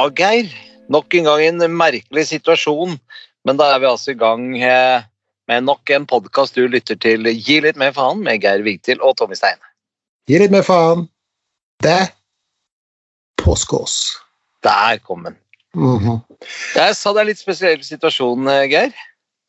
Ja, 0.00 0.06
Geir. 0.16 0.48
Nok 0.88 1.12
en 1.14 1.26
gang 1.28 1.42
en 1.44 1.72
merkelig 1.76 2.22
situasjon. 2.30 2.94
Men 3.44 3.58
da 3.58 3.66
er 3.74 3.82
vi 3.82 3.88
altså 3.90 4.14
i 4.14 4.16
gang 4.16 4.54
eh, 4.56 5.02
med 5.50 5.66
nok 5.66 5.90
en 5.92 6.06
podkast 6.08 6.56
du 6.56 6.62
lytter 6.72 6.96
til. 6.96 7.28
Gi 7.28 7.58
litt 7.60 7.76
mer 7.76 7.92
faen 7.92 8.22
med 8.24 8.40
Geir 8.40 8.64
Vigtil 8.64 9.02
og 9.04 9.18
Tommy 9.18 9.36
Stein. 9.36 9.60
Gi 10.30 10.38
litt 10.40 10.54
mer 10.54 10.64
faen. 10.64 11.04
Det 11.84 11.98
påskås. 13.42 13.98
Der 14.64 15.02
kom 15.04 15.28
den. 15.28 15.36
Mhm. 15.76 16.22
Jeg 16.78 16.96
sa 16.96 17.12
det 17.12 17.20
er 17.20 17.30
litt 17.34 17.42
spesiell 17.42 17.84
situasjon, 17.84 18.48
eh, 18.48 18.64
Geir. 18.72 18.96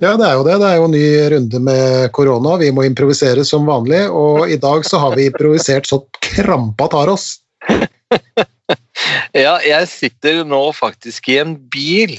Ja, 0.03 0.17
det 0.20 0.27
er 0.27 0.36
jo 0.36 0.44
det. 0.49 0.59
Det 0.59 0.67
er 0.67 0.81
jo 0.81 0.89
en 0.89 0.97
ny 0.97 1.08
runde 1.31 1.63
med 1.63 2.11
korona. 2.11 2.58
Vi 2.59 2.73
må 2.75 2.83
improvisere 2.89 3.47
som 3.47 3.72
vanlig, 3.72 4.03
og 4.11 4.52
i 4.52 4.59
dag 4.59 4.83
så 4.83 4.99
har 4.99 5.16
vi 5.16 5.31
improvisert 5.31 5.88
så 5.88 6.03
krampa 6.20 6.91
tar 6.91 7.16
oss. 7.16 7.38
Ja, 9.35 9.55
jeg 9.63 9.87
sitter 9.91 10.43
nå 10.47 10.61
faktisk 10.75 11.29
i 11.31 11.39
en 11.41 11.55
bil 11.71 12.17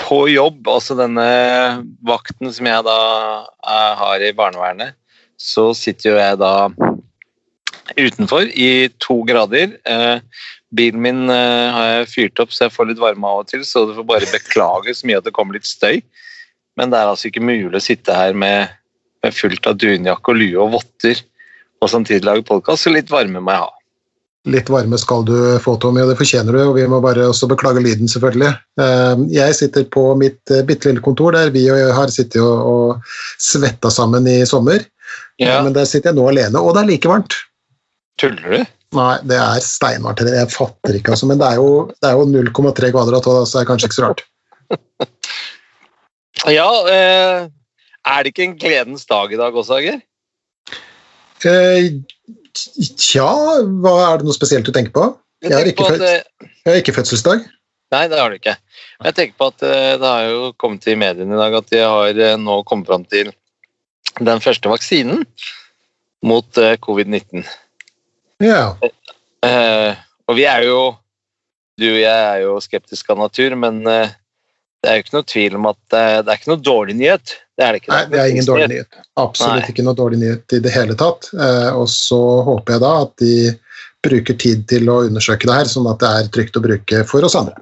på 0.00 0.24
jobb, 0.32 0.64
altså 0.70 0.96
denne 0.98 1.26
vakten 2.06 2.50
som 2.54 2.68
jeg 2.68 2.86
da 2.86 3.00
eh, 3.44 3.92
har 4.00 4.24
i 4.24 4.32
barnevernet. 4.36 4.96
Så 5.40 5.70
sitter 5.76 6.12
jo 6.12 6.16
jeg 6.20 6.40
da 6.40 6.54
utenfor 7.98 8.48
i 8.54 8.88
to 9.02 9.20
grader. 9.28 9.76
Eh, 9.84 10.46
bilen 10.76 11.02
min 11.04 11.22
eh, 11.32 11.68
har 11.74 11.88
jeg 11.92 12.10
fyrt 12.14 12.42
opp 12.44 12.54
så 12.54 12.66
jeg 12.66 12.76
får 12.76 12.90
litt 12.90 13.02
varme 13.02 13.28
av 13.28 13.44
og 13.44 13.50
til, 13.50 13.64
så 13.66 13.84
du 13.86 13.96
får 13.98 14.08
bare 14.08 14.32
beklage 14.32 14.96
så 14.96 15.08
mye 15.08 15.20
at 15.20 15.28
det 15.28 15.34
kommer 15.36 15.58
litt 15.58 15.68
støy. 15.68 16.00
Men 16.78 16.92
det 16.92 17.00
er 17.00 17.10
altså 17.10 17.28
ikke 17.30 17.44
mulig 17.44 17.74
å 17.76 17.82
sitte 17.82 18.16
her 18.16 18.36
med, 18.36 18.70
med 19.24 19.36
fullt 19.36 19.66
av 19.68 19.78
dunjakke 19.80 20.32
og 20.32 20.40
lue 20.40 20.62
og 20.62 20.78
votter 20.78 21.20
og 21.80 21.88
samtidig 21.88 22.26
lage 22.28 22.44
podkast, 22.48 22.84
så 22.84 22.92
litt 22.92 23.10
varme 23.12 23.40
må 23.40 23.54
jeg 23.54 23.64
ha. 23.64 23.79
Litt 24.48 24.70
varme 24.72 24.96
skal 24.96 25.26
du 25.28 25.34
få, 25.60 25.74
Tommy, 25.76 26.00
og 26.00 26.08
det 26.08 26.16
fortjener 26.16 26.56
du. 26.56 26.60
Og 26.70 26.78
vi 26.78 26.86
må 26.88 27.02
bare 27.04 27.26
også 27.28 27.48
beklage 27.50 27.82
lyden, 27.84 28.08
selvfølgelig. 28.08 28.54
Eh, 28.80 29.24
Jeg 29.36 29.56
sitter 29.58 29.84
på 29.92 30.06
mitt 30.16 30.40
eh, 30.54 30.64
bitte 30.64 30.88
lille 30.88 31.04
kontor 31.04 31.36
der 31.36 31.52
vi 31.52 31.66
har 31.68 32.08
sittet 32.08 32.40
og, 32.40 33.04
svetta 33.36 33.92
sammen 33.92 34.28
i 34.30 34.40
sommer. 34.48 34.86
Ja. 35.40 35.60
Men 35.64 35.76
der 35.76 35.84
sitter 35.88 36.10
jeg 36.10 36.20
nå 36.20 36.28
alene, 36.30 36.60
og 36.60 36.72
det 36.76 36.84
er 36.84 36.92
like 36.92 37.10
varmt. 37.10 37.36
Tuller 38.20 38.56
du? 38.56 38.64
Nei, 38.96 39.12
det 39.28 39.36
er 39.36 39.60
steinvarmt. 39.64 40.24
Jeg 40.24 40.50
fatter 40.52 40.96
ikke, 40.96 41.12
altså. 41.14 41.28
Men 41.28 41.40
det 41.40 41.46
er 41.52 41.60
jo, 41.60 41.70
er 42.04 42.16
jo 42.16 42.26
0,3 42.32 42.92
kvadrat, 42.96 43.28
og 43.28 43.44
så 43.44 43.60
er 43.60 43.64
det 43.64 43.70
kanskje 43.70 43.90
ikke 43.90 44.00
så 44.00 44.08
rart. 44.08 44.26
Ja, 46.48 46.68
eh, 46.88 47.48
er 48.08 48.22
det 48.22 48.30
ikke 48.32 48.46
en 48.46 48.54
gledens 48.56 49.04
dag 49.04 49.32
i 49.34 49.36
dag 49.36 49.52
også, 49.52 49.76
Ager? 49.76 49.98
Eh, 51.44 51.90
Tja, 52.54 53.30
hva 53.82 53.94
er 54.08 54.20
det 54.20 54.26
noe 54.26 54.36
spesielt 54.36 54.66
du 54.66 54.72
tenker 54.74 54.94
på? 54.94 55.06
Jeg 55.44 55.54
har 55.56 55.68
ikke, 55.70 55.86
har 56.66 56.78
ikke 56.80 56.94
fødselsdag. 56.96 57.46
Nei, 57.90 58.04
det 58.10 58.18
har 58.20 58.30
du 58.30 58.38
ikke. 58.38 58.54
Men 59.00 59.10
jeg 59.10 59.16
tenker 59.16 59.38
på 59.40 59.48
at 59.50 59.64
eh, 59.66 59.94
det 59.98 60.10
har 60.10 60.26
jo 60.28 60.50
kommet 60.60 60.86
i 60.86 60.96
mediene 60.98 61.34
i 61.34 61.40
dag 61.40 61.56
at 61.58 61.70
de 61.72 61.80
har 61.82 62.20
eh, 62.26 62.36
nå 62.38 62.60
kommet 62.68 62.90
fram 62.90 63.06
til 63.10 63.32
den 64.20 64.42
første 64.42 64.70
vaksinen 64.70 65.24
mot 66.26 66.60
eh, 66.60 66.76
covid-19. 66.82 67.46
Ja. 68.44 68.76
Og 70.30 70.36
vi 70.36 70.44
er 70.48 70.64
jo 70.68 70.80
Du 71.80 71.86
og 71.88 72.00
jeg 72.00 72.24
er 72.28 72.42
jo 72.42 72.58
skeptiske 72.60 73.08
av 73.12 73.22
natur, 73.22 73.54
men 73.56 73.78
det 74.80 74.90
er 74.90 74.96
jo 74.96 75.04
ikke 75.04 75.16
noe 75.16 75.28
tvil 75.28 75.56
om 75.58 75.66
at 75.68 75.96
eh, 75.96 76.18
det 76.24 76.32
er 76.32 76.38
ikke 76.40 76.52
noe 76.54 76.62
dårlig 76.64 76.94
nyhet. 76.96 77.34
Det 77.58 77.64
er 77.64 77.74
det 77.74 77.82
ikke. 77.82 77.92
Nei, 77.92 78.04
det 78.08 78.20
er 78.20 78.30
ingen 78.32 78.46
dårlig 78.48 78.68
nyhet. 78.72 79.00
Absolutt 79.20 79.58
Nei. 79.60 79.72
ikke 79.74 79.84
noe 79.84 79.98
dårlig 79.98 80.20
nyhet 80.22 80.54
i 80.56 80.60
det 80.64 80.72
hele 80.72 80.96
tatt. 81.00 81.28
Eh, 81.36 81.72
og 81.76 81.88
så 81.92 82.20
håper 82.46 82.76
jeg 82.76 82.84
da 82.84 82.92
at 83.04 83.12
de 83.20 83.34
bruker 84.00 84.38
tid 84.40 84.64
til 84.72 84.88
å 84.88 85.02
undersøke 85.04 85.48
det 85.48 85.58
her, 85.58 85.68
sånn 85.68 85.88
at 85.90 86.00
det 86.00 86.12
er 86.16 86.30
trygt 86.32 86.56
å 86.56 86.64
bruke 86.64 87.02
for 87.08 87.28
oss 87.28 87.36
andre. 87.36 87.60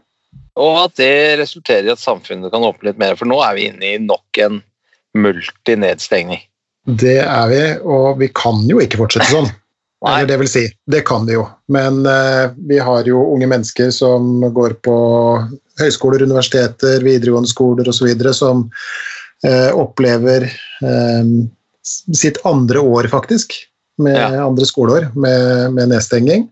Og 0.58 0.76
at 0.84 0.94
det 0.98 1.38
resulterer 1.40 1.88
i 1.88 1.94
at 1.94 2.02
samfunnet 2.02 2.54
kan 2.54 2.66
åpne 2.66 2.90
litt 2.90 3.00
mer, 3.02 3.18
for 3.18 3.30
nå 3.30 3.38
er 3.42 3.58
vi 3.58 3.66
inne 3.70 3.90
i 3.94 3.98
nok 4.02 4.42
en 4.42 4.60
multinedstengning. 5.18 6.44
Det 6.98 7.18
er 7.24 7.50
vi, 7.50 7.62
og 7.82 8.22
vi 8.22 8.30
kan 8.30 8.62
jo 8.70 8.78
ikke 8.82 9.02
fortsette 9.02 9.28
sånn. 9.32 9.50
Nei. 10.06 10.24
Det 10.30 10.36
vil 10.38 10.48
si, 10.50 10.64
det 10.86 11.00
kan 11.08 11.24
de 11.26 11.34
jo. 11.34 11.44
Men 11.74 12.04
eh, 12.06 12.50
vi 12.70 12.78
har 12.78 13.06
jo 13.08 13.18
unge 13.34 13.48
mennesker 13.50 13.90
som 13.94 14.40
går 14.54 14.76
på 14.86 14.96
høyskoler, 15.80 16.22
universiteter, 16.22 17.02
videregående 17.02 17.50
skoler 17.50 17.88
osv. 17.90 18.12
som 18.36 18.68
eh, 19.46 19.70
opplever 19.74 20.46
eh, 20.46 21.32
sitt 22.14 22.38
andre 22.46 22.80
år, 22.84 23.10
faktisk, 23.10 23.56
med 23.98 24.14
Ja. 24.14 24.46
andre 24.46 24.66
skoleår 24.66 25.08
med, 25.18 25.72
med 25.74 25.90
nedstenging. 25.90 26.46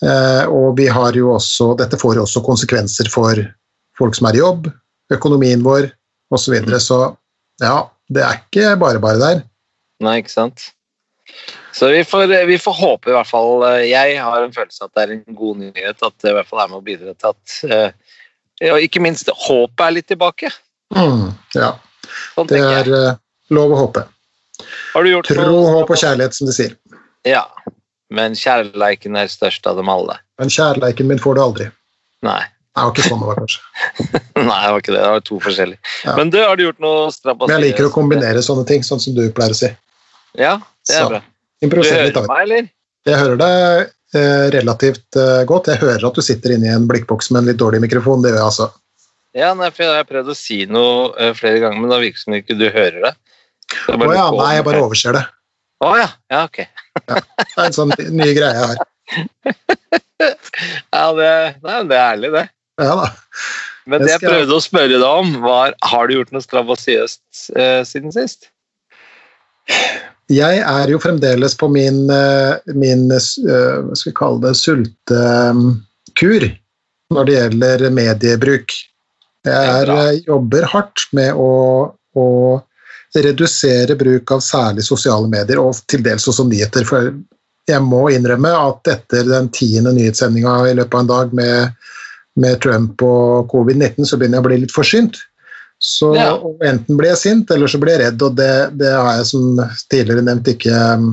Eh, 0.00 0.44
og 0.48 0.78
vi 0.80 0.88
har 0.88 1.12
jo 1.12 1.34
også, 1.36 1.74
dette 1.76 1.98
får 2.00 2.16
jo 2.16 2.24
også 2.24 2.40
konsekvenser 2.46 3.10
for 3.12 3.36
folk 4.00 4.16
som 4.16 4.30
er 4.30 4.38
i 4.38 4.40
jobb, 4.40 4.70
økonomien 5.12 5.60
vår 5.64 5.90
osv. 6.32 6.46
Så, 6.46 6.52
videre. 6.54 6.80
så 6.80 7.00
ja, 7.60 7.90
det 8.08 8.24
er 8.24 8.40
ikke 8.40 8.76
bare 8.80 9.02
bare 9.02 9.20
der. 9.20 9.42
Nei, 10.00 10.20
ikke 10.22 10.32
sant? 10.32 10.70
Så 11.72 11.88
vi 11.92 12.04
får, 12.04 12.46
vi 12.46 12.58
får 12.58 12.74
håpe 12.80 13.10
i 13.10 13.14
hvert 13.14 13.28
fall 13.28 13.62
eh, 13.68 13.84
Jeg 13.90 14.16
har 14.18 14.42
en 14.42 14.54
følelse 14.54 14.86
at 14.86 14.94
det 14.96 15.02
er 15.04 15.12
en 15.14 15.36
god 15.38 15.60
nyhet 15.60 16.02
at 16.02 16.14
det 16.22 16.32
i 16.32 16.34
hvert 16.34 16.48
fall 16.48 16.64
er 16.64 16.72
med 16.72 16.80
å 16.80 16.86
bidra 16.86 17.14
til 17.14 17.30
at 17.30 17.56
eh, 17.70 18.16
Og 18.72 18.86
ikke 18.86 19.02
minst 19.04 19.30
håpet 19.30 19.84
er 19.86 19.94
litt 19.94 20.08
tilbake. 20.10 20.50
Mm, 20.96 21.28
ja, 21.54 21.74
Sånn 22.34 22.50
det 22.50 22.60
er 22.60 22.90
eh, 22.96 23.20
lov 23.54 23.74
å 23.74 23.82
håpe. 23.84 24.06
Har 24.94 25.06
du 25.06 25.12
gjort 25.12 25.30
Tro, 25.30 25.60
håp 25.76 25.92
og 25.94 26.00
kjærlighet, 26.00 26.36
som 26.36 26.50
de 26.50 26.56
sier. 26.56 26.74
Ja. 27.28 27.44
Men 28.10 28.34
kjærleiken 28.36 29.16
er 29.16 29.30
størst 29.30 29.66
av 29.70 29.78
dem 29.78 29.88
alle. 29.92 30.18
Men 30.42 30.50
kjærleiken 30.52 31.08
min 31.08 31.22
får 31.22 31.38
du 31.38 31.42
aldri. 31.44 31.68
Nei. 32.26 32.42
Det 32.70 32.84
var 32.86 32.92
ikke 32.94 33.06
sånn 33.06 33.22
det 33.22 33.28
var, 33.28 33.38
kanskje. 33.40 33.60
Nei, 34.50 34.58
det 34.62 34.70
var 34.70 34.82
ikke 34.82 34.92
det. 34.94 35.00
Det 35.00 35.10
var 35.14 35.24
to 35.26 35.38
forskjellige. 35.42 35.80
Ja. 36.06 36.14
Men 36.16 36.30
du, 36.32 36.38
har 36.42 36.58
du 36.58 36.62
gjort 36.64 36.82
noe 36.82 37.08
strabasiøst? 37.14 37.50
Men 37.50 37.56
jeg 37.56 37.72
liker 37.72 37.88
å 37.88 37.92
kombinere 37.94 38.44
sånne 38.46 38.66
ting, 38.68 38.84
sånn 38.86 39.02
som 39.02 39.16
du 39.16 39.24
pleier 39.34 39.54
å 39.54 39.58
si. 39.58 39.70
Ja, 40.38 40.54
det 40.86 40.94
er 40.94 41.02
Så, 41.02 41.08
bra. 41.10 41.20
Du 41.60 41.66
Improviser 41.68 42.06
litt. 42.06 42.16
hører 42.16 42.28
meg, 42.30 42.42
eller? 42.46 42.68
Jeg 43.08 43.18
hører 43.20 43.40
deg 43.40 44.20
eh, 44.20 44.44
relativt 44.56 45.16
eh, 45.20 45.40
godt. 45.48 45.68
Jeg 45.72 45.80
hører 45.82 46.06
at 46.08 46.16
du 46.16 46.22
sitter 46.24 46.54
inne 46.56 46.68
i 46.70 46.72
en 46.74 46.86
blikkboks 46.88 47.30
med 47.32 47.42
en 47.42 47.50
litt 47.50 47.60
dårlig 47.60 47.82
mikrofon. 47.84 48.22
Det 48.24 48.32
gjør 48.32 48.40
jeg 48.40 48.46
altså. 48.48 48.68
Ja, 49.36 49.50
nei, 49.54 49.68
for 49.70 49.84
jeg 49.86 49.94
har 50.00 50.08
prøvd 50.08 50.32
å 50.32 50.36
si 50.38 50.62
noe 50.66 51.10
eh, 51.20 51.34
flere 51.36 51.60
ganger, 51.62 51.82
men 51.82 51.92
da 51.92 52.00
virker 52.02 52.18
det 52.18 52.24
som 52.24 52.38
ikke 52.38 52.56
du 52.58 52.66
hører 52.72 53.04
det. 53.04 53.12
Å 53.86 53.94
oh, 53.94 54.14
ja, 54.16 54.24
nei, 54.34 54.48
jeg 54.56 54.66
bare 54.66 54.80
overser 54.82 55.14
det. 55.14 55.24
Å 55.84 55.90
ja. 55.96 56.08
ja, 56.32 56.40
ok. 56.48 56.58
Det 57.06 57.20
er 57.20 57.66
en 57.68 57.76
sånn 57.76 57.92
ny 58.12 58.32
greie 58.36 58.56
jeg 58.56 58.70
har. 58.72 58.80
Ja, 60.20 61.06
det, 61.16 61.28
nei, 61.64 61.76
det 61.88 61.96
er 61.96 62.02
ærlig, 62.12 62.28
det. 62.34 62.42
Ja 62.82 62.96
da. 62.98 63.06
Men 63.88 64.02
Det 64.04 64.10
jeg- 64.12 64.20
prøvde 64.26 64.56
å 64.58 64.60
spørre 64.62 64.98
deg 64.98 65.06
om, 65.06 65.30
var 65.40 65.72
har 65.88 66.08
du 66.10 66.18
gjort 66.18 66.32
noe 66.34 66.44
strabasiøst 66.44 67.52
eh, 67.56 67.80
siden 67.88 68.12
sist? 68.12 68.50
Jeg 70.30 70.60
er 70.62 70.90
jo 70.92 71.00
fremdeles 71.02 71.56
på 71.58 71.66
min, 71.72 72.04
eh, 72.14 72.74
min 72.78 73.08
eh, 73.10 73.24
hva 73.82 73.96
skal 73.98 74.10
vi 74.12 74.16
kalle 74.20 74.42
det, 74.44 74.54
sultekur 74.60 76.46
når 77.10 77.26
det 77.26 77.34
gjelder 77.34 77.86
mediebruk. 77.90 78.74
Jeg 79.46 79.70
er 79.72 79.90
er, 79.90 79.92
eh, 79.96 80.20
jobber 80.28 80.68
hardt 80.70 81.08
med 81.16 81.34
å, 81.34 81.50
å 82.14 82.26
redusere 83.16 83.96
bruk 83.98 84.30
av 84.30 84.44
særlig 84.44 84.84
sosiale 84.86 85.26
medier, 85.28 85.58
og 85.58 85.74
til 85.90 86.04
dels 86.06 86.28
også 86.30 86.46
nyheter. 86.46 86.86
For 86.86 87.10
jeg 87.66 87.82
må 87.82 88.04
innrømme 88.14 88.52
at 88.54 88.86
etter 88.92 89.26
den 89.26 89.50
tiende 89.54 89.94
nyhetssendinga 89.96 90.54
i 90.70 90.76
løpet 90.78 90.94
av 90.94 91.00
en 91.00 91.10
dag 91.10 91.34
med, 91.34 91.90
med 92.36 92.62
Trump 92.62 93.02
og 93.02 93.50
covid-19, 93.50 94.06
så 94.06 94.16
begynner 94.20 94.38
jeg 94.38 94.44
å 94.44 94.48
bli 94.48 94.60
litt 94.62 94.76
forsynt. 94.76 95.18
Så 95.80 96.10
Ja. 96.14 96.34
og 96.36 96.60
enten 96.60 96.96
blir 96.98 97.08
jeg 97.14 97.18
sint, 97.18 97.50
eller 97.50 97.70
så 97.72 97.78
blir 97.80 97.96
jeg 97.96 98.02
redd, 98.04 98.22
og 98.22 98.34
det, 98.36 98.76
det 98.76 98.90
har 98.92 99.14
jeg 99.16 99.26
som 99.30 99.60
tidligere 99.88 100.24
nevnt 100.26 100.48
ikke 100.52 100.76
um, 101.00 101.06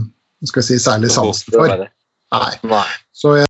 skal 0.45 0.65
si, 0.67 0.75
særlig 0.81 1.11
sansen 1.13 1.53
for. 1.55 1.85
Nei. 2.35 2.87
Så 3.15 3.37
jeg, 3.39 3.47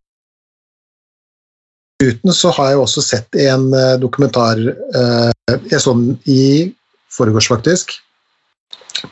uten 2.04 2.34
så 2.38 2.52
har 2.54 2.70
jeg 2.70 2.84
også 2.84 3.02
sett 3.02 3.40
en 3.42 3.72
eh, 3.74 3.96
dokumentar 3.98 4.62
eh, 4.62 5.56
Jeg 5.72 5.82
så 5.82 5.96
den 5.98 6.20
i 6.30 6.74
forgårs, 7.10 7.50
faktisk, 7.50 7.96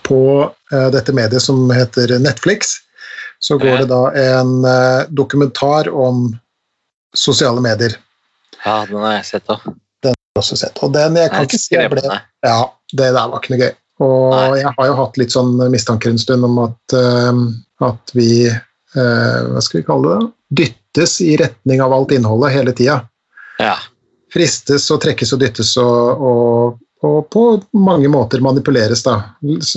på 0.05 0.21
eh, 0.45 0.89
dette 0.93 1.13
mediet 1.17 1.41
som 1.41 1.65
heter 1.73 2.19
Netflix. 2.21 2.77
Så 3.41 3.57
går 3.57 3.81
det 3.81 3.89
da 3.89 4.03
en 4.13 4.61
eh, 4.65 5.07
dokumentar 5.09 5.89
om 5.89 6.29
sosiale 7.17 7.61
medier. 7.65 7.97
Ja, 8.61 8.85
den 8.85 9.01
har 9.01 9.17
jeg 9.17 9.25
sett 9.33 9.49
òg. 9.49 9.65
Også 10.35 10.57
sett. 10.59 10.77
Og 10.83 10.91
den, 10.95 11.15
jeg 11.19 11.31
kan 11.31 11.47
ikke 11.47 11.61
si 11.61 11.81
ble 11.91 12.03
Ja, 12.43 12.59
det 12.91 13.09
der 13.15 13.31
var 13.31 13.39
ikke 13.39 13.55
noe 13.55 13.61
gøy. 13.63 13.73
Og 14.03 14.33
Nei. 14.33 14.59
jeg 14.59 14.71
har 14.77 14.87
jo 14.89 14.95
hatt 14.99 15.19
litt 15.21 15.31
sånn 15.31 15.53
mistanker 15.71 16.11
en 16.11 16.19
stund 16.19 16.43
om 16.43 16.57
at, 16.65 16.95
uh, 16.99 17.37
at 17.87 18.11
vi 18.17 18.29
uh, 18.51 19.39
Hva 19.53 19.63
skal 19.63 19.79
vi 19.79 19.85
kalle 19.87 20.11
det? 20.11 20.31
Dyttes 20.59 21.19
i 21.23 21.35
retning 21.39 21.83
av 21.83 21.95
alt 21.95 22.11
innholdet 22.15 22.55
hele 22.57 22.75
tida. 22.75 22.99
Ja. 23.63 23.77
Fristes 24.35 24.89
og 24.91 24.99
trekkes 25.05 25.31
og 25.35 25.39
dyttes 25.43 25.71
og, 25.79 26.25
og, 26.27 26.81
og 27.05 27.29
på 27.33 27.43
mange 27.77 28.09
måter 28.11 28.41
manipuleres. 28.41 29.03
da. 29.03 29.15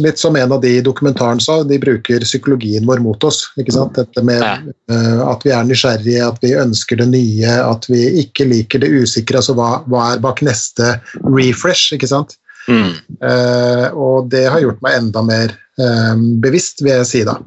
Litt 0.03 0.19
som 0.19 0.37
en 0.37 0.53
av 0.53 0.61
de 0.63 0.81
dokumentaren 0.85 1.41
sa, 1.41 1.61
de 1.65 1.79
bruker 1.81 2.25
psykologien 2.25 2.87
vår 2.89 3.03
mot 3.05 3.25
oss. 3.25 3.43
ikke 3.61 3.75
sant? 3.75 3.99
Dette 3.99 4.25
med 4.25 4.43
eh, 4.43 5.21
at 5.25 5.45
vi 5.45 5.53
er 5.55 5.69
nysgjerrige, 5.69 6.27
at 6.29 6.41
vi 6.45 6.55
ønsker 6.59 7.01
det 7.03 7.09
nye, 7.13 7.55
at 7.63 7.89
vi 7.91 8.05
ikke 8.25 8.49
liker 8.49 8.85
det 8.85 8.93
usikre. 9.03 9.43
altså 9.43 9.57
Hva, 9.59 9.71
hva 9.91 10.13
er 10.15 10.25
bak 10.25 10.43
neste 10.47 10.97
refresh? 11.27 11.93
ikke 11.97 12.11
sant? 12.11 12.39
Mm. 12.69 12.93
Uh, 13.25 13.87
og 13.97 14.29
det 14.33 14.45
har 14.53 14.61
gjort 14.61 14.83
meg 14.85 14.99
enda 14.99 15.23
mer 15.25 15.55
eh, 15.81 16.17
bevisst, 16.43 16.83
vil 16.85 16.99
jeg 16.99 17.09
si 17.09 17.23
da. 17.25 17.39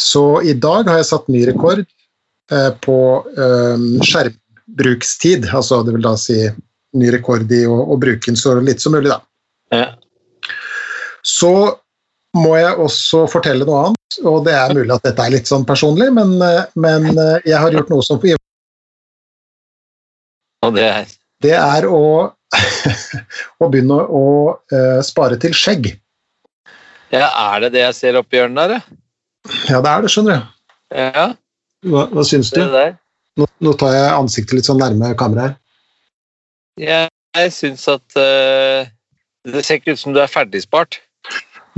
Så 0.00 0.24
i 0.44 0.52
dag 0.56 0.88
har 0.88 1.00
jeg 1.00 1.08
satt 1.10 1.28
ny 1.32 1.44
rekord 1.48 1.84
på 2.82 2.96
skjermbrukstid. 4.02 5.44
Altså 5.54 5.84
det 5.86 5.92
vil 5.94 6.02
da 6.02 6.14
si 6.18 6.38
ny 6.98 7.10
rekord 7.14 7.50
i 7.54 7.64
å, 7.68 7.76
å 7.92 7.98
bruke 8.00 8.26
den 8.26 8.38
så 8.38 8.56
litt 8.60 8.82
som 8.82 8.94
mulig, 8.96 9.10
da. 9.12 9.20
Ja. 9.74 9.86
Så 11.26 11.52
må 12.38 12.54
jeg 12.58 12.76
også 12.78 13.24
fortelle 13.30 13.66
noe 13.66 13.86
annet, 13.88 14.18
og 14.26 14.44
det 14.46 14.54
er 14.54 14.74
mulig 14.74 14.94
at 14.94 15.06
dette 15.06 15.24
er 15.24 15.34
litt 15.34 15.50
sånn 15.50 15.66
personlig, 15.66 16.10
men, 16.14 16.36
eh, 16.46 16.62
men 16.78 17.10
eh, 17.14 17.48
jeg 17.48 17.58
har 17.58 17.74
gjort 17.74 17.90
noe 17.90 18.06
som 18.06 18.20
Og 20.60 20.74
det 20.76 20.86
er 20.86 21.06
Det 21.40 21.56
er 21.56 21.86
å, 21.88 22.30
å 23.62 23.68
begynne 23.72 23.96
å 23.96 24.24
uh, 24.52 25.00
spare 25.00 25.38
til 25.40 25.54
skjegg. 25.56 25.86
Ja, 27.08 27.30
er 27.54 27.64
det 27.64 27.70
det 27.78 27.80
jeg 27.86 27.96
ser 27.96 28.18
oppi 28.20 28.36
hjørnet 28.36 28.60
der, 28.60 28.74
ja? 28.76 28.98
Ja, 29.70 29.80
det 29.80 29.88
er 29.88 30.04
det, 30.04 30.10
skjønner 30.12 30.36
du. 30.36 30.50
Ja, 31.00 31.26
Hva, 31.88 32.04
hva 32.12 32.24
syns 32.28 32.52
du? 32.52 32.60
Nå, 33.40 33.46
nå 33.64 33.72
tar 33.80 33.94
jeg 33.96 34.12
ansiktet 34.12 34.58
litt 34.58 34.68
sånn 34.68 34.82
nærme 34.82 35.14
kameraet 35.16 35.54
her. 35.54 35.56
Jeg, 36.78 37.10
jeg 37.36 37.52
syns 37.54 37.86
at 37.90 38.18
uh, 38.18 38.86
Det 39.48 39.64
ser 39.64 39.80
ikke 39.80 39.96
ut 39.96 40.02
som 40.02 40.14
du 40.14 40.20
er 40.22 40.30
ferdigspart. 40.30 41.00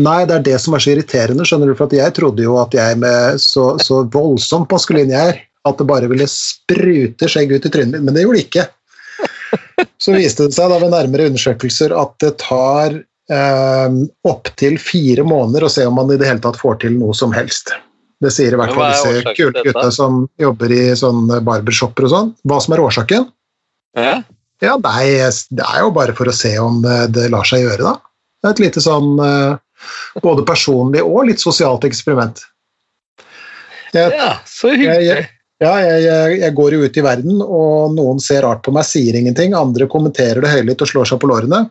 Nei, 0.02 0.22
det 0.28 0.36
er 0.38 0.44
det 0.46 0.58
som 0.62 0.74
er 0.74 0.82
så 0.82 0.92
irriterende, 0.94 1.44
skjønner 1.46 1.68
du, 1.68 1.76
for 1.76 1.90
at 1.90 1.96
jeg 1.96 2.14
trodde 2.16 2.44
jo 2.44 2.56
at 2.60 2.74
jeg 2.76 2.96
med 3.00 3.40
så, 3.42 3.74
så 3.82 4.02
voldsomt 4.12 4.70
maskulin 4.72 5.12
jeg 5.12 5.34
er, 5.34 5.40
at 5.68 5.78
det 5.78 5.86
bare 5.86 6.08
ville 6.10 6.26
sprute 6.30 7.28
skjegg 7.28 7.52
ut 7.52 7.68
i 7.68 7.72
trynet 7.72 7.98
mitt, 7.98 8.06
men 8.06 8.16
det 8.16 8.24
gjorde 8.24 8.40
det 8.40 8.46
ikke. 8.48 8.64
Så 10.00 10.14
viste 10.16 10.48
det 10.48 10.56
seg 10.56 10.72
da 10.72 10.80
ved 10.80 10.92
nærmere 10.94 11.28
undersøkelser 11.30 11.92
at 11.94 12.14
det 12.24 12.32
tar 12.40 12.96
eh, 12.96 13.96
opptil 14.28 14.78
fire 14.80 15.26
måneder 15.28 15.66
å 15.66 15.72
se 15.72 15.86
om 15.86 15.96
man 16.00 16.10
i 16.10 16.18
det 16.18 16.30
hele 16.30 16.42
tatt 16.42 16.58
får 16.60 16.80
til 16.86 16.96
noe 16.96 17.14
som 17.16 17.34
helst. 17.36 17.74
Det 18.22 18.30
sier 18.32 18.54
i 18.54 18.58
hvert 18.58 18.74
fall 18.74 18.94
disse 18.94 19.34
kule 19.36 19.64
gutta 19.66 19.88
som 19.94 20.24
jobber 20.40 20.72
i 20.74 20.82
sånn 20.98 21.26
barbershopper 21.42 22.06
og 22.06 22.12
sånn. 22.14 22.32
Hva 22.48 22.60
som 22.62 22.74
er 22.74 22.82
årsaken? 22.84 23.28
Ja? 23.98 24.20
Ja, 24.62 24.76
nei, 24.78 25.18
det 25.50 25.66
er 25.66 25.82
jo 25.82 25.90
bare 25.94 26.14
for 26.14 26.30
å 26.30 26.36
se 26.36 26.54
om 26.62 26.84
eh, 26.86 27.06
det 27.10 27.28
lar 27.32 27.46
seg 27.48 27.64
gjøre, 27.64 27.82
da. 27.82 27.98
Det 28.42 28.48
er 28.48 28.56
et 28.56 28.64
lite 28.64 28.82
sånn 28.82 29.12
eh, 29.22 29.58
både 30.22 30.44
personlig 30.46 31.02
og 31.02 31.26
litt 31.28 31.42
sosialt 31.42 31.86
eksperiment. 31.88 32.44
Jeg, 33.92 34.12
ja, 34.14 34.34
så 34.48 34.70
hyggelig. 34.72 35.08
jeg, 35.08 35.28
ja, 35.62 35.72
jeg, 35.82 36.02
jeg, 36.06 36.36
jeg 36.44 36.54
går 36.58 36.76
jo 36.76 36.86
ut 36.86 36.98
i 36.98 37.04
verden, 37.04 37.42
og 37.42 37.96
noen 37.96 38.22
ser 38.22 38.42
rart 38.46 38.62
på 38.64 38.74
meg, 38.74 38.86
sier 38.88 39.18
ingenting. 39.18 39.56
Andre 39.58 39.88
kommenterer 39.90 40.42
det 40.42 40.52
høylytt 40.54 40.84
og 40.84 40.90
slår 40.90 41.10
seg 41.10 41.20
på 41.22 41.30
lårene. 41.30 41.64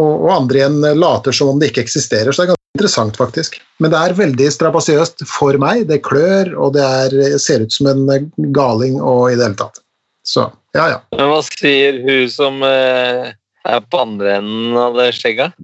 Og, 0.00 0.12
og 0.26 0.30
andre 0.34 0.60
igjen 0.60 0.78
later 0.98 1.34
som 1.36 1.52
om 1.52 1.60
det 1.60 1.70
ikke 1.70 1.84
eksisterer. 1.86 2.32
Så 2.32 2.42
det 2.42 2.46
er 2.46 2.52
ganske 2.52 2.78
interessant, 2.78 3.18
faktisk. 3.20 3.56
Men 3.82 3.92
det 3.94 4.00
er 4.00 4.16
veldig 4.18 4.50
strabasiøst 4.56 5.24
for 5.30 5.58
meg. 5.62 5.86
Det 5.90 6.02
klør, 6.06 6.52
og 6.56 6.76
det 6.76 6.84
er, 6.84 7.38
ser 7.42 7.64
ut 7.64 7.74
som 7.74 7.90
en 7.92 8.30
galing 8.56 9.00
og 9.00 9.30
i 9.30 9.38
det 9.38 9.48
hele 9.48 9.60
tatt. 9.60 9.82
Så 10.24 10.48
ja, 10.74 10.88
ja. 10.94 10.98
Men 11.16 11.30
hva 11.30 11.40
sier 11.46 12.00
hun 12.04 12.26
som 12.32 12.62
eh, 12.66 13.32
er 13.64 13.84
på 13.90 14.02
andre 14.02 14.38
enden 14.40 14.76
av 14.80 14.98
det 14.98 15.12
skjegget? 15.16 15.54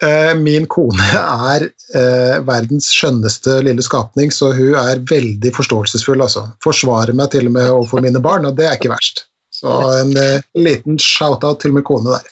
Eh, 0.00 0.32
Min 0.40 0.64
kone 0.72 1.08
er 1.20 1.66
eh, 1.68 2.38
verdens 2.46 2.88
skjønneste 2.96 3.58
lille 3.66 3.84
skapning, 3.84 4.32
så 4.32 4.52
hun 4.56 4.78
er 4.80 5.02
veldig 5.10 5.52
forståelsesfull. 5.56 6.24
Altså. 6.24 6.46
Forsvarer 6.64 7.12
meg 7.16 7.32
til 7.34 7.50
og 7.50 7.56
med 7.58 7.68
overfor 7.68 8.04
mine 8.04 8.22
barn, 8.24 8.48
og 8.48 8.56
det 8.58 8.70
er 8.70 8.78
ikke 8.80 8.94
verst. 8.94 9.26
Så 9.60 9.68
en 10.00 10.14
liten 10.56 10.96
shout-out 10.96 11.60
til 11.60 11.74
min 11.76 11.84
kone 11.84 12.14
der. 12.14 12.30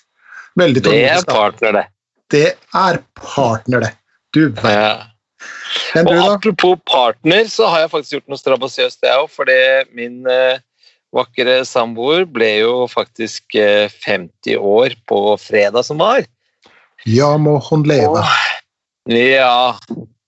Veldig 0.59 0.83
Det 0.87 1.03
er 1.11 1.27
partner, 1.29 1.77
det. 1.77 1.85
Det 2.33 2.47
er 2.75 2.99
partner, 3.21 3.85
det. 3.85 3.93
Du 4.33 4.49
vet. 4.49 4.73
Ja. 4.73 4.97
Du, 5.95 6.11
Og 6.11 6.33
apropos 6.33 6.79
partner, 6.91 7.45
så 7.49 7.69
har 7.71 7.85
jeg 7.85 7.91
faktisk 7.93 8.17
gjort 8.17 8.33
noe 8.33 8.41
strabasiøst, 8.41 9.05
jeg 9.05 9.21
òg. 9.23 9.29
Fordi 9.33 9.59
min 9.97 10.27
eh, 10.29 10.59
vakre 11.15 11.61
samboer 11.69 12.27
ble 12.29 12.51
jo 12.61 12.73
faktisk 12.91 13.57
eh, 13.59 13.89
50 14.05 14.59
år 14.59 14.97
på 15.09 15.21
fredag 15.41 15.87
som 15.89 16.01
var. 16.03 16.27
Ja, 17.09 17.37
må 17.41 17.59
hun 17.69 17.87
leve. 17.89 18.25
Ja, 19.09 19.79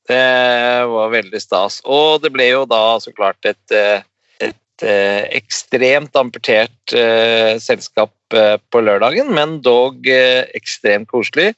det 0.08 0.86
var 0.88 1.12
veldig 1.12 1.40
stas. 1.42 1.80
Og 1.84 2.22
det 2.24 2.32
ble 2.34 2.48
jo 2.52 2.64
da 2.68 2.98
så 3.02 3.12
klart 3.12 3.44
et, 3.48 3.62
eh, 3.74 4.00
et 4.40 4.86
eh, 4.86 5.26
ekstremt 5.36 6.16
amputert 6.16 6.94
eh, 6.96 7.58
selskap 7.60 8.14
eh, 8.34 8.56
på 8.72 8.84
lørdagen, 8.86 9.32
men 9.36 9.58
dog 9.66 10.08
eh, 10.08 10.46
ekstremt 10.56 11.10
koselig. 11.10 11.52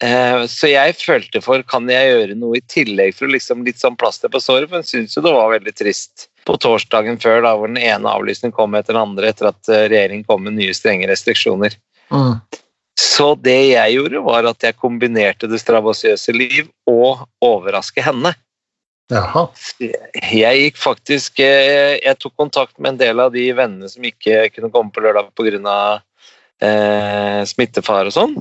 Eh, 0.00 0.46
Så 0.48 0.70
jeg 0.70 0.96
følte 0.96 1.42
for 1.44 1.62
kan 1.68 1.88
jeg 1.90 2.08
gjøre 2.08 2.36
noe 2.38 2.58
i 2.58 2.64
tillegg 2.64 3.14
for 3.16 3.28
liksom 3.28 3.64
litt 3.66 3.80
sånn 3.80 3.98
plaster 4.00 4.32
på 4.32 4.40
såret, 4.40 4.72
jeg 4.72 4.88
syns 4.88 5.16
jo 5.16 5.24
det 5.26 5.34
var 5.34 5.52
veldig 5.52 5.74
trist 5.76 6.28
på 6.48 6.56
torsdagen 6.56 7.20
før, 7.20 7.42
da, 7.44 7.52
hvor 7.56 7.68
den 7.68 7.82
ene 7.82 8.08
avlysningen 8.08 8.56
kom 8.56 8.74
etter 8.74 8.96
den 8.96 9.02
andre 9.02 9.28
etter 9.30 9.50
at 9.52 9.68
eh, 9.68 9.88
regjeringen 9.92 10.24
kom 10.28 10.46
med 10.46 10.56
nye 10.56 10.74
strenge 10.76 11.08
restriksjoner. 11.10 11.76
Mm. 12.10 12.40
Så 13.00 13.34
det 13.40 13.58
jeg 13.72 13.96
gjorde, 13.96 14.22
var 14.24 14.48
at 14.48 14.64
jeg 14.64 14.76
kombinerte 14.80 15.48
det 15.48 15.60
strabasiøse 15.60 16.32
liv 16.36 16.68
og 16.88 17.26
overraske 17.44 18.04
henne. 18.04 18.32
Jaha. 19.10 19.48
Jeg 19.82 20.58
gikk 20.60 20.76
faktisk 20.78 21.40
eh, 21.42 21.96
Jeg 21.98 22.14
tok 22.22 22.36
kontakt 22.38 22.76
med 22.78 22.92
en 22.92 23.00
del 23.00 23.22
av 23.24 23.32
de 23.34 23.48
vennene 23.58 23.88
som 23.90 24.04
ikke 24.06 24.44
kunne 24.54 24.70
komme 24.70 24.94
på 24.94 25.02
lørdag 25.02 25.32
pga. 25.34 25.80
Eh, 26.60 27.40
smittefare 27.48 28.12
og 28.12 28.14
sånn. 28.14 28.36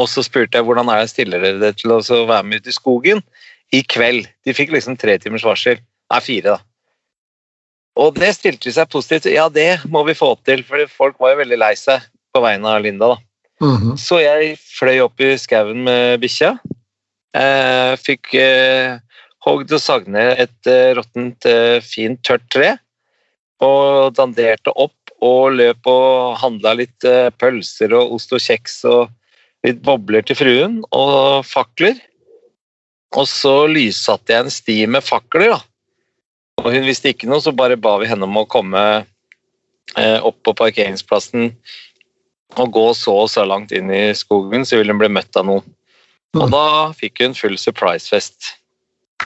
Og 0.00 0.08
så 0.08 0.24
spurte 0.24 0.58
jeg 0.58 0.66
hvordan 0.66 0.88
er 0.88 1.02
det 1.02 1.12
stiller 1.12 1.42
dere 1.42 1.72
til 1.76 1.92
å 1.92 2.00
være 2.00 2.46
med 2.48 2.62
ut 2.62 2.70
i 2.70 2.74
skogen 2.74 3.22
i 3.72 3.82
kveld. 3.88 4.28
De 4.44 4.54
fikk 4.56 4.72
liksom 4.72 4.96
tre 5.00 5.18
timers 5.20 5.44
varsel. 5.44 5.80
Nei, 6.12 6.20
fire, 6.24 6.56
da. 6.56 6.60
Og 8.00 8.16
det 8.16 8.30
stilte 8.36 8.68
de 8.70 8.74
seg 8.76 8.88
positivt. 8.92 9.28
Ja, 9.32 9.48
det 9.52 9.82
må 9.92 10.04
vi 10.08 10.16
få 10.16 10.32
til, 10.46 10.64
for 10.64 10.80
folk 10.92 11.20
var 11.20 11.34
jo 11.34 11.42
veldig 11.42 11.60
lei 11.60 11.74
seg 11.76 12.04
på 12.32 12.40
vegne 12.44 12.72
av 12.72 12.84
Linda. 12.84 13.14
da. 13.14 13.18
Mhm. 13.62 13.96
Så 14.00 14.20
jeg 14.22 14.56
fløy 14.58 15.02
opp 15.04 15.20
i 15.20 15.36
skauen 15.38 15.84
med 15.84 16.20
bikkja. 16.20 16.56
Eh, 17.34 17.96
fikk 17.96 18.34
eh, 18.34 18.98
hogd 19.44 19.72
og 19.72 19.80
sagd 19.80 20.08
ned 20.08 20.40
et 20.40 20.70
eh, 20.70 20.92
råttent, 20.96 21.46
eh, 21.46 21.80
fint, 21.80 22.20
tørt 22.24 22.48
tre. 22.50 22.76
Og 23.62 24.12
danderte 24.16 24.72
opp 24.74 24.96
og 25.22 25.52
løp 25.54 25.86
og 25.86 26.36
handla 26.42 26.74
litt 26.80 27.04
eh, 27.04 27.30
pølser 27.30 27.94
og 27.94 28.16
ost 28.16 28.32
og 28.34 28.42
kjeks 28.42 28.82
og 28.90 29.12
litt 29.66 29.82
bobler 29.84 30.24
til 30.26 30.38
fruen 30.38 30.80
og 30.90 31.44
fakler. 31.46 31.98
Og 33.16 33.28
så 33.28 33.66
lyssatte 33.68 34.32
jeg 34.32 34.46
en 34.46 34.52
sti 34.52 34.78
med 34.90 35.04
fakler, 35.04 35.52
da. 35.52 35.60
Og 36.62 36.70
hun 36.74 36.86
visste 36.86 37.12
ikke 37.12 37.28
noe, 37.28 37.42
så 37.42 37.52
bare 37.56 37.80
ba 37.80 37.96
vi 38.00 38.08
henne 38.10 38.28
om 38.28 38.38
å 38.40 38.48
komme 38.48 38.82
eh, 39.02 40.18
opp 40.22 40.38
på 40.46 40.54
parkeringsplassen 40.56 41.50
og 42.60 42.72
gå 42.72 42.86
så 42.96 43.14
og 43.24 43.30
så 43.32 43.44
langt 43.48 43.72
inn 43.72 43.90
i 43.92 44.12
skogen, 44.16 44.66
så 44.68 44.78
ville 44.78 44.92
hun 44.92 45.00
bli 45.00 45.10
møtt 45.12 45.36
av 45.40 45.48
noen. 45.48 45.64
Og 46.36 46.48
da 46.52 46.92
fikk 46.96 47.22
hun 47.24 47.36
full 47.36 47.58
surprise-fest 47.60 48.54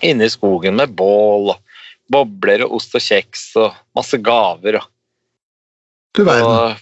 inne 0.06 0.26
i 0.26 0.32
skogen 0.32 0.78
med 0.78 0.94
bål 0.98 1.52
og 1.54 1.82
bobler 2.12 2.64
og 2.66 2.78
ost 2.78 2.94
og 2.98 3.02
kjeks 3.02 3.48
og 3.62 3.74
masse 3.96 4.18
gaver. 4.22 4.80
Du 6.14 6.24
verden. 6.26 6.78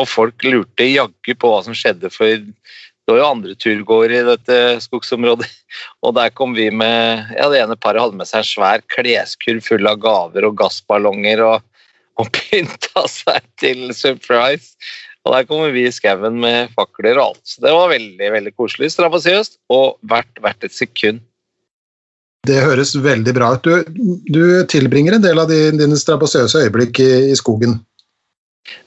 Og, 0.00 0.08
folk 0.08 0.46
lurte 0.46 0.88
jaggu 0.88 1.34
på 1.36 1.50
hva 1.52 1.60
som 1.66 1.76
skjedde, 1.76 2.10
for 2.12 2.40
det 3.10 3.14
var 3.16 3.20
jo 3.20 3.28
andre 3.30 3.56
turgåere 3.58 4.20
i 4.20 4.26
dette 4.28 4.56
skogsområdet. 4.84 5.48
Og 6.06 6.14
der 6.14 6.30
kom 6.30 6.52
vi 6.54 6.68
med 6.70 7.32
Ja, 7.34 7.48
det 7.50 7.58
ene 7.62 7.78
paret 7.78 8.04
hadde 8.04 8.18
med 8.18 8.28
seg 8.28 8.44
en 8.44 8.50
svær 8.50 8.84
kleskurv 8.92 9.64
full 9.66 9.88
av 9.90 9.98
gaver 10.02 10.46
og 10.46 10.54
gassballonger 10.60 11.42
og, 11.42 11.64
og 12.20 12.30
pynta 12.36 13.06
seg 13.10 13.42
til 13.58 13.88
surprise. 13.96 14.76
Og 15.26 15.34
der 15.34 15.48
kommer 15.48 15.74
vi 15.74 15.84
i 15.88 15.92
skauen 15.92 16.38
med 16.40 16.70
fakler 16.76 17.18
og 17.18 17.32
alt. 17.32 17.42
Så 17.44 17.64
det 17.64 17.74
var 17.74 17.90
veldig 17.92 18.30
veldig 18.36 18.54
koselig, 18.56 18.92
strabasiøst 18.94 19.58
og 19.74 19.98
verdt 20.08 20.40
hvert 20.40 20.70
et 20.70 20.76
sekund. 20.76 21.20
Det 22.48 22.62
høres 22.62 22.94
veldig 22.96 23.34
bra 23.36 23.50
ut. 23.58 23.66
Du, 23.66 24.22
du 24.32 24.42
tilbringer 24.70 25.18
en 25.18 25.24
del 25.24 25.42
av 25.42 25.50
dine 25.50 25.98
strabasiøse 25.98 26.62
øyeblikk 26.64 27.02
i, 27.02 27.10
i 27.34 27.36
skogen. 27.36 27.80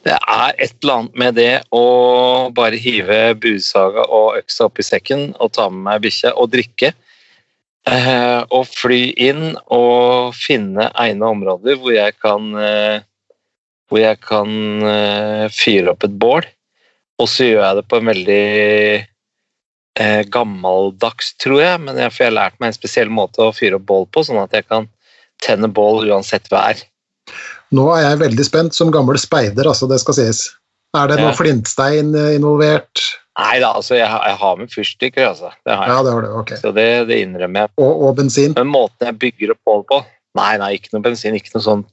Det 0.03 0.13
er 0.15 0.58
et 0.62 0.75
eller 0.84 1.00
annet 1.00 1.15
med 1.20 1.38
det 1.39 1.53
å 1.74 1.86
bare 2.56 2.80
hive 2.80 3.34
budsaga 3.42 4.06
og 4.06 4.38
øksa 4.39 4.68
opp 4.68 4.80
i 4.80 4.86
sekken 4.86 5.32
og 5.39 5.53
ta 5.56 5.70
med 5.72 5.86
meg 5.88 6.03
bikkja 6.06 6.36
og 6.39 6.51
drikke. 6.53 6.94
Eh, 7.84 8.42
og 8.48 8.68
fly 8.72 9.01
inn 9.20 9.58
og 9.75 10.32
finne 10.39 10.88
egne 11.03 11.32
områder 11.36 11.75
hvor 11.82 11.92
jeg 11.92 12.15
kan 12.15 12.53
eh, 12.56 13.01
hvor 13.92 14.00
jeg 14.00 14.20
kan 14.24 14.53
eh, 14.88 15.50
fyre 15.51 15.92
opp 15.92 16.06
et 16.08 16.15
bål 16.15 16.48
Og 17.20 17.27
så 17.27 17.50
gjør 17.50 17.60
jeg 17.60 17.77
det 17.77 17.84
på 17.92 18.00
en 18.00 18.08
veldig 18.08 18.46
eh, 20.00 20.24
gammeldags, 20.34 21.34
tror 21.44 21.60
jeg, 21.62 21.82
men 21.84 22.00
jeg, 22.00 22.13
for 22.13 22.24
jeg 22.24 22.32
har 22.32 22.39
lært 22.39 22.58
meg 22.60 22.72
en 22.72 22.80
spesiell 22.80 23.12
måte 23.13 23.44
å 23.44 23.53
fyre 23.56 23.77
opp 23.77 23.86
bål 23.92 24.08
på, 24.10 24.24
sånn 24.25 24.42
at 24.42 24.56
jeg 24.56 24.65
kan 24.65 24.88
tenne 25.44 25.70
bål 25.70 26.08
uansett 26.10 26.50
vær. 26.51 26.80
Nå 27.74 27.88
er 27.96 28.03
jeg 28.06 28.20
veldig 28.22 28.46
spent 28.46 28.75
som 28.77 28.92
gammel 28.94 29.18
speider, 29.22 29.65
altså, 29.70 29.88
det 29.89 30.00
skal 30.03 30.18
sies. 30.20 30.44
Er 30.94 31.08
det 31.10 31.18
noe 31.18 31.32
Ja. 31.32 31.38
flintstein 31.38 32.13
eh, 32.15 32.36
involvert? 32.38 33.01
Nei 33.39 33.56
da, 33.63 33.72
altså, 33.80 33.96
jeg, 33.98 34.06
har- 34.08 34.27
jeg 34.30 34.38
har 34.38 34.58
med 34.60 34.70
fyrstikker, 34.70 35.25
altså. 35.32 35.50
Det 35.65 35.74
har 35.74 35.88
jeg. 35.88 35.96
Ja, 35.96 36.03
det 36.06 36.12
har 36.13 36.22
du, 36.22 36.27
ok. 36.44 36.51
Så 36.62 36.72
det, 36.77 36.88
det 37.10 37.18
innrømmer 37.25 37.65
jeg. 37.65 37.74
Og, 37.82 38.03
og 38.10 38.15
bensin? 38.20 38.53
Men 38.60 38.70
måten 38.70 39.08
jeg 39.10 39.18
bygger 39.24 39.56
opp 39.56 39.63
bålet 39.65 39.88
på 39.89 40.03
Nei, 40.38 40.51
nei, 40.58 40.72
ikke 40.77 40.94
noe 40.96 41.03
bensin, 41.06 41.36
ikke 41.38 41.51
noe 41.56 41.62
sånt. 41.65 41.89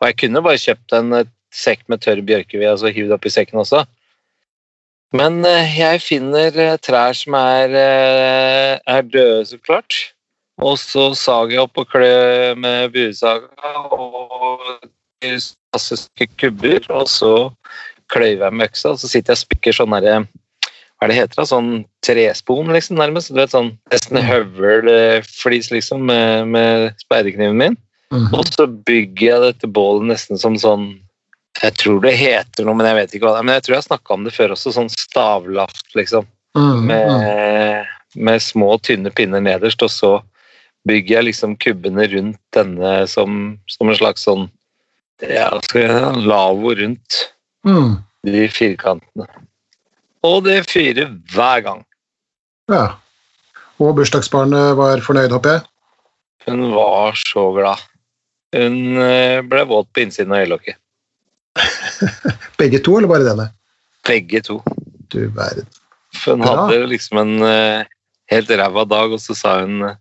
Og 0.00 0.06
jeg 0.08 0.16
kunne 0.24 0.42
bare 0.42 0.58
kjøpt 0.62 0.92
en 0.98 1.12
eh, 1.20 1.28
sekk 1.54 1.86
med 1.90 2.02
tørr 2.02 2.20
bjørkeved 2.26 2.66
og 2.66 2.72
altså, 2.76 2.90
hivd 2.94 3.14
oppi 3.14 3.30
sekken 3.34 3.62
også. 3.62 3.84
Men 5.14 5.40
eh, 5.46 5.70
jeg 5.78 6.02
finner 6.02 6.76
trær 6.82 7.14
som 7.18 7.34
er, 7.38 7.74
er 8.86 9.02
døde, 9.10 9.46
så 9.50 9.58
klart. 9.62 9.96
Og 10.60 10.76
så 10.78 11.08
sager 11.16 11.54
jeg 11.56 11.62
opp 11.64 11.78
og 11.80 11.86
klør 11.88 12.58
med 12.60 12.90
buesaga 12.92 13.48
og 13.96 14.39
stykker 15.22 16.36
kubber. 16.40 16.86
Og 16.90 17.08
så 17.08 17.34
kløyver 18.10 18.48
jeg 18.48 18.58
med 18.58 18.70
øksa, 18.70 18.94
og 18.94 19.02
så 19.02 19.10
sitter 19.10 19.34
jeg 19.34 19.38
og 19.38 19.44
spikker 19.46 19.76
sånn 19.76 19.96
herre 19.96 20.22
hva 21.00 21.06
er 21.06 21.14
det 21.14 21.16
heter 21.16 21.38
da? 21.40 21.44
Sånn 21.48 21.68
trespon, 22.04 22.68
liksom, 22.76 22.98
nærmest. 23.00 23.30
Du 23.32 23.38
vet, 23.38 23.54
sånn 23.54 23.70
nesten 23.88 24.18
høvelflis, 24.20 25.70
liksom, 25.72 26.02
med, 26.10 26.50
med 26.52 26.98
speiderkniven 27.00 27.56
min. 27.56 27.76
Mhm. 28.12 28.34
Og 28.36 28.50
så 28.52 28.66
bygger 28.68 29.24
jeg 29.24 29.40
dette 29.46 29.70
bålet 29.70 30.10
nesten 30.10 30.40
som 30.40 30.58
sånn 30.58 30.90
Jeg 31.60 31.74
tror 31.80 31.98
det 32.04 32.12
heter 32.14 32.64
noe, 32.64 32.76
men 32.78 32.86
jeg 32.86 32.96
vet 32.96 33.14
ikke 33.14 33.26
hva 33.26 33.32
det 33.34 33.40
er. 33.40 33.46
Men 33.48 33.56
jeg 33.56 33.64
tror 33.64 33.74
jeg 33.74 33.86
snakka 33.88 34.14
om 34.14 34.26
det 34.26 34.34
før 34.36 34.52
også, 34.54 34.74
sånn 34.76 34.92
stavlaft, 34.92 35.88
liksom. 35.98 36.28
Mm 36.56 36.68
-hmm. 36.68 36.84
Med, 36.86 37.86
med 38.14 38.42
små, 38.42 38.78
tynne 38.78 39.10
pinner 39.10 39.40
nederst, 39.40 39.82
og 39.82 39.90
så 39.90 40.12
bygger 40.88 41.16
jeg 41.16 41.24
liksom 41.24 41.56
kubbene 41.56 42.06
rundt 42.12 42.40
denne 42.52 43.06
som, 43.06 43.58
som 43.66 43.88
en 43.88 43.96
slags 43.96 44.22
sånn 44.28 44.48
ja, 45.28 45.50
skal 45.64 45.86
si, 46.16 46.24
lavvo 46.28 46.74
rundt 46.78 47.20
mm. 47.66 47.94
de 48.28 48.48
firkantene. 48.52 49.28
Og 50.26 50.42
det 50.44 50.62
fyrer 50.68 51.12
hver 51.32 51.62
gang. 51.64 51.84
Ja. 52.70 52.86
Og 53.80 53.94
bursdagsbarnet 53.96 54.76
var 54.78 55.00
fornøyd, 55.04 55.32
håper 55.32 55.56
jeg? 55.56 55.62
Hun 56.48 56.70
var 56.74 57.16
så 57.20 57.46
glad. 57.56 57.86
Hun 58.56 58.98
eh, 59.00 59.40
ble 59.46 59.64
våt 59.70 59.88
på 59.94 60.04
innsiden 60.04 60.34
av 60.34 60.44
øyelokket. 60.44 60.76
Begge 62.60 62.80
to, 62.84 62.96
eller 62.98 63.10
bare 63.10 63.26
denne? 63.26 63.48
Begge 64.06 64.42
to. 64.44 64.58
Du 65.12 65.22
verden. 65.36 65.68
For 66.16 66.36
hun 66.36 66.44
hadde 66.46 66.90
liksom 66.90 67.20
en 67.22 67.46
eh, 67.46 67.88
helt 68.32 68.50
ræva 68.50 68.84
dag, 68.88 69.14
og 69.14 69.22
så 69.22 69.36
sa 69.38 69.60
hun 69.62 69.84
eh, 69.86 69.98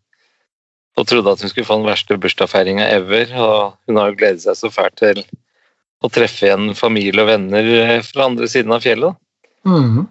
Og 0.98 1.08
trodde 1.08 1.32
at 1.32 1.42
hun 1.42 1.52
skulle 1.52 1.68
få 1.68 1.78
den 1.80 1.88
verste 1.88 2.18
bursdagsfeiringa 2.20 2.88
ever. 2.96 3.32
Og 3.38 3.78
hun 3.88 4.00
har 4.00 4.10
jo 4.10 4.18
gledet 4.20 4.44
seg 4.44 4.58
så 4.58 4.72
fælt 4.74 4.98
til 5.00 5.22
å 6.04 6.10
treffe 6.12 6.48
igjen 6.48 6.74
familie 6.80 7.24
og 7.24 7.30
venner 7.30 7.70
eh, 7.84 7.98
fra 8.06 8.30
andre 8.30 8.48
siden 8.52 8.74
av 8.76 8.84
fjellet. 8.86 9.16
Mhm. 9.68 10.08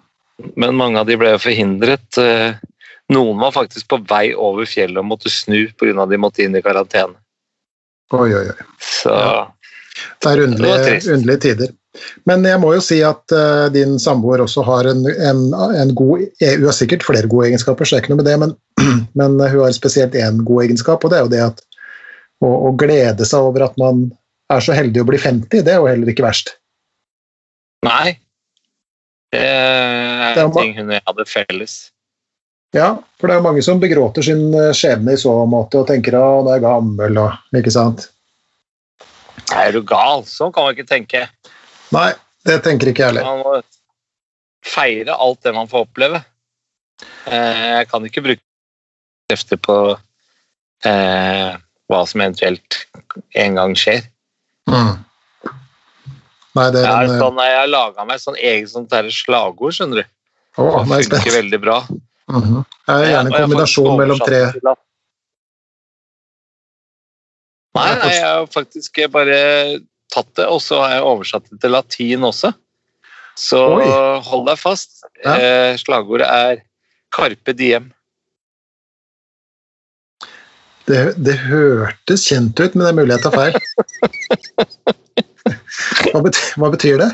Men 0.55 0.77
mange 0.79 1.01
av 1.01 1.07
de 1.09 1.17
ble 1.19 1.33
jo 1.33 1.41
forhindret. 1.43 2.17
eh, 2.21 2.53
Noen 3.09 3.39
var 3.41 3.51
faktisk 3.51 3.87
på 3.89 3.97
vei 4.07 4.29
over 4.37 4.69
fjellet 4.69 5.01
og 5.01 5.07
måtte 5.09 5.31
snu 5.33 5.67
pga. 5.73 6.05
de 6.09 6.17
måtte 6.21 6.43
inn 6.45 6.55
i 6.55 6.61
karantene. 6.61 7.17
Oi, 8.13 8.29
oi, 8.33 8.45
oi. 8.49 8.67
Så 8.79 9.09
Ja. 9.09 9.47
Det 10.21 10.31
er 10.31 10.43
underlige, 10.45 11.13
underlige 11.13 11.41
tider. 11.43 11.73
Men 12.29 12.45
jeg 12.47 12.59
må 12.61 12.73
jo 12.75 12.83
si 12.83 12.99
at 13.05 13.35
uh, 13.35 13.67
din 13.73 13.97
samboer 14.01 14.43
også 14.43 14.63
har 14.67 14.89
en, 14.91 15.03
en, 15.09 15.41
en 15.55 15.91
god 15.97 16.23
eh, 16.41 16.55
Hun 16.57 16.69
har 16.69 16.77
sikkert 16.77 17.05
flere 17.07 17.29
gode 17.31 17.49
egenskaper, 17.49 17.85
så 17.85 17.95
det 17.95 17.99
er 17.99 18.05
ikke 18.05 18.13
noe 18.13 18.21
med 18.21 18.29
det, 18.29 18.37
men, 18.43 18.55
men 19.19 19.37
hun 19.41 19.65
har 19.65 19.75
spesielt 19.75 20.17
én 20.17 20.41
god 20.47 20.67
egenskap, 20.67 21.03
og 21.03 21.11
det 21.11 21.19
er 21.19 21.27
jo 21.27 21.33
det 21.33 21.43
at 21.49 21.61
å, 22.45 22.49
å 22.69 22.73
glede 22.79 23.27
seg 23.27 23.51
over 23.51 23.67
at 23.67 23.77
man 23.81 24.07
er 24.49 24.63
så 24.65 24.73
heldig 24.73 25.03
å 25.03 25.09
bli 25.11 25.19
50, 25.21 25.63
det 25.65 25.75
er 25.75 25.81
jo 25.81 25.91
heller 25.91 26.09
ikke 26.11 26.25
verst. 26.25 26.55
nei. 27.85 28.17
Det 29.29 29.45
er 29.45 30.39
en 30.41 30.53
ting 30.55 30.71
hun 30.73 30.87
og 30.87 30.95
jeg 30.95 31.05
hadde 31.05 31.25
felles. 31.29 31.73
Ja, 32.73 32.95
for 33.17 33.29
det 33.29 33.37
er 33.37 33.45
mange 33.45 33.61
som 33.65 33.81
begråter 33.81 34.25
sin 34.25 34.49
eh, 34.53 34.71
skjebne 34.77 35.15
i 35.15 35.19
så 35.21 35.33
måte 35.49 35.81
og 35.81 35.87
tenker 35.89 36.17
at 36.17 36.45
nå 36.45 36.51
er 36.51 36.59
jeg 36.59 36.65
gammel 36.67 37.21
og 37.21 37.57
Ikke 37.57 37.73
sant? 37.73 38.09
Er 39.55 39.73
du 39.73 39.81
gal? 39.81 40.21
Sånn 40.29 40.53
kan 40.53 40.67
man 40.67 40.75
ikke 40.75 40.89
tenke. 40.89 41.23
Nei, 41.95 42.09
det 42.45 42.59
tenker 42.65 42.91
ikke 42.91 43.05
jeg 43.05 43.13
heller. 43.13 43.25
Man 43.27 43.41
må 43.45 43.55
feire 44.65 45.15
alt 45.15 45.41
det 45.45 45.55
man 45.55 45.69
får 45.71 45.87
oppleve. 45.87 46.21
Eh, 47.25 47.65
Jeg 47.79 47.89
kan 47.89 48.05
ikke 48.05 48.23
bruke 48.25 48.43
krefter 49.29 49.59
på 49.61 49.75
eh, 50.85 51.51
hva 51.89 51.99
som 52.09 52.21
eventuelt 52.21 52.81
en 53.37 53.59
gang 53.59 53.75
skjer. 53.77 54.03
Mm. 54.69 54.97
Nei, 56.57 56.67
det 56.73 56.81
Jeg, 56.83 56.89
er 56.89 57.07
en 57.07 57.15
eh, 57.15 57.21
sånn, 57.21 57.41
jeg 57.45 57.57
har 57.61 57.71
laga 57.71 58.05
meg 58.09 58.21
sånn 58.21 58.37
eget 58.37 58.71
sånt 58.73 58.91
der 58.91 59.09
slagord, 59.13 59.75
skjønner 59.77 60.03
du. 60.03 60.13
Å, 60.59 60.69
Det 60.83 60.97
er 60.97 61.09
funker 61.13 61.35
veldig 61.37 61.61
bra. 61.63 61.79
Mhm. 62.29 62.61
Det 62.85 62.95
er 62.95 63.11
gjerne 63.13 63.29
en 63.29 63.33
jeg 63.33 63.45
kombinasjon 63.45 63.97
mellom 63.97 64.21
tre 64.21 64.43
Nei, 67.77 67.91
nei, 67.95 68.09
jeg 68.11 68.25
har 68.25 68.47
faktisk 68.49 68.97
bare 69.13 69.35
tatt 70.13 70.31
det, 70.39 70.47
og 70.49 70.61
så 70.63 70.81
har 70.83 70.97
jeg 70.97 71.07
oversatt 71.07 71.47
det 71.51 71.59
til 71.63 71.73
latin 71.75 72.25
også. 72.27 72.53
Så 73.39 73.61
Oi. 73.77 73.87
hold 74.25 74.47
deg 74.49 74.59
fast. 74.59 74.99
Ja. 75.23 75.37
Eh, 75.37 75.77
slagordet 75.79 76.27
er 76.27 76.61
'Carpe 77.15 77.55
diem'. 77.55 77.91
Det, 80.89 81.13
det 81.21 81.37
hørtes 81.45 82.25
kjent 82.25 82.59
ut, 82.59 82.75
men 82.75 82.85
det 82.85 82.89
er 82.89 82.97
mulig 82.97 83.15
jeg 83.15 83.23
tar 83.23 83.35
feil. 83.37 83.53
Hva 86.09 86.21
betyr, 86.25 86.47
hva 86.59 86.69
betyr 86.73 86.97
det? 87.01 87.09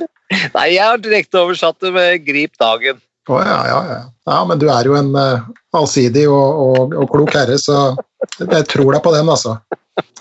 Nei, 0.55 0.67
jeg 0.73 0.83
har 0.83 1.01
direkte 1.01 1.41
oversatt 1.43 1.77
det 1.83 1.91
med 1.95 2.25
'grip 2.25 2.55
dagen'. 2.61 3.01
Å 3.25 3.39
ja, 3.41 3.59
ja, 3.65 3.77
ja. 3.89 4.01
ja, 4.29 4.39
men 4.45 4.59
du 4.61 4.67
er 4.69 4.85
jo 4.85 4.93
en 4.97 5.09
uh, 5.17 5.45
allsidig 5.73 6.27
og, 6.29 6.59
og, 6.65 6.93
og 6.93 7.09
klok 7.09 7.33
herre, 7.33 7.57
så 7.57 7.95
jeg 8.37 8.67
tror 8.69 8.93
deg 8.93 9.01
på 9.01 9.13
den, 9.15 9.31
altså. 9.33 9.57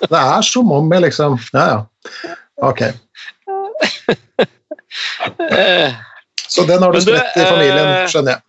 Det 0.01 0.21
er 0.21 0.47
som 0.47 0.71
om 0.73 0.93
jeg 0.93 1.03
liksom 1.09 1.37
Ja, 1.53 1.65
ja. 1.69 2.35
Ok. 2.65 2.83
Så 6.55 6.65
den 6.69 6.83
har 6.83 6.93
du 6.93 6.99
du, 6.99 7.05
spredt 7.05 7.37
i 7.37 7.47
familien, 7.47 7.89
eh, 7.89 8.05
skjønner 8.11 8.37
jeg. 8.37 8.43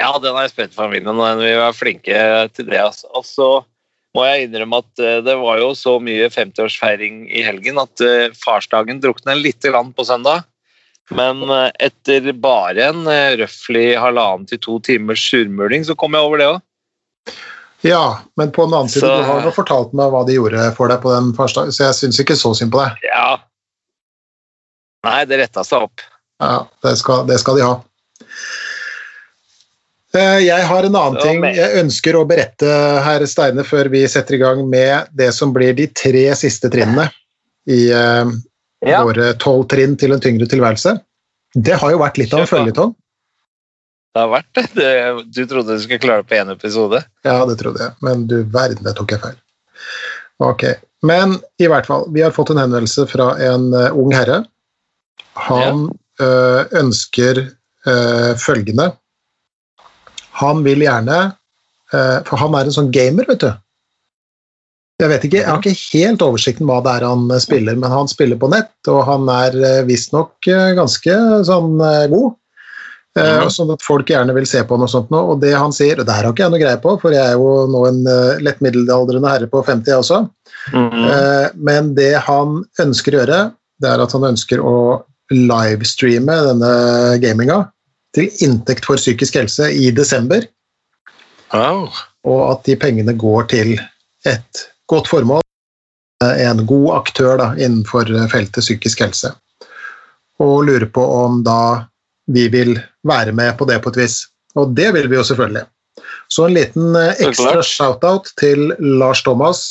ja, 0.00 0.10
den 0.22 0.36
har 0.36 0.46
jeg 0.46 0.54
spredt 0.54 0.72
i 0.72 0.78
familien, 0.78 1.10
og 1.12 1.42
vi 1.42 1.50
var 1.58 1.76
flinke 1.76 2.22
til 2.56 2.70
det. 2.70 2.80
Altså. 2.80 3.10
Og 3.12 3.26
så 3.28 3.48
må 4.16 4.24
jeg 4.26 4.46
innrømme 4.46 4.80
at 4.80 5.02
eh, 5.04 5.18
det 5.26 5.36
var 5.42 5.60
jo 5.60 5.74
så 5.78 5.98
mye 6.02 6.30
50-årsfeiring 6.32 7.26
i 7.28 7.44
helgen 7.46 7.82
at 7.82 8.04
eh, 8.06 8.32
farsdagen 8.38 9.02
drukna 9.02 9.36
lite 9.38 9.74
grann 9.74 9.92
på 9.92 10.06
søndag. 10.08 10.46
Men 11.10 11.42
etter 11.82 12.28
bare 12.38 12.84
en 12.92 13.02
røftlig 13.40 13.98
halvannen 13.98 14.46
til 14.46 14.60
to 14.62 14.76
timers 14.86 15.18
surmuling, 15.26 15.82
så 15.82 15.96
kom 15.98 16.14
jeg 16.14 16.22
over 16.22 16.38
det 16.38 16.46
òg. 16.52 16.60
Ja, 17.86 18.20
men 18.36 18.50
på 18.52 18.66
den 18.66 18.74
annen 18.76 18.90
side, 18.92 19.08
du 19.08 19.24
har 19.24 19.44
jo 19.46 19.52
fortalt 19.56 19.94
meg 19.96 20.10
hva 20.12 20.24
de 20.28 20.36
gjorde 20.36 20.66
for 20.76 20.92
deg 20.92 21.00
på 21.00 21.12
den 21.14 21.30
første 21.36 21.64
så 21.72 21.86
jeg 21.86 21.96
syns 21.96 22.20
ikke 22.20 22.36
så 22.36 22.52
synd 22.58 22.74
på 22.74 22.82
deg. 22.82 23.06
Ja. 23.08 23.38
Nei, 25.06 25.20
det 25.28 25.38
retta 25.40 25.64
seg 25.64 25.86
opp. 25.88 26.02
Ja, 26.40 26.66
det 26.84 26.96
skal, 27.00 27.24
det 27.28 27.38
skal 27.40 27.56
de 27.56 27.64
ha. 27.64 27.78
Eh, 30.16 30.38
Jeg 30.42 30.66
har 30.66 30.84
en 30.84 30.98
annen 30.98 31.20
ting 31.22 31.44
jeg 31.54 31.80
ønsker 31.80 32.18
å 32.18 32.26
berette, 32.28 32.68
herr 33.04 33.24
Steine, 33.30 33.64
før 33.64 33.88
vi 33.92 34.04
setter 34.10 34.36
i 34.36 34.42
gang 34.42 34.64
med 34.68 35.08
det 35.16 35.30
som 35.36 35.54
blir 35.54 35.72
de 35.78 35.86
tre 35.94 36.26
siste 36.38 36.70
trinnene 36.72 37.08
i 37.70 37.86
uh, 37.92 38.28
Ja. 38.80 39.02
våre 39.04 39.34
tolv 39.36 39.66
trinn 39.68 39.96
til 40.00 40.16
en 40.16 40.22
tyngre 40.24 40.48
tilværelse. 40.48 40.96
Det 41.54 41.76
har 41.80 41.92
jo 41.92 42.00
vært 42.00 42.16
litt 42.18 42.32
av 42.32 42.44
en 42.44 42.48
føljetong. 42.48 42.94
Det 44.10 44.22
har 44.24 44.30
vært 44.32 44.60
det. 44.74 44.86
Du 45.30 45.44
trodde 45.46 45.76
du 45.76 45.82
skulle 45.82 46.02
klare 46.02 46.24
det 46.24 46.30
på 46.30 46.38
én 46.40 46.50
episode? 46.52 47.02
Ja, 47.26 47.38
det 47.46 47.58
trodde 47.60 47.84
jeg, 47.84 47.94
men 48.02 48.26
du 48.30 48.40
verden, 48.42 48.82
det 48.86 48.96
tok 48.98 49.14
jeg 49.14 49.22
feil. 49.22 49.36
Ok, 50.40 50.64
Men 51.06 51.38
i 51.60 51.68
hvert 51.68 51.86
fall, 51.88 52.06
vi 52.12 52.24
har 52.24 52.34
fått 52.36 52.50
en 52.52 52.60
henvendelse 52.60 53.06
fra 53.08 53.32
en 53.40 53.70
uh, 53.72 53.92
ung 53.96 54.12
herre. 54.12 54.42
Han 55.40 55.86
eh, 56.20 56.62
ønsker 56.76 57.38
ø, 57.86 57.94
følgende 58.36 58.90
Han 60.42 60.64
vil 60.66 60.82
gjerne 60.84 61.18
ø, 61.94 62.00
For 62.26 62.36
han 62.42 62.56
er 62.58 62.68
en 62.68 62.74
sånn 62.74 62.90
gamer, 62.92 63.28
vet 63.30 63.44
du. 63.46 63.50
Jeg 65.00 65.08
vet 65.08 65.24
ikke, 65.24 65.38
jeg 65.40 65.48
har 65.48 65.62
ikke 65.62 65.96
helt 65.96 66.24
oversikten 66.26 66.68
hva 66.68 66.80
det 66.84 66.98
er 66.98 67.06
han 67.08 67.30
eh, 67.30 67.40
spiller, 67.40 67.78
men 67.80 67.94
han 67.94 68.10
spiller 68.10 68.36
på 68.40 68.50
nett, 68.52 68.74
og 68.92 69.00
han 69.08 69.30
er 69.32 69.56
eh, 69.56 69.80
visstnok 69.88 70.50
eh, 70.50 70.74
ganske 70.76 71.16
sånn 71.48 71.80
eh, 71.86 72.04
god. 72.12 72.36
Mhm. 73.18 73.48
Sånn 73.50 73.72
at 73.74 73.82
folk 73.82 74.06
gjerne 74.06 74.34
vil 74.36 74.46
se 74.46 74.60
på 74.62 74.76
noe 74.78 74.88
sånt 74.88 75.10
nå. 75.10 75.18
Og 75.32 75.40
det 75.42 75.50
han 75.56 75.72
sier, 75.74 75.98
og 75.98 76.06
det 76.06 76.14
her 76.14 76.28
har 76.28 76.32
ikke 76.32 76.44
jeg 76.44 76.52
noe 76.54 76.62
greie 76.62 76.78
på, 76.82 76.92
for 77.02 77.10
jeg 77.10 77.24
er 77.26 77.34
jo 77.34 77.66
nå 77.66 77.80
en 77.88 78.04
eh, 78.06 78.42
lett 78.46 78.60
middelaldrende 78.62 79.32
herre 79.32 79.48
på 79.50 79.64
50 79.66 79.90
jeg 79.90 80.04
også, 80.04 80.20
Mhm. 80.72 81.04
Eh, 81.08 81.48
men 81.56 81.94
det 81.94 82.20
han 82.26 82.64
ønsker 82.82 83.14
å 83.14 83.20
gjøre, 83.22 83.40
det 83.80 83.88
er 83.88 84.02
at 84.04 84.12
han 84.12 84.26
ønsker 84.28 84.60
å 84.60 85.02
livestreame 85.32 86.36
denne 86.50 86.72
gaminga 87.22 87.70
til 88.14 88.28
inntekt 88.44 88.84
for 88.84 89.00
psykisk 89.00 89.38
helse 89.38 89.70
i 89.72 89.90
desember. 89.94 90.44
Oh. 91.54 91.88
Og 92.26 92.42
at 92.50 92.64
de 92.66 92.76
pengene 92.76 93.14
går 93.16 93.48
til 93.48 93.78
et 94.26 94.64
godt 94.90 95.08
formål. 95.08 95.40
En 96.20 96.66
god 96.66 96.90
aktør 96.98 97.38
da, 97.40 97.52
innenfor 97.56 98.10
feltet 98.28 98.60
psykisk 98.60 99.00
helse. 99.00 99.32
Og 100.42 100.66
lurer 100.66 100.90
på 100.92 101.00
om 101.00 101.40
da 101.46 101.86
vi 102.30 102.46
vil 102.52 102.76
være 103.06 103.34
med 103.36 103.56
på 103.58 103.66
det 103.68 103.80
på 103.82 103.92
et 103.92 104.00
vis. 104.04 104.22
Og 104.58 104.72
det 104.76 104.90
vil 104.96 105.10
vi 105.10 105.18
jo 105.18 105.26
selvfølgelig. 105.26 105.66
Så 106.30 106.46
en 106.46 106.56
liten 106.56 106.96
eh, 106.98 107.18
ekstra 107.26 107.62
shout-out 107.66 108.30
til 108.40 108.70
Lars 108.78 109.22
Thomas, 109.26 109.62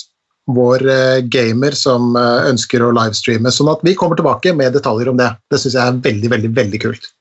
vår 0.49 0.83
eh, 0.89 1.21
gamer 1.31 1.75
som 1.77 2.15
eh, 2.19 2.49
ønsker 2.51 2.83
å 2.83 2.91
livestreame. 2.95 3.51
Sånn 3.53 3.71
at 3.71 3.83
vi 3.85 3.95
kommer 3.97 4.19
tilbake 4.19 4.53
med 4.57 4.75
detaljer 4.75 5.11
om 5.11 5.19
det. 5.19 5.29
Det 5.51 5.61
syns 5.61 5.77
jeg 5.77 5.83
er 5.83 6.01
veldig, 6.09 6.31
veldig, 6.35 6.53
veldig 6.57 6.81
kult. 6.83 7.11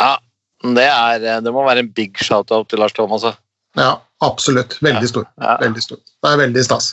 Ja, 0.00 0.14
det, 0.62 0.88
er, 0.88 1.26
det 1.44 1.54
må 1.54 1.66
være 1.66 1.84
en 1.84 1.92
big 1.94 2.16
shout-out 2.22 2.70
til 2.72 2.82
Lars 2.82 2.96
Thomas. 2.96 3.26
Ja, 3.78 3.96
absolutt. 4.24 4.78
Veldig 4.84 5.10
stor. 5.10 5.28
Ja. 5.40 5.58
Veldig 5.62 5.84
stor. 5.84 6.00
Det 6.00 6.32
er 6.32 6.42
veldig 6.46 6.64
stas. 6.64 6.92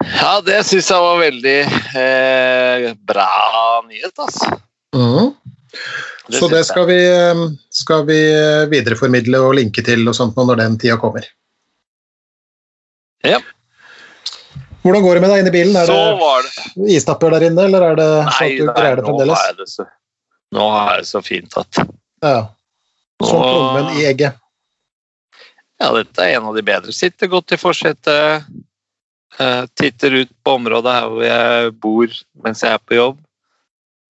Ja, 0.00 0.38
det 0.44 0.62
syns 0.68 0.88
jeg 0.88 1.04
var 1.04 1.20
veldig 1.20 1.58
eh, 2.00 2.90
bra 3.08 3.30
nyhet, 3.88 4.14
altså. 4.16 4.56
Mm. 4.96 5.34
Det 6.30 6.38
så 6.38 6.48
det 6.50 6.64
skal 6.66 6.86
vi, 6.88 6.98
skal 7.74 8.04
vi, 8.08 8.18
videreformidle 8.70 9.40
og 9.42 9.56
linke 9.58 9.82
til 9.86 10.04
og 10.08 10.16
sånt 10.16 10.38
når 10.38 10.60
den 10.62 10.76
tida 10.80 10.98
kommer. 11.00 11.26
Ja. 13.26 13.40
Hvordan 14.82 15.02
går 15.04 15.18
det 15.18 15.22
med 15.24 15.32
deg 15.32 15.42
inne 15.42 15.52
i 15.52 15.54
bilen? 15.54 15.76
Er 15.76 15.90
det, 15.90 16.52
det 16.76 16.94
istapper 16.96 17.34
der 17.34 17.48
inne, 17.50 17.66
eller 17.68 17.90
er 17.90 17.98
det 17.98 18.10
sånn 18.10 18.30
at 18.30 18.60
du 18.60 18.70
greier 18.70 19.00
det 19.00 19.04
fremdeles? 19.04 19.40
Nå 19.40 19.48
er 19.50 19.58
det 19.58 19.68
så, 19.68 19.86
nå 20.56 20.68
er 20.78 20.92
det 21.02 21.08
så 21.10 21.24
fint 21.24 21.58
at 21.60 21.82
Ja. 22.24 22.38
Som 23.20 23.42
plommen 23.44 23.98
i 24.00 24.06
egget. 24.08 24.38
Ja, 25.80 25.90
dette 25.96 26.24
er 26.24 26.38
en 26.38 26.48
av 26.48 26.56
de 26.56 26.64
bedre. 26.64 26.92
Sitter 26.92 27.28
godt 27.32 27.52
i 27.52 27.58
forsetet. 27.60 28.46
Uh, 29.40 29.64
titter 29.78 30.22
ut 30.24 30.30
på 30.44 30.54
området 30.58 30.92
her 30.92 31.04
hvor 31.08 31.22
jeg 31.24 31.74
bor 31.80 32.16
mens 32.44 32.64
jeg 32.64 32.76
er 32.76 32.82
på 32.82 32.96
jobb. 32.96 33.20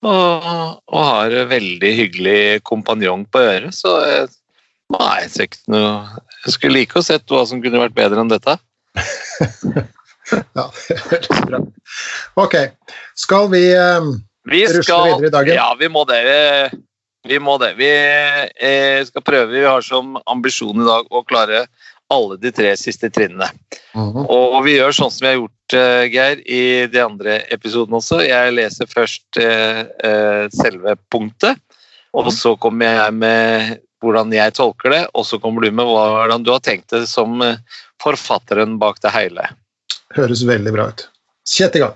Og, 0.00 0.45
og 0.88 1.02
har 1.04 1.35
en 1.42 1.50
veldig 1.50 1.90
hyggelig 1.99 2.40
kompanjong 2.64 3.26
på 3.28 3.42
øret, 3.45 3.76
så 3.76 3.99
jeg, 4.07 4.28
nei, 4.95 5.16
jeg, 5.26 5.59
noe, 5.69 6.23
jeg 6.47 6.54
skulle 6.57 6.78
like 6.78 6.97
å 6.97 7.04
sett 7.04 7.28
hva 7.28 7.42
som 7.49 7.61
kunne 7.61 7.83
vært 7.83 7.97
bedre 7.99 8.23
enn 8.23 8.33
dette. 8.33 8.57
ja, 10.57 10.64
det 10.88 10.97
høres 11.04 11.45
bra 11.47 11.61
Ok. 12.40 12.57
Skal 13.19 13.50
vi, 13.52 13.64
um, 13.76 14.14
vi 14.49 14.64
skal, 14.64 14.80
rusle 14.80 15.02
videre 15.04 15.28
i 15.28 15.35
dagen? 15.37 15.59
Ja, 15.59 15.69
vi 15.76 15.90
må 15.92 16.07
det. 16.09 16.23
Vi 17.28 17.37
må 17.42 17.59
det. 17.61 17.75
Vi 17.76 17.90
eh, 17.90 19.04
skal 19.04 19.25
prøve. 19.26 19.52
Vi 19.52 19.66
har 19.66 19.85
som 19.85 20.16
ambisjon 20.25 20.80
i 20.80 20.88
dag 20.88 21.12
å 21.12 21.25
klare 21.28 21.66
alle 22.11 22.37
de 22.43 22.50
tre 22.52 22.73
siste 22.76 23.11
trinnene. 23.11 23.49
Mm 23.95 24.12
-hmm. 24.12 24.26
Og 24.29 24.64
vi 24.64 24.76
gjør 24.76 24.93
sånn 24.93 25.11
som 25.11 25.25
vi 25.25 25.31
har 25.31 25.38
gjort, 25.38 25.75
uh, 25.75 26.05
Geir, 26.11 26.43
i 26.49 26.87
de 26.87 27.00
andre 27.05 27.43
episodene 27.55 27.97
også. 27.97 28.21
Jeg 28.26 28.52
leser 28.52 28.87
først 28.87 29.38
uh, 29.38 29.85
uh, 30.05 30.47
selve 30.50 30.97
punktet, 31.11 31.57
og 32.12 32.25
mhm. 32.25 32.35
så 32.35 32.57
kommer 32.57 32.87
jeg 32.87 33.14
med 33.14 33.79
hvordan 34.02 34.33
jeg 34.33 34.55
tolker 34.55 34.90
det, 34.90 35.07
og 35.14 35.26
så 35.26 35.38
kommer 35.38 35.62
du 35.62 35.71
med 35.71 35.87
hvordan 35.87 36.43
du 36.43 36.50
har 36.50 36.61
tenkt 36.61 36.90
det 36.90 37.07
som 37.09 37.43
forfatteren 38.02 38.79
bak 38.79 39.00
det 39.02 39.11
hele. 39.11 39.49
Høres 40.17 40.47
veldig 40.47 40.73
bra 40.73 40.88
ut. 40.88 41.09
Sett 41.45 41.76
i 41.76 41.79
gang. 41.79 41.95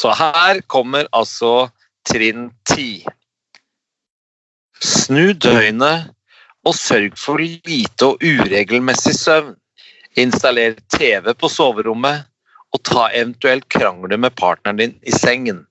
Så 0.00 0.12
her 0.16 0.60
kommer 0.66 1.06
altså 1.12 1.70
trinn 2.08 2.50
ti. 2.68 3.04
Snu 4.80 5.32
døgnet 5.32 6.10
og 6.66 6.76
sørg 6.76 7.16
for 7.18 7.40
lite 7.40 8.06
og 8.06 8.22
uregelmessig 8.22 9.14
søvn. 9.16 9.54
Installer 10.18 10.74
TV 10.90 11.30
på 11.38 11.48
soverommet, 11.48 12.26
og 12.74 12.82
ta 12.86 13.08
eventuelt 13.14 13.66
krangler 13.70 14.18
med 14.18 14.34
partneren 14.38 14.78
din 14.78 14.96
i 15.06 15.14
sengen. 15.14 15.64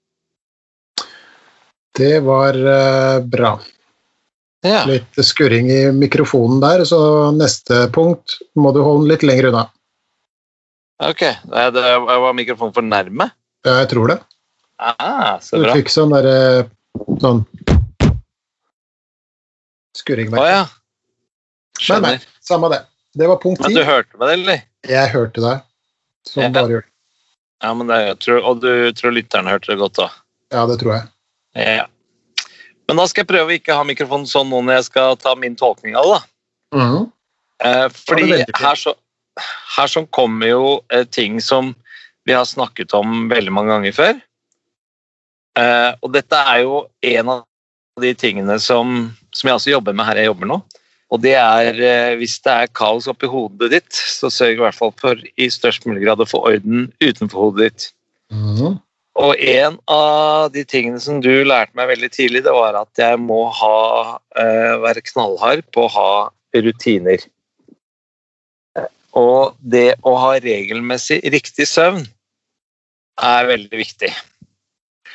Det 1.96 2.20
var 2.24 2.56
uh, 2.56 3.20
bra. 3.24 3.58
Ja. 4.64 4.84
Litt 4.88 5.20
skurring 5.24 5.70
i 5.72 5.82
mikrofonen 5.96 6.60
der, 6.64 6.84
så 6.88 7.00
neste 7.36 7.86
punkt 7.96 8.40
må 8.60 8.74
du 8.76 8.82
holde 8.84 9.14
litt 9.14 9.24
lenger 9.28 9.52
unna. 9.52 9.68
Ok. 11.04 11.24
Det 11.48 11.94
var 11.96 12.36
mikrofonen 12.36 12.76
for 12.76 12.84
nærme? 12.84 13.30
Ja, 13.68 13.80
jeg 13.82 13.92
tror 13.94 14.12
det. 14.12 14.20
Ah, 14.80 15.40
så 15.44 15.60
bra. 15.60 15.72
Du 15.72 15.80
fikk 15.80 15.92
sånn 15.92 16.12
derre 16.16 16.68
sånn 17.20 17.44
skurring. 19.96 20.32
Å 20.36 20.40
oh, 20.40 20.48
ja. 20.48 20.62
Skjønner. 21.80 22.20
Men, 22.20 22.24
men, 22.24 22.46
samme 22.46 22.72
det. 22.74 22.82
Det 23.20 23.28
var 23.30 23.40
punkt 23.42 23.62
ti. 23.64 23.70
Men 23.70 23.78
du 23.80 23.88
hørte 23.88 24.20
meg, 24.20 24.34
eller? 24.36 24.64
Jeg 24.88 25.12
hørte 25.14 25.44
deg. 25.44 25.64
Som 26.28 26.44
ja. 26.44 26.50
bare 26.54 26.76
gjør 26.76 26.84
Ja, 27.64 27.70
men 27.76 27.90
det, 27.90 28.00
tror, 28.24 28.42
og 28.46 28.60
du 28.64 28.72
tror 28.96 29.16
lytterne 29.16 29.52
hørte 29.52 29.72
det 29.72 29.80
godt 29.82 29.98
da? 30.00 30.10
Ja, 30.54 30.66
det 30.70 30.80
tror 30.82 30.94
jeg. 30.96 31.08
Ja. 31.60 31.88
Men 32.90 33.02
da 33.02 33.06
skal 33.10 33.24
jeg 33.24 33.30
prøve 33.32 33.52
å 33.52 33.58
ikke 33.58 33.76
ha 33.78 33.86
mikrofonen 33.86 34.30
sånn 34.30 34.50
nå 34.50 34.62
når 34.66 34.80
jeg 34.80 34.88
skal 34.90 35.18
ta 35.20 35.36
min 35.38 35.58
tolkning 35.60 35.98
av 36.00 36.08
det. 36.10 36.22
Mm. 36.78 37.10
Eh, 37.66 37.86
fordi 38.08 38.40
her 38.46 38.80
så, 38.80 38.96
her 39.76 39.92
så 39.92 40.06
kommer 40.16 40.50
jo 40.50 40.72
eh, 40.94 41.06
ting 41.06 41.42
som 41.44 41.74
vi 42.26 42.34
har 42.34 42.48
snakket 42.48 42.96
om 42.98 43.28
veldig 43.30 43.54
mange 43.54 43.74
ganger 43.74 43.96
før. 43.98 44.18
Eh, 45.60 45.92
og 46.00 46.14
dette 46.16 46.40
er 46.54 46.64
jo 46.64 46.84
en 47.12 47.34
av 47.36 47.46
de 48.02 48.14
tingene 48.16 48.56
som, 48.64 49.10
som 49.36 49.50
jeg 49.50 49.60
også 49.60 49.74
jobber 49.74 49.98
med 49.98 50.08
her 50.08 50.22
jeg 50.22 50.32
jobber 50.32 50.50
nå. 50.50 50.60
Og 51.10 51.22
det 51.24 51.34
er 51.40 51.80
eh, 51.82 52.18
hvis 52.20 52.38
det 52.46 52.54
er 52.54 52.76
kaos 52.78 53.08
oppi 53.10 53.30
hodet 53.30 53.72
ditt, 53.74 53.90
så 53.94 54.30
sørg 54.34 54.60
i 54.60 54.62
hvert 54.62 54.78
fall 54.78 54.94
for 55.02 55.18
i 55.18 55.50
størst 55.50 55.88
mulig 55.90 56.04
grad 56.06 56.22
å 56.22 56.30
få 56.30 56.44
orden 56.52 56.92
utenfor 57.02 57.48
hodet 57.48 57.70
ditt. 57.70 57.88
Mm. 58.30 58.78
Og 59.20 59.42
en 59.42 59.80
av 59.92 60.52
de 60.54 60.64
tingene 60.70 61.02
som 61.02 61.18
du 61.24 61.32
lærte 61.44 61.76
meg 61.76 61.90
veldig 61.90 62.12
tidlig, 62.14 62.44
det 62.46 62.54
var 62.56 62.78
at 62.78 63.02
jeg 63.02 63.18
må 63.20 63.42
ha, 63.58 63.80
uh, 64.38 64.76
være 64.86 65.04
knallhard 65.10 65.66
på 65.76 65.88
å 65.88 65.92
ha 65.92 66.12
rutiner. 66.56 67.26
Og 69.18 69.58
det 69.60 69.98
å 70.08 70.14
ha 70.22 70.36
regelmessig 70.40 71.20
riktig 71.34 71.68
søvn 71.68 72.06
er 73.20 73.50
veldig 73.50 73.82
viktig. 73.82 74.12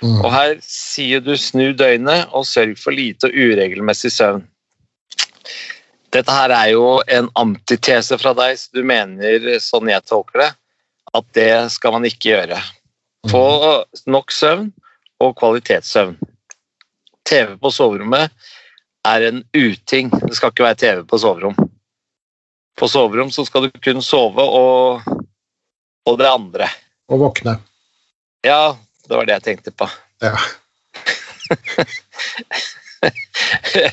Mm. 0.03 0.19
Og 0.19 0.29
her 0.35 0.57
sier 0.67 1.23
du 1.25 1.33
snu 1.39 1.71
døgnet 1.79 2.35
og 2.35 2.45
sørg 2.51 2.75
for 2.83 2.93
lite 2.93 3.31
og 3.31 3.39
uregelmessig 3.39 4.13
søvn. 4.13 4.43
Dette 6.15 6.31
her 6.31 6.53
er 6.55 6.69
jo 6.71 7.01
en 7.11 7.27
antitese 7.41 8.15
fra 8.21 8.35
deg, 8.39 8.55
så 8.59 8.77
du 8.77 8.85
mener, 8.87 9.49
sånn 9.63 9.91
jeg 9.91 10.05
tolker 10.07 10.45
det, 10.45 10.51
at 11.15 11.27
det 11.35 11.71
skal 11.75 11.97
man 11.97 12.07
ikke 12.07 12.31
gjøre. 12.31 12.59
Få 13.31 13.47
nok 14.11 14.35
søvn 14.35 14.69
og 15.25 15.35
kvalitetssøvn. 15.41 16.17
TV 17.25 17.55
på 17.59 17.71
soverommet 17.73 18.31
er 19.09 19.27
en 19.31 19.43
uting. 19.57 20.13
Det 20.13 20.37
skal 20.37 20.53
ikke 20.53 20.69
være 20.69 20.81
TV 20.83 21.03
på 21.09 21.19
soverom. 21.19 21.57
På 22.79 22.89
soverom 22.91 23.33
så 23.35 23.47
skal 23.49 23.67
du 23.67 23.83
kun 23.83 24.03
sove 24.05 24.45
og, 24.45 25.03
og 26.05 26.19
det 26.21 26.31
andre. 26.31 26.69
Og 27.11 27.27
våkne. 27.27 27.59
Ja, 28.45 28.77
det 29.09 29.17
var 29.17 29.27
det 29.27 29.39
jeg 29.39 29.47
tenkte 29.49 29.75
på. 29.75 29.89
Ja. 30.23 30.37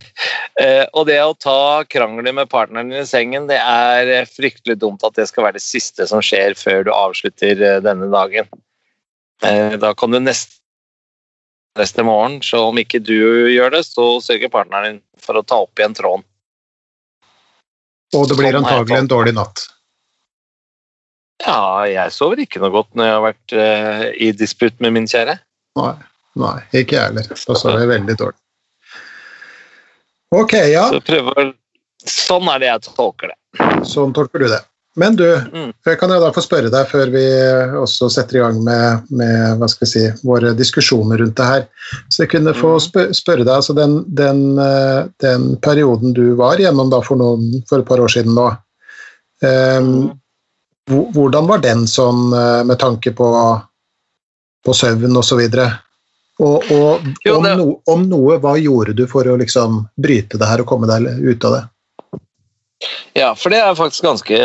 Eh, 0.62 0.84
og 0.94 1.06
det 1.08 1.16
å 1.24 1.32
ta 1.40 1.82
krangler 1.90 2.36
med 2.36 2.50
partneren 2.52 2.92
i 2.94 3.06
sengen, 3.08 3.46
det 3.50 3.58
er 3.58 4.28
fryktelig 4.30 4.76
dumt 4.82 5.02
at 5.08 5.16
det 5.16 5.24
skal 5.30 5.46
være 5.46 5.56
det 5.58 5.64
siste 5.64 6.06
som 6.10 6.20
skjer 6.22 6.54
før 6.60 6.84
du 6.86 6.92
avslutter 6.94 7.56
eh, 7.56 7.78
denne 7.82 8.10
dagen. 8.12 8.50
Eh, 9.48 9.78
da 9.82 9.94
kan 9.98 10.12
du 10.12 10.20
neste, 10.20 10.60
neste 11.80 12.06
morgen, 12.06 12.42
så 12.46 12.66
om 12.68 12.78
ikke 12.78 13.00
du 13.00 13.16
gjør 13.56 13.74
det, 13.78 13.86
så 13.88 14.20
sørger 14.22 14.52
partneren 14.54 15.00
din 15.00 15.02
for 15.24 15.40
å 15.40 15.46
ta 15.48 15.62
opp 15.64 15.80
igjen 15.80 15.96
tråden. 15.98 16.28
Og 18.12 18.28
det 18.28 18.38
blir 18.38 18.52
sånn 18.52 18.68
antagelig 18.68 19.00
en 19.00 19.12
dårlig 19.16 19.36
natt. 19.40 19.66
Ja, 21.42 21.88
jeg 21.90 22.14
sover 22.14 22.44
ikke 22.44 22.62
noe 22.62 22.74
godt 22.74 22.92
når 22.94 23.08
jeg 23.08 23.16
har 23.16 23.24
vært 23.24 23.56
uh, 23.56 24.04
i 24.14 24.30
disputt 24.36 24.78
med 24.84 24.94
min 24.98 25.08
kjære. 25.10 25.40
Nei, 25.80 25.94
nei 26.38 26.58
ikke 26.76 27.00
jeg 27.00 27.08
heller. 27.08 27.32
Da 27.32 27.58
sover 27.58 27.82
jeg 27.82 27.92
veldig 27.96 28.18
dårlig. 28.20 28.41
Ok, 30.36 30.54
ja. 30.72 30.88
Så 30.94 31.02
prøver, 31.04 31.54
sånn 32.08 32.50
er 32.54 32.62
det 32.62 32.70
jeg 32.70 32.84
tolker 32.96 33.34
det. 33.34 33.38
Sånn 33.88 34.14
tolker 34.16 34.44
du 34.44 34.48
det. 34.52 34.62
Men 34.96 35.16
du, 35.16 35.26
mm. 35.54 35.72
kan 36.00 36.12
jeg 36.12 36.20
da 36.20 36.32
få 36.36 36.42
spørre 36.44 36.72
deg 36.72 36.88
før 36.92 37.12
vi 37.14 37.24
også 37.80 38.10
setter 38.12 38.38
i 38.38 38.42
gang 38.42 38.58
med, 38.64 39.06
med 39.16 39.60
hva 39.60 39.70
skal 39.72 39.86
vi 39.86 39.92
si, 39.92 40.04
våre 40.28 40.52
diskusjoner 40.58 41.22
rundt 41.22 41.38
det 41.40 41.48
her. 41.48 41.68
Så 42.12 42.26
jeg 42.26 42.32
kunne 42.34 42.56
få 42.58 42.74
mm. 42.76 43.14
spørre 43.16 43.46
deg, 43.46 43.54
altså 43.56 43.76
den, 43.78 44.02
den, 44.08 44.42
eh, 44.60 45.08
den, 45.24 45.54
perioden 45.64 46.16
du 46.18 46.34
var 46.40 46.60
gjennom 46.60 46.92
da 46.92 47.00
for, 47.06 47.20
noen, 47.20 47.62
for 47.70 47.80
et 47.80 47.88
par 47.88 48.04
år 48.04 48.12
siden 48.12 48.36
nå, 48.36 48.50
um, 49.48 49.94
hvordan 50.92 51.48
var 51.48 51.64
den 51.64 51.88
sånn 51.88 52.36
eh, 52.36 52.60
med 52.68 52.82
tanke 52.84 53.16
på, 53.16 53.30
på 54.68 54.76
søvn 54.76 55.24
osv.? 55.24 55.46
Og, 56.40 56.64
og 56.72 57.04
Jo, 57.26 57.36
om, 57.38 57.46
no, 57.60 57.68
om 57.92 58.08
noe, 58.10 58.40
hva 58.42 58.56
gjorde 58.58 58.96
du 58.98 59.04
for 59.10 59.28
å 59.28 59.38
liksom 59.42 59.84
bryte 60.02 60.40
det 60.42 60.48
her 60.48 60.64
og 60.64 60.70
komme 60.70 60.90
deg 60.90 61.10
ut 61.22 61.48
av 61.48 61.58
det? 61.58 61.64
Ja, 63.14 63.34
for 63.38 63.54
det 63.54 63.60
er 63.62 63.78
faktisk 63.78 64.08
ganske 64.08 64.38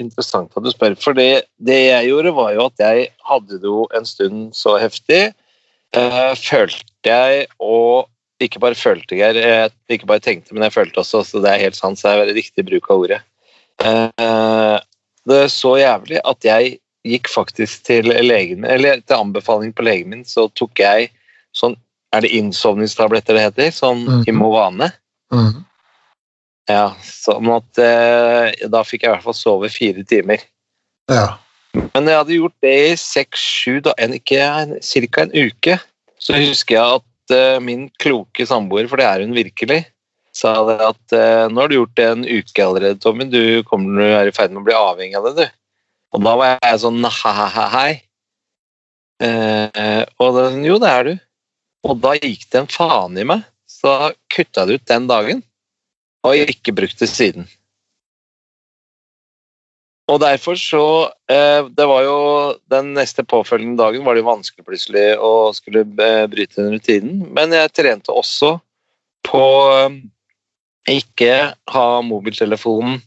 interessant 0.00 0.54
at 0.56 0.64
du 0.64 0.70
spør. 0.72 0.94
For 1.00 1.16
det, 1.16 1.44
det 1.58 1.80
jeg 1.90 2.08
gjorde, 2.12 2.32
var 2.36 2.54
jo 2.54 2.68
at 2.70 2.80
jeg 2.80 3.08
hadde 3.28 3.58
det 3.60 3.68
jo 3.68 3.84
en 3.96 4.08
stund 4.08 4.54
så 4.56 4.78
heftig. 4.80 5.34
Eh, 5.94 6.32
følte 6.38 7.10
jeg, 7.10 7.46
og 7.62 8.08
ikke 8.42 8.62
bare 8.62 8.78
følte 8.78 9.18
jeg, 9.18 9.36
jeg 9.38 9.98
ikke 9.98 10.08
bare 10.10 10.22
tenkte, 10.24 10.54
men 10.54 10.64
jeg 10.66 10.74
følte 10.74 11.02
også, 11.02 11.22
så 11.26 11.42
det 11.42 11.52
er 11.52 11.62
helt 11.66 11.78
sant, 11.78 12.00
så 12.00 12.08
det 12.08 12.14
er 12.14 12.22
veldig 12.24 12.38
riktig 12.38 12.64
bruk 12.70 12.88
av 12.90 13.04
ordet. 13.04 13.20
Eh, 13.84 14.78
det 15.28 15.38
er 15.44 15.52
så 15.52 15.76
jævlig 15.80 16.22
at 16.24 16.46
jeg 16.46 16.78
gikk 17.04 17.28
faktisk 17.30 17.84
til 17.86 18.08
legen 18.08 18.62
min, 18.62 18.70
eller 18.70 19.02
til 19.04 19.20
anbefaling 19.20 19.74
på 19.76 19.86
legen 19.86 20.10
min, 20.10 20.24
så 20.26 20.48
tok 20.56 20.82
jeg 20.82 21.10
sånn, 21.56 21.76
er 22.14 22.24
det 22.24 22.34
innsovningstabletter 22.36 23.36
det 23.36 23.46
heter? 23.48 23.70
Sånn 23.74 24.04
mm. 24.06 24.26
Imovane. 24.30 24.90
Mm. 25.34 25.64
Ja, 26.70 26.84
sånn 27.04 27.50
at 27.52 27.80
eh, 27.82 28.68
da 28.72 28.84
fikk 28.86 29.04
jeg 29.04 29.10
i 29.10 29.14
hvert 29.16 29.26
fall 29.26 29.36
sove 29.36 29.70
fire 29.72 30.04
timer. 30.08 30.44
Ja. 31.12 31.34
Men 31.74 32.08
jeg 32.08 32.20
hadde 32.20 32.38
gjort 32.38 32.56
det 32.64 32.74
i 32.84 32.92
seks-sju 33.00 33.80
ca. 33.84 33.96
en 33.98 35.34
uke. 35.34 35.80
Så 36.22 36.38
husker 36.38 36.78
jeg 36.78 37.00
at 37.00 37.34
eh, 37.34 37.58
min 37.60 37.88
kloke 38.00 38.46
samboer, 38.48 38.88
for 38.88 39.00
det 39.00 39.08
er 39.08 39.24
hun 39.26 39.34
virkelig, 39.36 39.82
sa 40.34 40.54
det 40.66 40.78
at 40.82 41.14
eh, 41.14 41.44
nå 41.50 41.60
har 41.60 41.70
du 41.70 41.76
gjort 41.76 41.98
det 41.98 42.06
en 42.10 42.24
uke 42.24 42.64
allerede, 42.64 43.00
Tommy, 43.02 43.26
du 43.30 43.62
kommer 43.68 44.00
du 44.00 44.06
er 44.06 44.30
i 44.30 44.34
ferd 44.34 44.54
med 44.54 44.62
å 44.62 44.66
bli 44.70 44.78
avhengig 44.78 45.18
av 45.20 45.28
det, 45.28 45.44
du. 45.44 45.60
Og 46.14 46.22
da 46.22 46.34
var 46.38 46.56
jeg 46.62 46.80
sånn 46.80 47.00
nei, 47.02 47.12
hei. 47.74 47.92
Eh, 49.24 50.02
og 50.22 50.38
den, 50.38 50.62
jo, 50.66 50.78
det 50.82 50.90
er 50.90 51.08
du. 51.08 51.14
Og 51.84 52.00
da 52.00 52.14
gikk 52.16 52.46
det 52.50 52.62
en 52.62 52.70
faen 52.70 53.18
i 53.20 53.26
meg. 53.28 53.44
Så 53.68 53.92
kutta 54.32 54.64
jeg 54.64 54.70
det 54.70 54.78
ut 54.80 54.90
den 54.92 55.06
dagen, 55.10 55.42
og 56.24 56.36
jeg 56.36 56.54
ikke 56.54 56.74
brukt 56.76 57.00
det 57.02 57.10
siden. 57.10 57.48
Og 60.12 60.20
derfor 60.20 60.58
så 60.60 60.84
eh, 61.32 61.64
Det 61.72 61.86
var 61.88 62.02
jo 62.04 62.18
den 62.68 62.92
neste 62.96 63.24
påfølgende 63.24 63.80
dagen 63.80 64.04
var 64.04 64.14
det 64.14 64.20
jo 64.20 64.28
vanskelig 64.28 64.66
plutselig 64.66 65.04
å 65.16 65.52
skulle 65.56 65.84
eh, 66.04 66.26
bryte 66.28 66.60
den 66.60 66.74
rutinen, 66.76 67.22
men 67.32 67.54
jeg 67.56 67.72
trente 67.72 68.12
også 68.12 68.58
på 69.24 69.44
eh, 69.72 69.96
ikke 70.92 71.34
ha 71.72 71.88
mobiltelefonen 72.04 73.00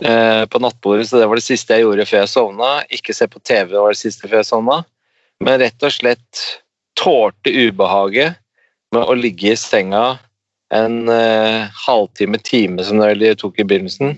på 0.00 0.60
nattbordet, 0.64 1.10
så 1.10 1.18
det 1.20 1.26
var 1.28 1.36
det 1.36 1.44
siste 1.44 1.76
jeg 1.76 1.84
gjorde 1.84 2.04
før 2.08 2.22
jeg 2.22 2.28
sovna. 2.32 2.68
Ikke 2.88 3.12
se 3.12 3.26
på 3.28 3.40
TV 3.44 3.74
var 3.74 3.92
det 3.92 3.98
siste 4.00 4.30
før 4.30 4.38
jeg 4.38 4.48
sovna, 4.48 4.76
men 5.44 5.58
rett 5.60 5.84
og 5.84 5.92
slett 5.92 6.40
tålte 7.00 7.52
ubehaget 7.52 8.36
med 8.94 9.06
å 9.06 9.16
ligge 9.16 9.54
i 9.54 9.58
senga 9.58 10.18
en 10.74 11.08
eh, 11.08 11.66
halvtime, 11.86 12.38
time, 12.46 12.84
som 12.84 13.00
det 13.00 13.34
tok 13.40 13.58
i 13.58 13.66
begynnelsen, 13.66 14.14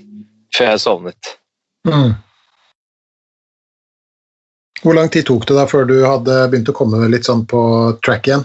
før 0.57 0.73
jeg 0.73 0.83
sovnet. 0.85 1.33
Mm. 1.89 2.13
Hvor 4.83 4.99
lang 4.99 5.09
tid 5.15 5.27
tok 5.29 5.47
det 5.49 5.57
da 5.57 5.67
før 5.71 5.87
du 5.89 5.97
hadde 6.03 6.37
begynt 6.51 6.71
å 6.73 6.77
komme 6.77 7.07
litt 7.13 7.29
sånn 7.29 7.45
på 7.49 7.63
track 8.05 8.29
igjen? 8.29 8.45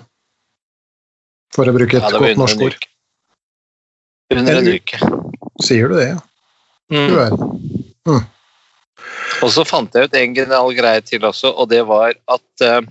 For 1.55 1.67
å 1.67 1.73
bruke 1.73 1.97
et 1.97 2.05
Ja, 2.05 2.13
godt 2.13 2.39
norsk 2.39 2.63
ord. 2.67 2.87
Under 4.35 4.59
en 4.59 4.67
uke. 4.69 4.99
Sier 5.63 5.89
du 5.89 5.97
det, 5.97 6.09
ja? 6.13 6.19
Du 6.89 6.97
Mm. 6.97 7.15
verden. 7.15 8.27
Og 9.43 9.51
så 9.51 9.65
fant 9.67 9.93
jeg 9.93 10.07
ut 10.07 10.15
en 10.15 10.35
genial 10.35 10.73
greie 10.73 11.01
til 11.01 11.25
også, 11.25 11.51
og 11.51 11.69
det 11.69 11.83
var 11.87 12.13
at 12.27 12.63
eh, 12.63 12.81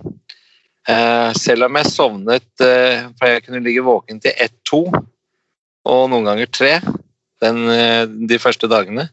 selv 1.35 1.67
om 1.67 1.77
jeg 1.79 1.91
sovnet 1.91 2.63
eh, 2.63 3.07
For 3.19 3.27
jeg 3.27 3.43
kunne 3.43 3.59
ligge 3.65 3.83
våken 3.83 4.21
til 4.23 4.31
ett-to, 4.39 4.85
og 5.87 6.03
noen 6.11 6.27
ganger 6.27 6.49
tre, 6.51 6.73
den, 7.43 7.63
eh, 7.71 8.03
de 8.07 8.39
første 8.39 8.69
dagene, 8.71 9.07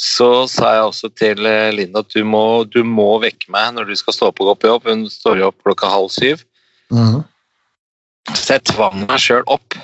så 0.00 0.46
sa 0.48 0.74
jeg 0.76 0.86
også 0.88 1.10
til 1.18 1.46
eh, 1.48 1.72
Linda 1.74 2.04
at 2.04 2.14
du 2.14 2.22
må, 2.24 2.64
du 2.64 2.80
må 2.86 3.18
vekke 3.22 3.50
meg 3.52 3.74
når 3.76 3.90
du 3.90 3.96
skal 3.98 4.16
stå 4.16 4.30
opp 4.30 4.40
og 4.42 4.52
gå 4.52 4.54
på 4.62 4.70
jobb. 4.70 4.88
Hun 4.88 5.04
står 5.12 5.42
jo 5.42 5.50
opp 5.50 5.58
klokka 5.66 5.90
halv 5.92 6.08
syv. 6.14 6.44
Mm. 6.94 7.20
Så 8.30 8.56
jeg 8.56 8.66
tvang 8.70 9.04
meg 9.04 9.20
sjøl 9.20 9.44
opp. 9.50 9.76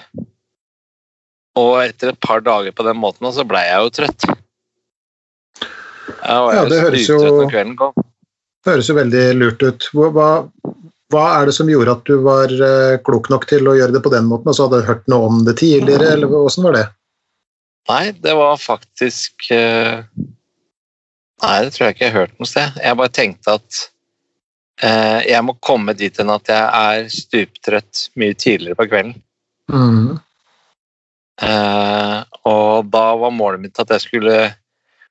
Og 1.56 1.72
etter 1.82 2.12
et 2.12 2.20
par 2.22 2.42
dager 2.44 2.74
på 2.76 2.84
den 2.86 2.98
måten, 3.00 3.28
så 3.32 3.44
blei 3.48 3.64
jeg 3.66 3.84
jo 3.84 3.94
trøtt. 4.00 4.28
Jeg 6.06 6.42
var 6.46 6.54
Ja, 6.54 6.66
det 6.68 6.82
høres 6.84 7.08
jo-. 7.08 7.94
Det 8.66 8.72
høres 8.74 8.88
jo 8.90 8.96
veldig 8.96 9.24
lurt 9.38 9.62
ut. 9.62 9.88
Hva, 9.94 10.30
hva, 11.14 11.24
er 11.38 11.46
det 11.46 11.54
som 11.54 11.68
gjorde 11.70 11.94
at 11.94 12.08
du 12.08 12.16
var 12.24 12.50
eh, 12.50 12.98
klok 13.06 13.28
nok 13.30 13.46
til 13.50 13.68
å 13.70 13.76
gjøre 13.78 13.94
det 13.94 14.02
på 14.02 14.10
den 14.10 14.26
måten? 14.26 14.50
Altså, 14.50 14.66
hadde 14.66 14.82
du 14.82 14.88
hørt 14.88 15.04
noe 15.10 15.28
om 15.30 15.44
det 15.46 15.58
tidligere, 15.60 16.16
eller 16.16 16.32
åssen 16.40 16.66
var 16.66 16.74
det? 16.74 16.86
Nei, 17.86 18.10
det 18.18 18.34
var 18.34 18.56
faktisk 18.58 19.50
eh, 19.54 20.02
Nei, 21.44 21.56
det 21.62 21.74
tror 21.74 21.84
jeg 21.84 21.94
ikke 21.94 22.06
jeg 22.06 22.14
har 22.14 22.22
hørt 22.24 22.38
noe 22.40 22.48
sted. 22.48 22.78
Jeg 22.80 22.98
bare 22.98 23.12
tenkte 23.12 23.54
at 23.58 23.80
eh, 24.82 25.20
jeg 25.28 25.44
må 25.44 25.54
komme 25.62 25.92
dit 25.94 26.16
hen 26.18 26.32
at 26.32 26.48
jeg 26.48 26.64
er 26.64 27.10
stuptrøtt 27.12 28.06
mye 28.16 28.34
tidligere 28.34 28.78
på 28.78 28.88
kvelden. 28.88 29.18
Mhm. 29.72 30.14
Eh, 31.46 32.18
og 32.48 32.88
da 32.88 33.04
var 33.20 33.34
målet 33.36 33.60
mitt 33.60 33.76
at 33.82 33.90
jeg 33.92 34.06
skulle 34.06 34.36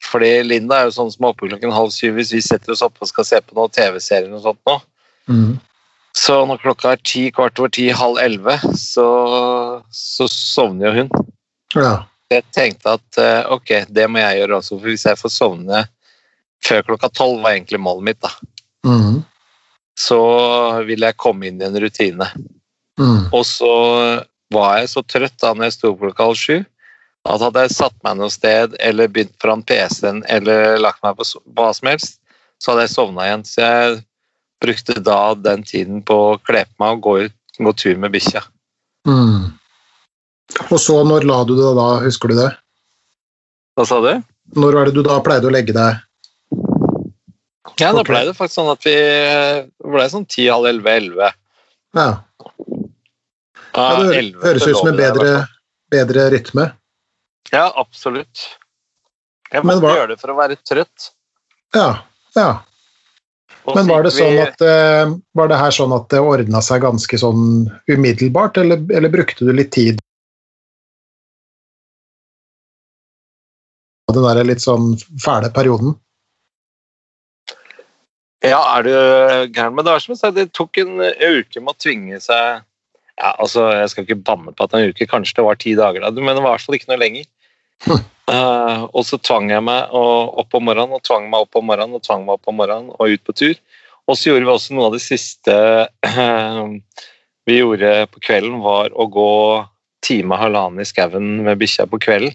Fordi 0.02 0.40
Linda 0.42 0.80
er 0.80 0.88
jo 0.88 0.96
sånn 0.96 1.12
som 1.14 1.28
er 1.28 1.36
oppe 1.36 1.46
klokken 1.46 1.74
halv 1.76 1.92
syv 1.94 2.16
hvis 2.18 2.32
vi 2.34 2.42
setter 2.42 2.74
oss 2.74 2.82
opp 2.82 2.98
og 2.98 3.10
skal 3.12 3.28
se 3.28 3.38
på 3.46 3.54
noen 3.58 3.74
TV-serier 3.74 4.34
og 4.34 4.42
sånt 4.44 4.60
nå. 4.66 4.76
Mhm. 5.32 5.54
Så 6.16 6.38
når 6.48 6.62
klokka 6.64 6.94
er 6.96 7.02
ti, 7.04 7.28
kvart 7.36 7.60
over 7.60 7.72
ti, 7.76 7.90
halv 7.92 8.20
elleve, 8.24 8.56
så, 8.80 9.08
så 9.92 10.28
sovner 10.32 10.88
jo 10.88 10.94
hun. 11.02 11.10
Ja. 11.76 11.96
Jeg 12.32 12.46
tenkte 12.56 12.96
at 12.96 13.20
eh, 13.22 13.42
ok, 13.52 13.74
det 13.92 14.08
må 14.10 14.22
jeg 14.22 14.40
gjøre 14.40 14.60
også, 14.62 14.78
for 14.80 14.90
hvis 14.94 15.06
jeg 15.06 15.20
får 15.20 15.34
sovne 15.34 15.84
før 16.66 16.86
klokka 16.88 17.10
tolv, 17.14 17.42
var 17.44 17.58
egentlig 17.58 17.82
målet 17.84 18.08
mitt, 18.08 18.22
da. 18.24 18.32
Mm. 18.88 19.20
Så 20.00 20.22
vil 20.88 21.04
jeg 21.06 21.20
komme 21.22 21.50
inn 21.50 21.60
i 21.62 21.68
en 21.68 21.78
rutine. 21.84 22.30
Mm. 23.00 23.28
Og 23.36 23.44
så 23.48 23.74
var 24.56 24.80
jeg 24.80 24.92
så 24.94 25.04
trøtt 25.04 25.38
da 25.44 25.52
når 25.54 25.68
jeg 25.68 25.78
sto 25.78 25.92
opp 25.92 26.02
klokka 26.04 26.30
halv 26.30 26.40
sju, 26.40 26.58
at 27.26 27.42
hadde 27.42 27.64
jeg 27.66 27.76
satt 27.76 27.96
meg 28.06 28.20
noe 28.20 28.32
sted 28.32 28.76
eller 28.86 29.10
begynt 29.12 29.36
foran 29.42 29.64
PC-en 29.66 30.22
eller 30.32 30.78
lagt 30.80 31.02
meg 31.04 31.18
på 31.18 31.26
hva 31.58 31.72
som 31.74 31.90
helst, 31.90 32.20
så 32.62 32.72
hadde 32.72 32.86
jeg 32.86 32.94
sovna 32.96 33.26
igjen. 33.26 33.46
Så 33.50 33.64
jeg 33.66 34.04
brukte 34.64 35.00
da 35.04 35.34
den 35.36 35.64
tiden 35.68 36.02
på 36.06 36.16
å 36.32 36.38
kle 36.44 36.64
på 36.66 36.82
meg 36.84 36.98
og 36.98 37.02
gå, 37.06 37.14
ut, 37.28 37.36
gå 37.60 37.74
tur 37.78 37.98
med 38.02 38.14
bikkja. 38.16 38.42
Mm. 39.08 39.52
Og 40.70 40.80
så, 40.82 41.00
når 41.08 41.26
la 41.28 41.42
du 41.48 41.56
det 41.58 41.72
da, 41.78 41.88
husker 42.06 42.32
du 42.32 42.40
det? 42.40 42.52
Hva 43.76 43.86
sa 43.90 44.00
du? 44.04 44.12
Når 44.56 44.78
var 44.78 44.90
det 44.90 44.96
du 44.96 45.04
da 45.06 45.20
pleide 45.26 45.50
å 45.50 45.54
legge 45.54 45.76
deg? 45.76 46.02
Ja, 47.82 47.90
da 47.92 48.04
pleide 48.06 48.08
ble 48.08 48.22
det 48.30 48.36
faktisk 48.38 48.60
sånn 48.60 48.72
at 48.72 48.86
vi 48.86 48.96
ble 49.84 50.06
sånn 50.12 50.28
ti, 50.32 50.46
halv 50.48 50.70
elleve, 50.70 50.94
elleve. 51.02 51.32
Ja, 51.98 52.08
ja 53.76 53.88
det 54.00 54.22
høres 54.44 54.68
ut 54.68 54.78
som 54.78 54.92
en 54.94 55.00
bedre, 55.00 55.34
bedre 55.92 56.30
rytme. 56.32 56.70
Ja, 57.52 57.68
absolutt. 57.76 58.46
Jeg 59.52 59.64
Men 59.64 59.76
måtte 59.78 59.86
hva- 59.88 59.98
gjøre 60.00 60.14
det 60.14 60.20
for 60.22 60.32
å 60.34 60.38
være 60.40 60.58
trøtt. 60.64 61.10
Ja, 61.76 61.90
ja. 62.38 62.48
Men 63.74 63.88
var 63.90 64.06
det 64.06 64.14
sånn 64.14 64.38
at 64.44 64.62
eh, 64.62 65.14
Var 65.38 65.50
det 65.50 65.58
her 65.58 65.74
sånn 65.74 65.94
at 65.96 66.10
det 66.14 66.22
ordna 66.22 66.62
seg 66.62 66.84
ganske 66.86 67.18
sånn 67.18 67.66
umiddelbart, 67.90 68.60
eller, 68.62 68.84
eller 68.94 69.14
brukte 69.14 69.48
du 69.48 69.54
litt 69.56 69.72
tid? 69.74 70.02
Den 74.14 74.24
der 74.24 74.46
litt 74.48 74.64
sånn 74.64 74.94
fæle 75.20 75.50
perioden? 75.52 75.96
Ja, 78.46 78.62
er 78.78 78.86
du 78.86 78.94
gæren? 78.94 79.74
Men 79.76 79.88
det 79.88 79.98
som 80.04 80.14
jeg 80.14 80.22
sa, 80.22 80.32
det 80.32 80.52
tok 80.54 80.78
en 80.80 81.02
uke 81.02 81.60
med 81.60 81.74
å 81.74 81.82
tvinge 81.82 82.20
seg 82.22 82.62
ja, 83.16 83.32
altså, 83.32 83.70
Jeg 83.72 83.92
skal 83.92 84.06
ikke 84.06 84.22
banne 84.28 84.54
på 84.54 84.68
at 84.68 84.76
en 84.76 84.92
uke, 84.92 85.08
kanskje 85.10 85.40
det 85.40 85.48
var 85.48 85.60
ti 85.60 85.74
dager, 85.78 86.04
da, 86.04 86.12
men 86.12 86.36
det 86.36 86.44
var 86.44 86.54
i 86.54 86.56
hvert 86.58 86.68
fall 86.68 86.78
ikke 86.78 86.92
noe 86.92 87.02
lenger. 87.02 87.28
Eh, 88.26 88.84
og 88.90 89.04
så 89.06 89.20
tvang 89.22 89.52
jeg 89.52 89.62
meg 89.62 89.92
opp 89.94 90.56
om 90.58 90.66
morgenen, 90.66 90.98
og 90.98 91.04
tvang 91.06 91.28
meg 91.30 91.46
opp 91.46 91.60
om 91.60 91.68
morgenen, 91.70 91.98
og 91.98 92.06
tvang 92.06 92.24
meg 92.26 92.40
opp 92.40 92.50
om 92.50 92.58
morgenen, 92.58 92.94
og 92.98 93.14
ut 93.14 93.24
på 93.28 93.36
tur. 93.38 93.60
Og 94.10 94.18
så 94.18 94.32
gjorde 94.32 94.48
vi 94.48 94.54
også 94.54 94.78
noe 94.78 94.88
av 94.90 94.96
det 94.96 95.04
siste 95.06 95.58
vi 97.46 97.60
gjorde 97.60 97.92
på 98.10 98.24
kvelden, 98.26 98.58
var 98.66 98.90
å 98.98 99.06
gå 99.14 99.36
time 100.06 100.40
halvannen 100.42 100.82
i 100.82 100.90
skauen 100.90 101.44
med 101.46 101.62
bikkja 101.62 101.86
på 101.90 102.00
kvelden. 102.02 102.34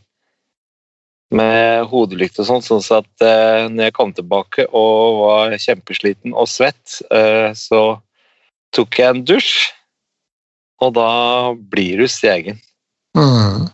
Med 1.35 1.91
hodelykt 1.91 2.39
og 2.43 2.47
sånn, 2.49 2.63
sånn 2.63 3.03
at 3.03 3.27
uh, 3.27 3.67
når 3.71 3.89
jeg 3.89 3.95
kom 3.95 4.15
tilbake 4.15 4.67
og 4.75 5.21
var 5.21 5.59
kjempesliten 5.63 6.35
og 6.35 6.47
svett, 6.51 6.97
så 7.59 7.83
tok 8.75 8.99
jeg 8.99 9.15
en 9.15 9.23
dusj, 9.27 9.53
og 10.83 10.95
da 10.99 11.11
blir 11.55 12.03
du 12.03 12.11
stegen. 12.11 12.59
Mm. 13.19 13.71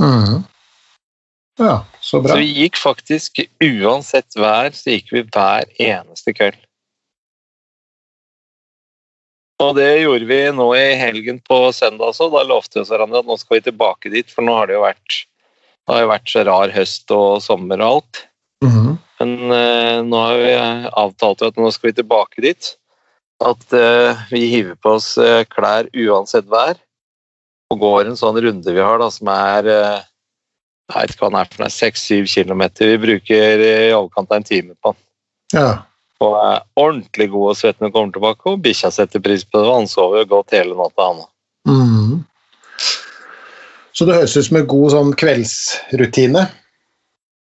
Mm. 0.00 0.40
Ja, 1.60 1.84
så 2.00 2.20
bra. 2.20 2.32
Så 2.32 2.40
vi 2.40 2.48
gikk 2.62 2.80
faktisk, 2.80 3.42
uansett 3.60 4.36
vær, 4.38 4.72
så 4.72 4.96
gikk 4.96 5.12
vi 5.12 5.24
hver 5.28 5.68
eneste 5.76 6.32
kveld. 6.36 6.58
Og 9.60 9.74
det 9.76 9.90
gjorde 10.00 10.24
vi 10.24 10.40
nå 10.56 10.70
i 10.72 10.96
helgen 10.96 11.40
på 11.44 11.58
søndag 11.76 12.14
også. 12.14 12.30
Da 12.32 12.46
lovte 12.48 12.78
vi 12.78 12.84
oss 12.84 12.92
hverandre 12.92 13.20
at 13.20 13.28
nå 13.28 13.36
skal 13.36 13.58
vi 13.58 13.66
tilbake 13.68 14.12
dit, 14.12 14.32
for 14.32 14.46
nå 14.46 14.56
har 14.56 14.70
det 14.70 14.78
jo 14.78 14.86
vært, 14.86 15.16
det 15.84 15.94
har 15.94 16.04
jo 16.06 16.12
vært 16.14 16.32
så 16.32 16.44
rar 16.48 16.72
høst 16.72 17.12
og 17.16 17.42
sommer 17.44 17.84
og 17.84 17.98
alt. 17.98 18.22
Mm. 18.64 18.94
Men 19.20 19.34
uh, 19.52 19.98
nå 20.06 20.22
har 20.24 20.40
vi 20.40 20.54
avtalt 21.04 21.44
at 21.44 21.60
nå 21.60 21.68
skal 21.76 21.90
vi 21.90 21.98
tilbake 22.00 22.44
dit. 22.44 22.72
At 23.44 23.76
uh, 23.76 24.16
vi 24.32 24.46
hiver 24.48 24.80
på 24.80 24.96
oss 24.96 25.12
uh, 25.20 25.44
klær 25.52 25.92
uansett 25.92 26.48
vær. 26.48 26.80
Og 27.70 27.78
går 27.78 28.10
en 28.10 28.18
sånn 28.18 28.38
runde 28.42 28.74
vi 28.74 28.82
har 28.82 28.98
da, 28.98 29.10
som 29.14 29.28
er 29.30 29.68
eh, 29.70 30.00
jeg 30.90 31.06
vet 31.06 31.12
ikke 31.14 31.24
hva 31.24 31.30
den 31.30 31.38
er 31.40 31.50
for 31.50 31.62
noe, 31.62 31.70
6-7 31.70 32.30
kilometer. 32.30 32.90
Vi 32.90 33.02
bruker 33.04 33.62
i 33.62 33.74
overkant 33.94 34.32
av 34.32 34.40
en 34.40 34.46
time 34.46 34.74
på 34.82 34.92
den. 34.92 35.02
Ja. 35.54 35.68
Og 36.20 36.34
er 36.36 36.64
ordentlig 36.80 37.28
god 37.32 37.52
og 37.52 37.58
svett 37.58 37.78
når 37.80 37.92
kommer 37.94 38.16
tilbake. 38.16 38.50
Og 38.50 38.64
bikkja 38.64 38.90
setter 38.94 39.22
pris 39.22 39.44
på 39.46 39.60
det. 39.60 39.68
og 39.68 39.78
Han 39.78 39.90
sover 39.90 40.26
godt 40.28 40.56
hele 40.56 40.74
natta, 40.78 41.06
han. 41.06 41.22
Mhm. 41.70 42.18
Så 43.94 44.06
det 44.06 44.16
høres 44.16 44.36
ut 44.36 44.46
som 44.46 44.56
en 44.56 44.68
god 44.70 44.92
sånn 44.94 45.14
kveldsrutine. 45.18 46.44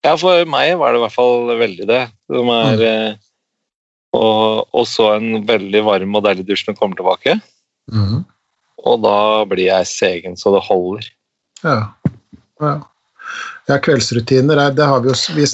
Ja, 0.05 0.13
for 0.15 0.45
meg 0.47 0.77
var 0.79 0.93
det 0.93 1.01
i 1.01 1.03
hvert 1.03 1.15
fall 1.15 1.49
veldig 1.59 1.87
det. 1.89 2.03
Som 2.31 2.51
er, 2.53 2.83
mm. 2.83 3.23
og, 4.15 4.67
og 4.71 4.85
så 4.87 5.09
en 5.17 5.41
veldig 5.47 5.81
varm 5.83 6.15
og 6.15 6.23
deilig 6.27 6.45
dusj 6.47 6.67
når 6.67 6.77
du 6.77 6.81
kommer 6.81 6.99
tilbake. 6.99 7.37
Mhm. 7.93 8.25
Og 8.85 9.01
da 9.01 9.45
blir 9.49 9.69
jeg 9.69 9.89
segen 9.89 10.37
så 10.37 10.53
det 10.55 10.63
holder. 10.67 11.07
Ja. 11.63 11.77
ja. 12.61 12.73
ja 13.71 13.77
kveldsrutiner 13.83 14.59
er, 14.61 14.75
det 14.77 14.85
har 14.85 15.01
vi 15.01 15.09
jo 15.09 15.15
Vi 15.35 15.47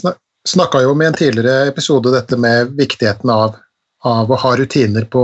snakka 0.49 0.81
jo 0.83 0.91
om 0.91 1.01
i 1.01 1.07
en 1.07 1.15
tidligere 1.15 1.69
episode 1.71 2.11
dette 2.11 2.35
med 2.37 2.73
viktigheten 2.75 3.31
av, 3.31 3.55
av 4.03 4.31
å 4.31 4.39
ha 4.41 4.55
rutiner 4.59 5.07
på, 5.07 5.23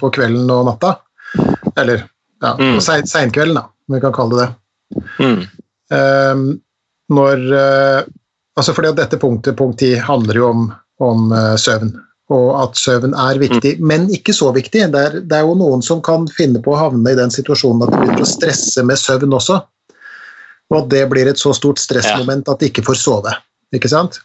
på 0.00 0.10
kvelden 0.10 0.50
og 0.50 0.66
natta. 0.72 0.96
Eller 1.76 2.08
ja, 2.42 2.56
Mm. 2.58 2.80
seinkvelden, 3.06 3.54
da, 3.54 3.68
om 3.88 3.94
vi 3.94 4.00
kan 4.02 4.12
kalle 4.12 4.34
det 4.34 4.46
det. 4.48 5.02
Mm. 5.22 5.42
Um, 5.94 6.42
når 7.08 7.44
uh, 7.54 8.02
Altså 8.52 8.74
fordi 8.76 8.90
at 8.92 8.98
dette 8.98 9.16
punktet, 9.16 9.56
punkt 9.56 9.80
10, 9.80 9.96
handler 10.04 10.36
jo 10.36 10.48
om, 10.50 10.64
om 11.00 11.30
uh, 11.32 11.54
søvn. 11.56 11.94
Og 12.32 12.48
at 12.62 12.78
søvn 12.80 13.12
er 13.18 13.40
viktig, 13.42 13.74
men 13.84 14.08
ikke 14.14 14.32
så 14.36 14.52
viktig. 14.54 14.86
Det 14.94 15.04
er, 15.08 15.20
det 15.20 15.36
er 15.38 15.44
jo 15.44 15.56
noen 15.58 15.82
som 15.84 16.00
kan 16.04 16.24
finne 16.32 16.62
på 16.64 16.72
å 16.72 16.80
havne 16.86 17.12
i 17.12 17.18
den 17.18 17.32
situasjonen 17.34 17.84
at 17.84 17.92
de 17.92 18.00
begynner 18.00 18.24
å 18.24 18.32
stresse 18.32 18.84
med 18.88 19.00
søvn 19.00 19.36
også. 19.36 19.58
Og 20.72 20.78
at 20.78 20.90
det 20.94 21.04
blir 21.10 21.28
et 21.28 21.40
så 21.40 21.52
stort 21.56 21.82
stressmoment 21.82 22.48
at 22.48 22.62
de 22.62 22.70
ikke 22.70 22.86
får 22.86 23.00
sove. 23.02 23.34
Ikke 23.76 23.90
sant? 23.92 24.22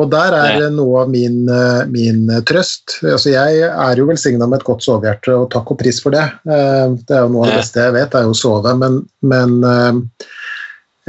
Og 0.00 0.08
der 0.10 0.34
er 0.34 0.64
noe 0.74 1.04
av 1.04 1.10
min, 1.12 1.44
eh, 1.48 1.84
min 1.86 2.24
trøst. 2.48 2.96
Altså 3.04 3.30
jeg 3.30 3.60
er 3.68 4.00
jo 4.00 4.08
velsigna 4.08 4.48
med 4.50 4.62
et 4.62 4.66
godt 4.66 4.82
sovehjerte, 4.82 5.36
og 5.36 5.50
takk 5.52 5.70
og 5.70 5.78
pris 5.78 6.00
for 6.02 6.16
det. 6.16 6.24
Eh, 6.48 6.88
Det 7.04 7.14
er 7.14 7.22
jo 7.22 7.30
noe 7.36 7.44
av 7.44 7.52
det 7.52 7.60
beste 7.60 7.84
jeg 7.84 7.94
vet, 7.94 8.14
er 8.14 8.26
jo 8.26 8.34
å 8.34 8.40
sove. 8.40 8.74
Men, 8.80 8.98
men 9.22 9.54
eh, 9.70 9.92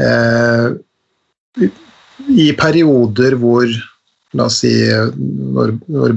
eh, 0.06 1.70
i 2.36 2.52
perioder 2.58 3.36
hvor 3.42 3.66
La 4.36 4.50
oss 4.50 4.62
si 4.64 4.74
når, 5.16 5.76
når, 5.92 6.16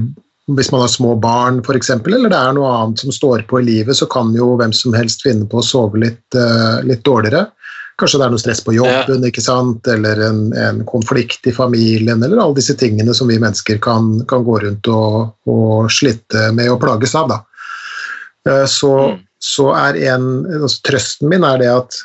hvis 0.57 0.71
man 0.73 0.81
har 0.83 0.91
små 0.91 1.13
barn 1.21 1.61
f.eks., 1.63 1.91
eller 1.99 2.31
det 2.31 2.39
er 2.39 2.57
noe 2.57 2.71
annet 2.73 3.03
som 3.03 3.13
står 3.13 3.45
på 3.49 3.61
i 3.61 3.67
livet, 3.67 3.97
så 3.97 4.07
kan 4.09 4.33
jo 4.35 4.55
hvem 4.59 4.73
som 4.75 4.95
helst 4.97 5.23
finne 5.25 5.47
på 5.49 5.61
å 5.61 5.65
sove 5.65 6.01
litt, 6.01 6.25
uh, 6.35 6.81
litt 6.87 7.03
dårligere. 7.05 7.45
Kanskje 7.99 8.21
det 8.21 8.25
er 8.25 8.31
noe 8.33 8.41
stress 8.41 8.61
på 8.63 8.73
jobben, 8.77 9.25
ikke 9.27 9.43
sant? 9.43 9.87
eller 9.91 10.21
en, 10.23 10.37
en 10.55 10.77
konflikt 10.87 11.47
i 11.51 11.53
familien, 11.55 12.23
eller 12.23 12.39
alle 12.39 12.55
disse 12.55 12.77
tingene 12.79 13.13
som 13.13 13.27
vi 13.27 13.39
mennesker 13.41 13.81
kan, 13.83 14.13
kan 14.29 14.45
gå 14.47 14.55
rundt 14.63 14.87
og, 14.87 15.33
og 15.51 15.91
slitte 15.91 16.47
med 16.55 16.71
og 16.71 16.79
plages 16.79 17.15
av. 17.19 17.33
Da. 17.33 17.41
Eh, 18.47 18.65
Så, 18.71 18.93
Mm. 19.09 19.19
så 19.39 19.65
er 19.75 19.99
en 20.13 20.45
altså, 20.61 20.81
Trøsten 20.87 21.29
min 21.29 21.43
er 21.43 21.59
det 21.59 21.69
at 21.71 21.99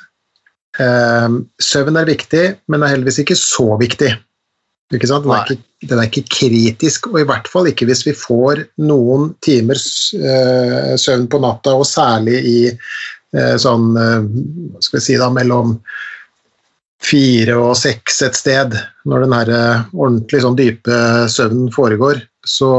eh, 0.83 1.39
søvn 1.63 1.97
er 1.97 2.11
viktig, 2.11 2.45
men 2.69 2.83
er 2.83 2.97
heldigvis 2.97 3.23
ikke 3.23 3.39
så 3.39 3.79
viktig. 3.79 4.11
Ikke 4.95 5.11
sant? 5.11 5.27
Den, 5.27 5.35
er 5.35 5.51
ikke, 5.51 5.89
den 5.91 6.01
er 6.01 6.09
ikke 6.09 6.25
kritisk, 6.31 7.09
og 7.11 7.21
i 7.23 7.27
hvert 7.29 7.51
fall 7.51 7.69
ikke 7.71 7.89
hvis 7.89 8.05
vi 8.07 8.15
får 8.17 8.65
noen 8.85 9.33
timers 9.45 9.87
eh, 10.17 10.95
søvn 11.01 11.29
på 11.31 11.41
natta, 11.43 11.77
og 11.77 11.87
særlig 11.89 12.41
i 12.51 12.59
eh, 12.71 13.55
sånn 13.61 13.95
eh, 13.99 14.27
hva 14.75 14.85
skal 14.85 15.01
vi 15.01 15.05
si 15.09 15.19
da, 15.21 15.31
mellom 15.35 15.79
fire 17.05 17.57
og 17.61 17.75
seks 17.77 18.23
et 18.25 18.39
sted, 18.39 18.77
når 19.05 19.27
den 19.27 19.35
her 19.37 19.51
ordentlig 19.93 20.41
sånn 20.41 20.57
dype 20.57 21.01
søvnen 21.29 21.69
foregår, 21.75 22.23
så 22.49 22.71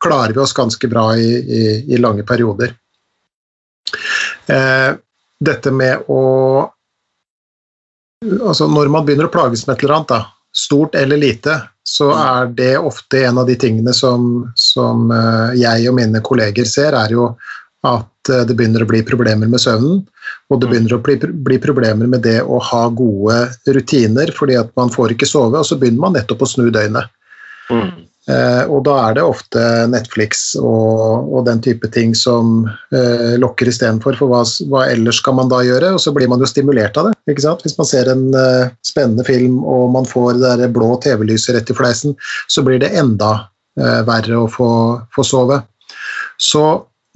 klarer 0.00 0.32
vi 0.32 0.40
oss 0.40 0.56
ganske 0.56 0.88
bra 0.88 1.10
i, 1.20 1.28
i, 1.36 1.62
i 1.92 2.00
lange 2.00 2.24
perioder. 2.28 2.72
Eh, 4.46 4.90
dette 5.40 5.72
med 5.72 6.10
å 6.12 6.20
Altså 8.20 8.66
når 8.68 8.90
man 8.92 9.06
begynner 9.08 9.30
å 9.30 9.32
plages 9.32 9.62
med 9.64 9.78
et 9.78 9.82
eller 9.86 9.94
annet, 9.96 10.10
da, 10.10 10.18
stort 10.56 10.94
eller 10.94 11.16
lite, 11.16 11.60
så 11.86 12.10
er 12.14 12.50
det 12.54 12.74
ofte 12.78 13.24
en 13.24 13.38
av 13.38 13.46
de 13.46 13.56
tingene 13.58 13.92
som, 13.94 14.50
som 14.58 15.10
eh, 15.14 15.56
jeg 15.60 15.88
og 15.90 15.96
mine 15.98 16.22
kolleger 16.26 16.68
ser, 16.68 16.94
er 16.98 17.14
jo 17.14 17.30
at 17.86 18.30
eh, 18.30 18.44
det 18.46 18.56
begynner 18.58 18.84
å 18.84 18.90
bli 18.90 19.02
problemer 19.06 19.50
med 19.50 19.62
søvnen. 19.62 20.02
Og 20.50 20.60
det 20.60 20.68
begynner 20.70 20.96
å 20.96 21.00
bli, 21.02 21.16
bli 21.18 21.58
problemer 21.62 22.10
med 22.10 22.22
det 22.26 22.40
å 22.42 22.58
ha 22.70 22.82
gode 22.94 23.38
rutiner, 23.74 24.32
fordi 24.36 24.58
at 24.58 24.70
man 24.78 24.92
får 24.92 25.14
ikke 25.14 25.28
sove, 25.28 25.58
og 25.58 25.66
så 25.66 25.78
begynner 25.78 26.04
man 26.04 26.18
nettopp 26.18 26.44
å 26.46 26.50
snu 26.50 26.68
døgnet. 26.74 27.10
Mm. 27.70 28.09
Eh, 28.30 28.62
og 28.70 28.84
da 28.86 28.96
er 29.08 29.16
det 29.16 29.24
ofte 29.26 29.62
Netflix 29.90 30.52
og, 30.60 31.30
og 31.32 31.46
den 31.48 31.62
type 31.64 31.88
ting 31.94 32.12
som 32.14 32.68
eh, 32.94 33.34
lokker 33.40 33.70
istedenfor. 33.70 34.18
For 34.20 34.30
hva, 34.30 34.42
hva 34.70 34.84
ellers 34.92 35.18
skal 35.22 35.38
man 35.40 35.50
da 35.50 35.62
gjøre? 35.66 35.94
Og 35.96 36.02
så 36.02 36.14
blir 36.14 36.30
man 36.30 36.42
jo 36.42 36.50
stimulert 36.50 36.98
av 37.00 37.10
det. 37.10 37.16
ikke 37.32 37.46
sant? 37.46 37.64
Hvis 37.66 37.78
man 37.80 37.88
ser 37.90 38.12
en 38.12 38.28
eh, 38.36 38.70
spennende 38.86 39.26
film 39.26 39.60
og 39.64 39.90
man 39.96 40.08
får 40.08 40.38
det 40.38 40.54
der 40.62 40.76
blå 40.76 40.92
TV-lyset 41.02 41.56
rett 41.56 41.72
i 41.72 41.76
fleisen, 41.76 42.14
så 42.52 42.64
blir 42.66 42.82
det 42.82 42.92
enda 42.98 43.32
eh, 43.80 44.00
verre 44.08 44.44
å 44.44 44.50
få, 44.52 44.70
få 45.16 45.26
sove. 45.26 45.62
Så 46.40 46.64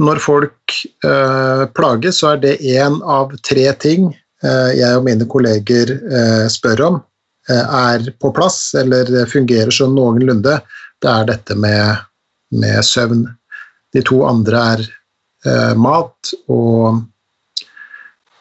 når 0.03 0.18
folk 0.22 0.77
eh, 1.07 1.64
plages, 1.77 2.20
så 2.20 2.35
er 2.35 2.42
det 2.42 2.61
én 2.66 2.98
av 3.07 3.35
tre 3.46 3.66
ting 3.79 4.09
eh, 4.11 4.70
jeg 4.74 4.98
og 4.98 5.05
mine 5.07 5.27
kolleger 5.31 5.94
eh, 5.94 6.46
spør 6.53 6.88
om 6.90 7.03
er 7.44 8.07
på 8.24 8.31
plass 8.33 8.70
eller 8.81 9.05
fungerer 9.29 9.68
sånn 9.68 9.92
noenlunde 9.92 10.55
det 11.04 11.12
er 11.12 11.28
dette 11.28 11.56
med, 11.60 12.04
med 12.56 12.84
søvn. 12.86 13.26
De 13.94 14.02
to 14.06 14.22
andre 14.26 14.62
er 14.74 14.84
eh, 15.46 15.74
mat 15.78 16.34
og, 16.50 17.04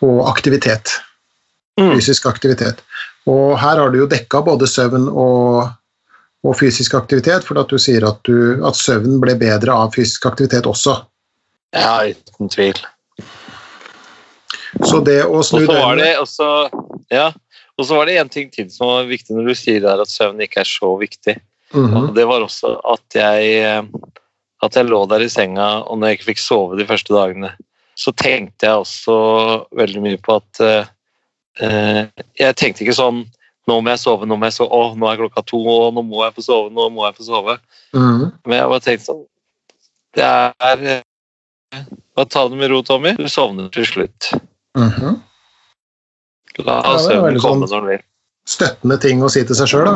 og 0.06 0.20
aktivitet. 0.30 0.96
Mm. 1.80 1.96
Fysisk 1.98 2.28
aktivitet. 2.30 2.84
Og 3.30 3.56
her 3.60 3.80
har 3.82 3.92
du 3.92 4.02
jo 4.04 4.10
dekka 4.10 4.44
både 4.46 4.68
søvn 4.70 5.08
og, 5.10 5.70
og 6.44 6.58
fysisk 6.60 6.96
aktivitet, 7.00 7.46
for 7.48 7.60
at 7.62 7.72
du 7.72 7.80
sier 7.82 8.06
at, 8.08 8.20
du, 8.28 8.64
at 8.66 8.78
søvnen 8.80 9.22
ble 9.24 9.36
bedre 9.40 9.76
av 9.76 9.94
fysisk 9.96 10.28
aktivitet 10.30 10.68
også. 10.70 11.00
Ja, 11.74 12.04
uten 12.06 12.52
tvil. 12.54 12.82
Så 14.84 15.00
det 15.06 15.24
å 15.26 15.42
snu 15.46 15.66
Ja. 17.14 17.32
Og 17.74 17.88
så 17.90 17.98
var 17.98 18.06
det 18.06 18.20
en 18.22 18.30
ting 18.30 18.52
til 18.54 18.68
som 18.70 18.86
var 18.86 19.08
viktig 19.10 19.34
når 19.34 19.48
du 19.50 19.58
sier 19.58 19.86
at 19.90 20.12
søvn 20.12 20.42
ikke 20.46 20.62
er 20.62 20.70
så 20.70 20.92
viktig. 21.00 21.40
Mhm. 21.74 21.96
Og 22.10 22.16
det 22.16 22.26
var 22.30 22.42
også 22.46 22.76
at 22.94 23.16
jeg 23.18 23.54
eh, 23.64 23.84
at 24.64 24.76
jeg 24.78 24.86
lå 24.88 25.06
der 25.10 25.20
i 25.26 25.28
senga, 25.30 25.84
og 25.90 25.98
når 26.00 26.08
jeg 26.08 26.18
ikke 26.20 26.30
fikk 26.32 26.40
sove 26.40 26.78
de 26.80 26.86
første 26.88 27.12
dagene, 27.14 27.50
så 28.00 28.14
tenkte 28.16 28.66
jeg 28.70 28.80
også 28.86 29.16
veldig 29.76 30.02
mye 30.06 30.18
på 30.24 30.36
at 30.40 30.62
eh, 30.64 30.86
eh, 31.60 32.06
Jeg 32.40 32.56
tenkte 32.56 32.84
ikke 32.86 32.96
sånn 32.98 33.26
Nå 33.68 33.78
må 33.82 33.90
jeg 33.94 34.00
sove, 34.02 34.26
nå 34.28 34.36
må 34.36 34.46
jeg 34.50 34.54
sove, 34.58 34.70
å, 34.76 34.94
nå 35.00 35.08
er 35.08 35.18
klokka 35.22 35.42
to, 35.48 35.58
å, 35.58 35.92
nå 35.96 36.02
må 36.04 36.24
jeg 36.26 36.34
få 36.36 36.42
sove, 36.44 36.70
nå 36.76 36.90
må 36.92 37.06
jeg 37.08 37.16
få 37.16 37.24
sove. 37.30 37.58
Mhm. 37.96 38.32
Men 38.46 38.58
jeg 38.58 38.70
bare 38.74 38.84
tenkte 38.84 39.06
sånn 39.08 39.22
Det 40.14 40.26
er 40.26 40.84
eh, 40.98 41.86
Bare 42.16 42.28
ta 42.30 42.48
det 42.50 42.58
med 42.60 42.70
ro, 42.70 42.82
Tommy. 42.86 43.16
Du 43.18 43.28
sovner 43.32 43.70
til 43.74 43.86
slutt. 43.88 44.34
Mhm. 44.78 45.16
La 46.68 46.76
Ja, 46.86 46.98
søvnen 47.02 47.40
komme 47.42 47.66
sånn- 47.66 47.70
når 47.72 47.80
den 47.80 47.90
vil. 47.90 48.04
støttende 48.46 48.98
ting 49.02 49.22
å 49.24 49.30
si 49.32 49.44
til 49.44 49.56
seg 49.56 49.68
sjøl, 49.72 49.86
da. 49.86 49.96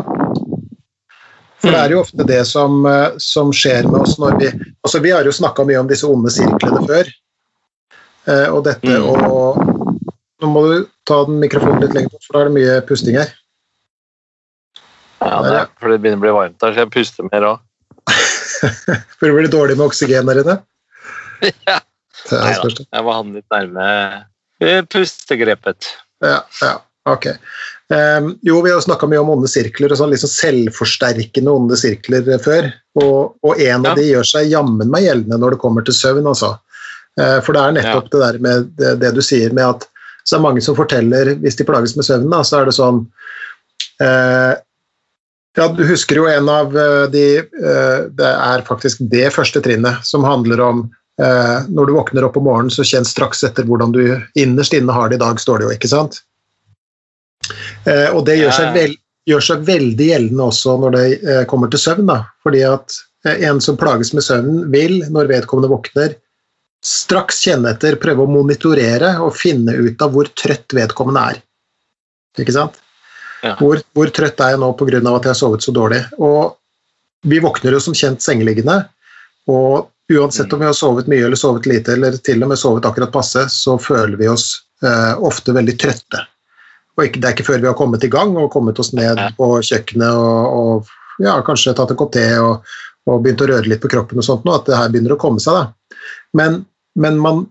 For 1.62 1.74
det 1.74 1.80
er 1.82 1.94
jo 1.96 2.02
ofte 2.04 2.26
det 2.30 2.42
som, 2.48 2.86
eh, 2.86 3.16
som 3.24 3.50
skjer 3.56 3.88
med 3.90 4.02
oss 4.04 4.18
når 4.22 4.36
vi 4.42 4.52
Altså, 4.86 5.00
vi 5.04 5.12
har 5.12 5.26
jo 5.28 5.32
snakka 5.36 5.66
mye 5.68 5.80
om 5.82 5.88
disse 5.90 6.06
onde 6.08 6.30
sirklene 6.32 6.84
før. 6.88 7.10
Eh, 8.28 8.48
og 8.54 8.64
dette 8.68 8.88
Mm. 8.88 9.08
å 9.10 9.74
Nå 10.38 10.48
må 10.54 10.62
du 10.70 10.86
ta 11.10 11.24
den 11.26 11.40
mikrofonen 11.42 11.82
litt 11.82 11.96
lenger 11.96 12.12
bort, 12.14 12.24
for 12.28 12.34
da 12.38 12.42
er 12.44 12.50
det 12.52 12.54
mye 12.60 12.82
pusting 12.86 13.16
her. 13.18 13.32
Ja, 15.18 15.42
det 15.42 15.54
er 15.58 15.66
fordi 15.82 15.96
det 15.96 16.02
begynner 16.04 16.20
å 16.20 16.26
bli 16.28 16.34
varmt 16.36 16.62
her, 16.62 16.74
så 16.76 16.84
jeg 16.84 16.92
puster 16.94 17.26
mer 17.32 17.42
òg. 17.48 17.60
For 19.18 19.26
det 19.26 19.34
blir 19.34 19.50
dårlig 19.50 19.78
med 19.80 19.88
oksygen 19.90 20.30
der 20.30 20.44
inne. 20.44 20.58
Ja. 21.68 21.80
Det 22.28 22.34
er 22.34 22.38
det 22.38 22.44
Neida. 22.44 22.62
største. 22.62 22.86
Jeg 22.94 23.04
må 23.06 23.14
ha 23.14 23.24
den 23.24 23.34
litt 23.38 23.52
nærme 23.54 23.88
eh, 24.62 24.82
pustegrepet. 24.94 25.90
Ja, 26.26 26.40
ja. 26.62 26.72
Ok. 27.08 27.28
Um, 27.88 28.34
jo, 28.42 28.62
vi 28.62 28.72
har 28.72 28.82
snakka 28.82 29.08
mye 29.08 29.22
om 29.22 29.30
onde 29.38 29.48
sirkler 29.48 29.94
og 29.94 30.00
sånn 30.02 30.12
liksom 30.12 30.32
selvforsterkende 30.34 31.52
onde 31.56 31.78
sirkler 31.80 32.26
før. 32.44 32.68
Og, 33.00 33.38
og 33.48 33.62
en 33.62 33.86
ja. 33.88 33.94
av 33.94 34.00
de 34.00 34.10
gjør 34.10 34.28
seg 34.28 34.50
jammen 34.52 34.92
meg 34.92 35.06
gjeldende 35.08 35.40
når 35.40 35.56
det 35.56 35.62
kommer 35.62 35.86
til 35.88 35.96
søvn, 35.96 36.28
altså. 36.28 36.58
Uh, 37.18 37.40
for 37.46 37.56
det 37.56 37.64
er 37.64 37.78
nettopp 37.80 38.10
ja. 38.10 38.12
det 38.12 38.24
der 38.26 38.40
med 38.44 38.70
det, 38.78 38.94
det, 39.04 39.14
du 39.16 39.24
sier 39.26 39.56
med 39.56 39.66
at 39.70 39.88
så 40.28 40.36
er 40.36 40.42
det 40.42 40.44
mange 40.50 40.62
som 40.66 40.76
forteller, 40.76 41.32
hvis 41.40 41.56
de 41.56 41.66
plages 41.66 41.96
med 41.96 42.04
søvn, 42.04 42.28
da, 42.34 42.44
så 42.44 42.60
er 42.60 42.68
det 42.68 42.76
sånn 42.76 43.00
uh, 44.04 44.54
ja, 45.56 45.68
Du 45.74 45.86
husker 45.88 46.20
jo 46.20 46.28
en 46.28 46.52
av 46.52 46.76
de 47.14 47.24
uh, 47.40 48.02
Det 48.12 48.28
er 48.28 48.66
faktisk 48.68 49.00
det 49.10 49.30
første 49.34 49.64
trinnet 49.64 50.04
som 50.06 50.28
handler 50.28 50.64
om 50.68 50.88
når 51.18 51.88
du 51.90 51.92
våkner 51.96 52.28
opp 52.28 52.36
om 52.38 52.44
morgenen, 52.46 52.70
så 52.70 52.84
kjenn 52.86 53.08
straks 53.10 53.40
etter 53.42 53.66
hvordan 53.66 53.90
du 53.90 54.04
innerst 54.38 54.76
inne 54.78 54.94
har 54.94 55.10
det 55.10 55.18
i 55.18 55.22
dag, 55.24 55.40
står 55.42 55.58
det 55.58 55.66
jo, 55.66 55.72
ikke 55.74 55.90
sant? 55.90 56.20
Eh, 57.88 58.08
og 58.12 58.24
det 58.28 58.38
gjør 58.40 58.56
seg, 58.56 58.72
vel, 58.76 58.96
gjør 59.30 59.46
seg, 59.50 59.66
veldig 59.68 60.08
gjeldende 60.12 60.48
også 60.48 60.78
når 60.84 60.96
det 60.96 61.04
eh, 61.18 61.44
kommer 61.50 61.72
til 61.74 61.84
søvn. 61.84 62.08
Da. 62.10 62.22
Fordi 62.46 62.64
at 62.68 62.98
eh, 63.28 63.44
en 63.50 63.62
som 63.64 63.80
plages 63.80 64.14
med 64.18 64.26
søvnen, 64.26 64.66
vil, 64.74 65.00
når 65.14 65.32
vedkommende 65.34 65.72
våkner, 65.74 66.18
straks 66.86 67.42
kjenne 67.48 67.74
etter, 67.74 67.98
prøve 68.02 68.26
å 68.26 68.32
monitorere 68.32 69.16
og 69.24 69.36
finne 69.36 69.74
ut 69.76 70.02
av 70.04 70.14
hvor 70.14 70.30
trøtt 70.38 70.76
vedkommende 70.78 71.24
er. 71.34 71.42
Ikke 72.38 72.54
sant? 72.54 72.78
Ja. 73.44 73.56
Hvor, 73.60 73.82
hvor, 73.98 74.10
trøtt 74.14 74.40
er 74.42 74.56
jeg 74.56 74.62
nå 74.62 74.72
pga. 74.78 75.00
at 75.00 75.26
jeg 75.26 75.34
har 75.34 75.40
sovet 75.40 75.66
så 75.66 75.74
dårlig? 75.74 76.02
Og 76.18 76.58
vi 77.28 77.42
våkner 77.42 77.76
jo 77.76 77.82
som 77.82 77.96
kjent 77.98 78.22
sengeliggende, 78.24 78.84
og 79.50 79.90
uansett 80.14 80.54
om 80.54 80.62
vi 80.62 80.70
har 80.70 80.78
sovet 80.78 81.10
mye 81.12 81.26
eller 81.26 81.40
sovet 81.40 81.66
lite, 81.70 81.94
eller 81.98 82.18
til 82.24 82.44
og 82.44 82.52
med 82.52 82.60
sovet 82.60 82.86
akkurat 82.88 83.12
passe, 83.14 83.48
så 83.52 83.78
føler 83.82 84.18
vi 84.20 84.30
oss 84.32 84.52
eh, 84.86 85.14
ofte 85.24 85.56
veldig 85.56 85.76
trøtte. 85.82 86.24
Og 86.98 87.06
ikke, 87.06 87.22
det 87.22 87.30
er 87.30 87.36
ikke 87.36 87.48
før 87.52 87.62
vi 87.62 87.70
har 87.70 87.78
kommet 87.78 88.06
i 88.08 88.12
gang 88.12 88.34
og 88.42 88.52
kommet 88.54 88.80
oss 88.82 88.90
ned 88.98 89.20
på 89.38 89.52
kjøkkenet 89.70 90.18
og, 90.18 90.58
og 90.58 91.24
ja, 91.24 91.38
kanskje 91.46 91.76
tatt 91.78 91.94
en 91.94 92.00
kopp 92.00 92.14
te 92.16 92.26
og, 92.42 92.66
og, 93.08 93.22
begynt 93.22 93.44
å 93.46 93.50
røre 93.52 93.70
litt 93.70 93.84
på 93.84 93.92
kroppen 93.92 94.22
og 94.22 94.26
sånt 94.26 94.46
nå, 94.48 94.56
at 94.58 94.66
det 94.70 94.78
her 94.78 94.92
begynner 94.94 95.14
å 95.14 95.22
komme 95.22 95.42
seg. 95.44 95.60
da. 95.62 95.98
Men, 96.38 96.62
men 96.98 97.20
man 97.22 97.44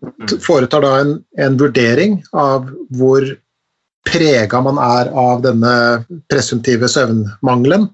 foretar 0.42 0.82
da 0.82 0.94
en, 1.02 1.18
en, 1.38 1.58
vurdering 1.60 2.20
av 2.34 2.66
hvor 2.98 3.26
prega 4.06 4.62
man 4.62 4.78
er 4.82 5.10
av 5.18 5.42
denne 5.46 5.74
presumptive 6.30 6.90
søvnmangelen. 6.90 7.88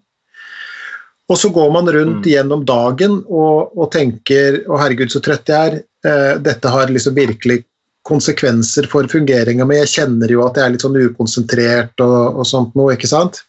Og 1.33 1.39
så 1.41 1.49
går 1.53 1.71
man 1.73 1.89
rundt 1.89 2.27
mm. 2.27 2.31
gjennom 2.33 2.65
dagen 2.69 3.21
og, 3.25 3.73
og 3.79 3.93
tenker 3.95 4.59
'Å, 4.67 4.77
herregud, 4.81 5.13
så 5.13 5.23
trøtt 5.25 5.49
jeg 5.49 5.71
er'. 5.71 5.79
Eh, 6.05 6.35
dette 6.43 6.69
har 6.69 6.91
liksom 6.91 7.15
virkelig 7.17 7.63
konsekvenser 8.09 8.89
for 8.91 9.07
fungeringa 9.11 9.67
mi. 9.69 9.79
Jeg 9.83 9.93
kjenner 9.95 10.31
jo 10.33 10.45
at 10.47 10.59
jeg 10.59 10.67
er 10.67 10.75
litt 10.75 10.85
sånn 10.85 10.99
ukonsentrert 10.99 12.03
og, 12.05 12.41
og, 12.41 12.45
sånt 12.49 12.75
noe, 12.79 12.97
ikke 12.97 13.11
sant. 13.11 13.43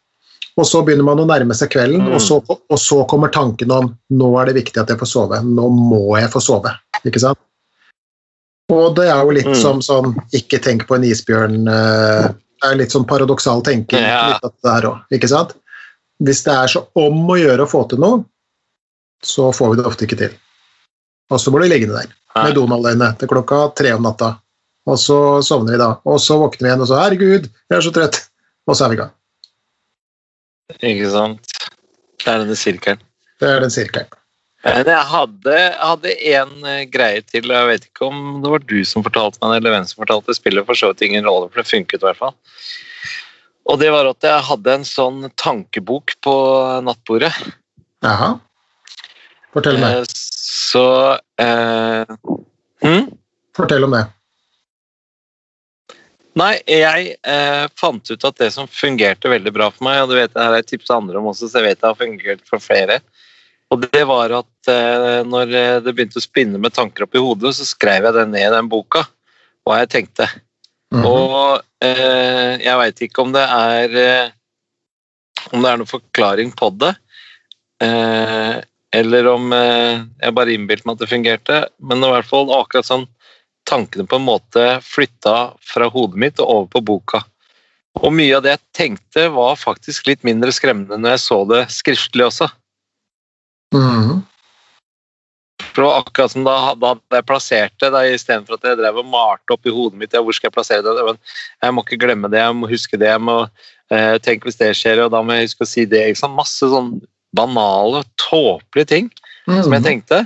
Og 0.53 0.67
så 0.69 0.83
begynner 0.85 1.07
man 1.07 1.23
å 1.23 1.25
nærme 1.25 1.55
seg 1.57 1.71
kvelden, 1.73 2.03
mm. 2.05 2.11
og, 2.13 2.21
så, 2.21 2.37
og, 2.45 2.77
så, 2.77 2.99
kommer 3.09 3.33
tanken 3.33 3.73
om 3.73 3.89
nå 4.13 4.29
er 4.37 4.51
det 4.51 4.59
viktig 4.59 4.83
at 4.83 4.93
jeg 4.93 5.01
får 5.01 5.09
sove. 5.09 5.41
Nå 5.41 5.69
må 5.73 6.03
jeg 6.19 6.29
få 6.33 6.43
sove. 6.43 6.75
ikke 7.01 7.23
sant? 7.23 7.41
Og 8.73 8.93
det 8.97 9.09
er 9.09 9.19
jo 9.25 9.33
litt 9.35 9.49
mm. 9.49 9.59
som 9.59 9.81
sånn 9.83 10.13
ikke 10.37 10.61
tenk 10.63 10.85
på 10.87 10.95
en 10.95 11.03
isbjørn 11.03 11.65
Det 11.67 12.69
er 12.69 12.77
litt 12.79 12.93
sånn 12.95 13.03
paradoksal 13.09 13.59
tenking 13.65 14.05
ja. 14.05 14.37
her 14.39 14.87
òg, 14.87 15.01
ikke 15.13 15.29
sant? 15.29 15.57
Hvis 16.23 16.45
det 16.45 16.53
er 16.53 16.71
så 16.71 16.85
om 17.01 17.25
å 17.27 17.35
gjøre 17.35 17.65
å 17.65 17.69
få 17.69 17.83
til 17.91 17.99
noe, 17.99 18.21
så 19.23 19.49
får 19.55 19.73
vi 19.73 19.79
det 19.81 19.87
ofte 19.89 20.07
ikke 20.07 20.19
til. 20.21 20.37
Og 21.31 21.41
så 21.41 21.51
blir 21.51 21.65
det 21.65 21.73
liggende 21.73 22.03
der 22.03 22.13
med 22.43 22.55
Donald-øyne 22.57 23.09
til 23.19 23.29
klokka 23.29 23.67
tre 23.77 23.93
om 23.95 24.05
natta. 24.05 24.35
Og 24.89 24.99
så 24.99 25.17
sovner 25.45 25.75
vi 25.75 25.81
da. 25.81 25.89
Og 26.09 26.19
så 26.19 26.37
våkner 26.41 26.65
vi 26.65 26.71
igjen 26.71 26.83
og 26.83 26.89
så 26.89 26.99
'Herregud, 26.99 27.47
jeg 27.69 27.77
er 27.77 27.85
så 27.85 27.93
trøtt'. 27.95 28.25
Og 28.67 28.75
så 28.75 28.85
er 28.85 28.89
vi 28.89 28.97
i 28.99 29.01
gang. 29.03 29.13
Ikke 30.81 31.11
sant. 31.11 31.55
Det 32.23 32.31
er 32.31 32.43
denne 32.43 32.55
sirkelen. 32.55 33.01
Det 33.39 33.49
er 33.49 33.63
den 33.63 33.73
sirkelen. 33.73 34.19
Men 34.63 34.87
jeg 34.87 35.07
hadde, 35.11 35.55
hadde 35.75 36.13
en 36.37 36.51
eh, 36.71 36.85
greie 36.87 37.19
til, 37.27 37.51
jeg 37.51 37.67
vet 37.67 37.87
ikke 37.89 38.07
om 38.07 38.19
det 38.43 38.51
var 38.53 38.63
du 38.63 38.77
som 38.87 39.03
fortalte 39.03 39.41
meg 39.43 39.57
eller 39.57 39.73
hvem 39.75 39.87
som 39.89 39.99
fortalte 40.05 40.31
det. 40.31 40.37
Spiller 40.39 40.63
for 40.63 40.79
så 40.79 40.93
vidt 40.93 41.03
ingen 41.03 41.27
rolle, 41.27 41.49
for 41.51 41.59
det 41.59 41.67
funket 41.67 41.99
i 41.99 42.07
hvert 42.07 42.21
fall. 42.21 42.37
Og 43.67 43.79
det 43.79 43.91
var 43.91 44.07
at 44.07 44.23
jeg 44.23 44.47
hadde 44.47 44.77
en 44.77 44.87
sånn 44.87 45.27
tankebok 45.39 46.15
på 46.23 46.35
nattbordet. 46.87 47.33
Jaha. 48.03 48.37
Fortell 49.55 49.79
meg. 49.83 49.99
Eh, 49.99 50.15
så 50.63 50.87
eh, 51.43 52.15
hm? 52.87 53.11
Fortell 53.59 53.83
om 53.87 53.99
det. 53.99 54.05
Nei, 56.39 56.53
jeg 56.65 57.15
eh, 57.29 57.65
fant 57.77 58.09
ut 58.09 58.25
at 58.25 58.39
det 58.41 58.49
som 58.55 58.69
fungerte 58.69 59.29
veldig 59.29 59.53
bra 59.53 59.67
for 59.73 59.85
meg, 59.85 60.01
og 60.01 60.09
det 60.09 60.21
vet 60.21 60.37
jeg 60.37 60.43
er 60.43 60.55
jeg 60.57 60.69
tipsa 60.71 60.97
andre 60.97 61.19
om 61.19 61.29
også, 61.29 61.49
så 61.49 61.61
jeg 61.61 61.67
vet 61.67 61.81
det 61.81 61.91
har 61.91 61.99
fungert 61.99 62.47
for 62.49 62.63
flere, 62.63 62.99
og 63.73 63.83
det 63.85 64.01
var 64.09 64.33
at 64.39 64.71
eh, 64.71 65.19
når 65.29 65.53
det 65.85 65.93
begynte 65.93 66.21
å 66.21 66.25
spinne 66.25 66.61
med 66.61 66.73
tanker 66.73 67.05
opp 67.05 67.17
i 67.17 67.21
hodet, 67.21 67.53
så 67.57 67.67
skrev 67.69 68.09
jeg 68.09 68.17
det 68.17 68.25
ned 68.31 68.47
i 68.47 68.55
den 68.55 68.69
boka, 68.71 69.05
hva 69.63 69.79
jeg 69.81 69.93
tenkte. 69.93 70.27
Mm 70.93 71.01
-hmm. 71.01 71.07
Og 71.09 71.61
eh, 71.81 72.61
jeg 72.61 72.77
veit 72.77 73.01
ikke 73.01 73.21
om 73.21 73.31
det 73.33 73.45
er 73.45 73.95
eh, 73.97 74.29
om 75.51 75.61
det 75.61 75.69
er 75.71 75.79
noen 75.79 75.89
forklaring 75.89 76.53
på 76.55 76.69
det, 76.81 76.93
eh, 77.83 78.61
eller 78.93 79.27
om 79.27 79.53
eh, 79.53 80.03
jeg 80.21 80.35
bare 80.37 80.53
innbilte 80.53 80.87
meg 80.87 80.95
at 80.95 81.03
det 81.03 81.11
fungerte, 81.11 81.59
men 81.81 82.03
i 82.03 82.11
hvert 82.13 82.29
fall 82.29 82.53
akkurat 82.53 82.87
sånn 82.87 83.07
tankene 83.69 84.05
på 84.09 84.19
en 84.19 84.27
måte 84.27 84.65
flytta 84.85 85.53
fra 85.63 85.87
hodet 85.91 86.19
mitt 86.19 86.41
og 86.43 86.49
over 86.49 86.67
på 86.75 86.83
boka. 86.93 87.23
Og 88.01 88.13
mye 88.15 88.35
av 88.37 88.43
det 88.45 88.55
jeg 88.55 88.63
tenkte, 88.73 89.27
var 89.35 89.59
faktisk 89.59 90.07
litt 90.09 90.23
mindre 90.25 90.53
skremmende 90.55 90.97
når 90.97 91.15
jeg 91.15 91.23
så 91.27 91.39
det 91.49 91.63
skriftlig 91.73 92.25
også. 92.25 92.49
Mm. 93.73 94.23
For 95.73 95.81
det 95.81 95.87
var 95.87 96.01
akkurat 96.01 96.33
som 96.33 96.45
da, 96.45 96.55
da 96.77 96.93
jeg 97.17 97.27
plasserte 97.29 97.89
det, 97.93 98.03
istedenfor 98.13 98.57
at 98.57 98.67
jeg 98.67 98.79
drev 98.81 98.99
og 99.01 99.09
malte 99.09 99.55
opp 99.55 99.69
i 99.69 99.73
hodet 99.73 100.01
mitt 100.01 100.13
ja, 100.13 100.21
hvor 100.21 100.35
skal 100.35 100.49
jeg 100.49 100.57
plassere 100.57 100.85
det. 100.85 101.05
Men 101.07 101.21
jeg 101.65 101.73
må 101.75 101.85
ikke 101.85 102.01
glemme 102.03 102.29
det, 102.33 102.41
jeg 102.41 102.57
må 102.59 102.69
huske 102.69 102.99
det, 103.01 103.09
jeg 103.09 103.23
må 103.23 103.39
eh, 103.45 104.15
tenke 104.25 104.49
hvis 104.49 104.59
det 104.61 104.73
skjer, 104.77 105.05
og 105.05 105.13
da 105.13 105.23
må 105.25 105.37
jeg 105.37 105.49
huske 105.49 105.65
å 105.65 105.69
si 105.69 105.85
det. 105.89 106.05
Masse 106.33 106.69
sånn 106.73 106.95
banale, 107.33 108.03
tåpelige 108.21 108.89
ting 108.89 109.09
mm. 109.47 109.61
som 109.63 109.77
jeg 109.77 109.85
tenkte. 109.85 110.23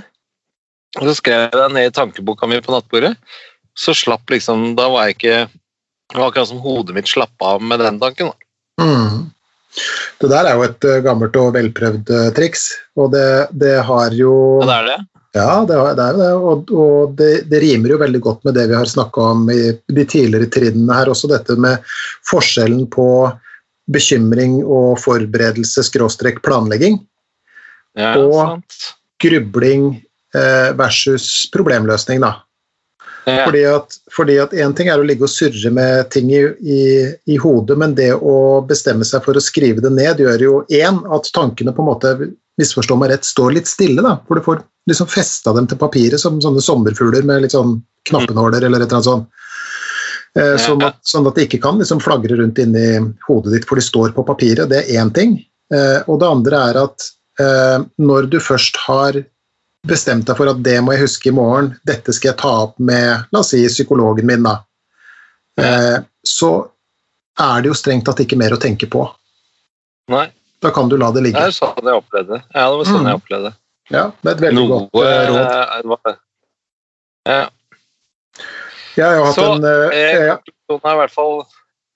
Og 0.98 1.06
så 1.06 1.14
skrev 1.18 1.46
jeg 1.46 1.54
det 1.54 1.68
ned 1.74 1.88
i 1.88 1.94
tankeboka 1.94 2.48
mi 2.50 2.60
på 2.62 2.74
nattbordet. 2.74 3.14
Så 3.78 3.94
slapp 3.94 4.30
liksom 4.32 4.72
Da 4.78 4.88
var 4.90 5.06
jeg 5.06 5.18
ikke 5.18 5.36
Det 6.10 6.16
var 6.18 6.30
akkurat 6.30 6.50
som 6.50 6.62
hodet 6.64 6.96
mitt 6.96 7.10
slapp 7.10 7.44
av 7.44 7.62
med 7.62 7.82
den 7.84 8.00
tanken. 8.02 8.32
Mm. 8.80 9.28
Det 10.18 10.30
der 10.32 10.48
er 10.48 10.56
jo 10.56 10.64
et 10.64 10.86
uh, 10.88 10.98
gammelt 11.04 11.36
og 11.38 11.52
velprøvd 11.54 12.10
uh, 12.10 12.30
triks, 12.34 12.70
og 12.98 13.12
det, 13.12 13.28
det, 13.60 13.76
har 13.84 14.14
jo 14.16 14.32
Ja, 14.62 14.66
det 14.66 14.76
er 14.78 14.86
det? 14.88 14.96
Ja, 15.36 15.50
det, 15.68 15.76
det 15.98 16.06
er 16.06 16.16
det, 16.18 16.30
og, 16.40 16.72
og 16.72 17.12
det, 17.18 17.28
det, 17.52 17.60
rimer 17.62 17.92
jo 17.92 18.00
veldig 18.00 18.22
godt 18.24 18.48
med 18.48 18.56
det 18.56 18.64
vi 18.72 18.78
har 18.78 18.88
snakka 18.88 19.26
om 19.34 19.44
i 19.52 19.60
de 19.92 20.06
tidligere 20.08 20.48
trinnene 20.50 20.96
her, 20.96 21.12
også 21.12 21.28
dette 21.30 21.54
med 21.60 21.84
forskjellen 22.26 22.88
på 22.90 23.06
bekymring 23.92 24.62
og 24.64 24.96
forberedelse 25.04 25.84
skråstrek 25.86 26.40
planlegging, 26.46 26.96
ja, 28.00 28.16
og 28.16 28.40
sant. 28.40 28.80
grubling 29.20 29.90
Eh, 29.98 30.07
versus 30.78 31.48
problemløsning, 31.54 32.20
da. 32.20 32.34
Ja. 33.28 33.44
Fordi, 33.44 33.62
at, 33.64 33.96
fordi 34.16 34.38
at 34.40 34.52
en 34.56 34.74
ting 34.76 34.88
er 34.88 35.00
å 35.00 35.06
ligge 35.06 35.26
og 35.26 35.32
surre 35.32 35.70
med 35.74 36.08
ting 36.14 36.30
i, 36.32 36.42
i, 36.60 36.82
i, 37.28 37.36
hodet, 37.40 37.76
men 37.80 37.94
det 37.98 38.10
å 38.16 38.60
bestemme 38.64 39.04
seg 39.04 39.24
for 39.24 39.36
å 39.36 39.42
skrive 39.42 39.84
det 39.84 39.92
ned 39.92 40.22
gjør 40.22 40.44
jo 40.44 40.54
én 40.72 41.02
at 41.12 41.28
tankene 41.36 41.74
på 41.76 41.84
en 41.84 41.90
måte 41.90 42.14
misforstå 42.58 42.96
meg 42.98 43.12
rett, 43.12 43.28
står 43.28 43.58
litt 43.58 43.70
stille. 43.70 44.02
da, 44.04 44.16
For 44.28 44.38
du 44.38 44.46
får 44.46 44.62
liksom 44.88 45.10
festa 45.12 45.52
dem 45.56 45.68
til 45.68 45.80
papiret 45.80 46.20
som 46.20 46.40
sånne 46.42 46.64
sommerfugler 46.64 47.26
med 47.28 47.44
litt 47.44 47.56
sånn 47.56 47.78
knappenåler 48.08 48.64
eller 48.64 48.80
et 48.82 48.88
eller 48.88 48.98
annet 48.98 49.10
sånt. 49.10 49.28
Eh, 50.38 50.56
sånn, 50.60 50.82
at, 50.86 50.98
sånn, 51.08 51.26
at, 51.28 51.36
det 51.36 51.48
ikke 51.48 51.62
kan 51.64 51.80
liksom 51.80 52.00
flagre 52.04 52.38
rundt 52.38 52.60
inni 52.62 53.00
hodet 53.28 53.54
ditt, 53.54 53.68
for 53.68 53.80
de 53.80 53.84
står 53.84 54.14
på 54.16 54.26
papiret. 54.26 54.68
Det 54.70 54.84
er 54.84 55.02
én 55.02 55.12
ting. 55.14 55.36
Eh, 55.74 56.00
og 56.06 56.22
det 56.22 56.32
andre 56.32 56.62
er 56.70 56.80
at 56.86 57.08
eh, 57.42 57.78
når 58.00 58.30
du 58.32 58.38
først 58.42 58.78
har 58.86 59.20
bestemt 59.86 60.26
deg 60.26 60.38
for 60.38 60.50
at 60.50 60.62
det 60.64 60.78
må 60.82 60.94
jeg 60.94 61.06
huske 61.06 61.30
i 61.30 61.34
morgen, 61.34 61.70
dette 61.86 62.12
skal 62.14 62.32
jeg 62.32 62.40
ta 62.40 62.54
opp 62.64 62.78
med 62.82 63.28
la 63.32 63.42
oss 63.42 63.52
si, 63.54 63.62
psykologen 63.70 64.26
min, 64.26 64.46
da, 64.46 64.56
eh, 65.60 66.00
så 66.26 66.52
er 67.38 67.62
det 67.62 67.70
jo 67.70 67.78
strengt 67.78 68.06
tatt 68.08 68.24
ikke 68.24 68.38
mer 68.40 68.56
å 68.56 68.60
tenke 68.60 68.88
på. 68.90 69.04
Nei. 70.12 70.26
Da 70.58 70.72
kan 70.74 70.88
du 70.90 70.96
la 70.98 71.12
det 71.14 71.22
ligge. 71.22 71.38
Det 71.38 71.52
er 71.52 71.54
sånn 71.54 71.86
jeg 71.86 72.00
opplevde 72.00 72.40
Ja, 72.40 72.64
det 72.66 72.78
var 72.80 72.88
sånn 72.88 73.04
mm. 73.04 73.08
jeg 73.08 73.18
opplevde 73.20 73.50
Ja, 73.94 74.00
det 74.10 74.30
er 74.30 74.32
et 74.32 74.40
veldig 74.42 74.56
Noe, 74.56 74.80
godt 74.90 74.96
uh, 74.98 75.90
råd. 75.92 76.16
Ja. 77.28 77.36
Jeg 78.98 79.06
har 79.06 79.22
hatt 79.28 79.38
så, 79.38 79.44
en 79.52 79.68
eh, 79.68 80.00
er 80.74 80.96
i 80.96 80.98
hvert 81.04 81.14
fall 81.14 81.36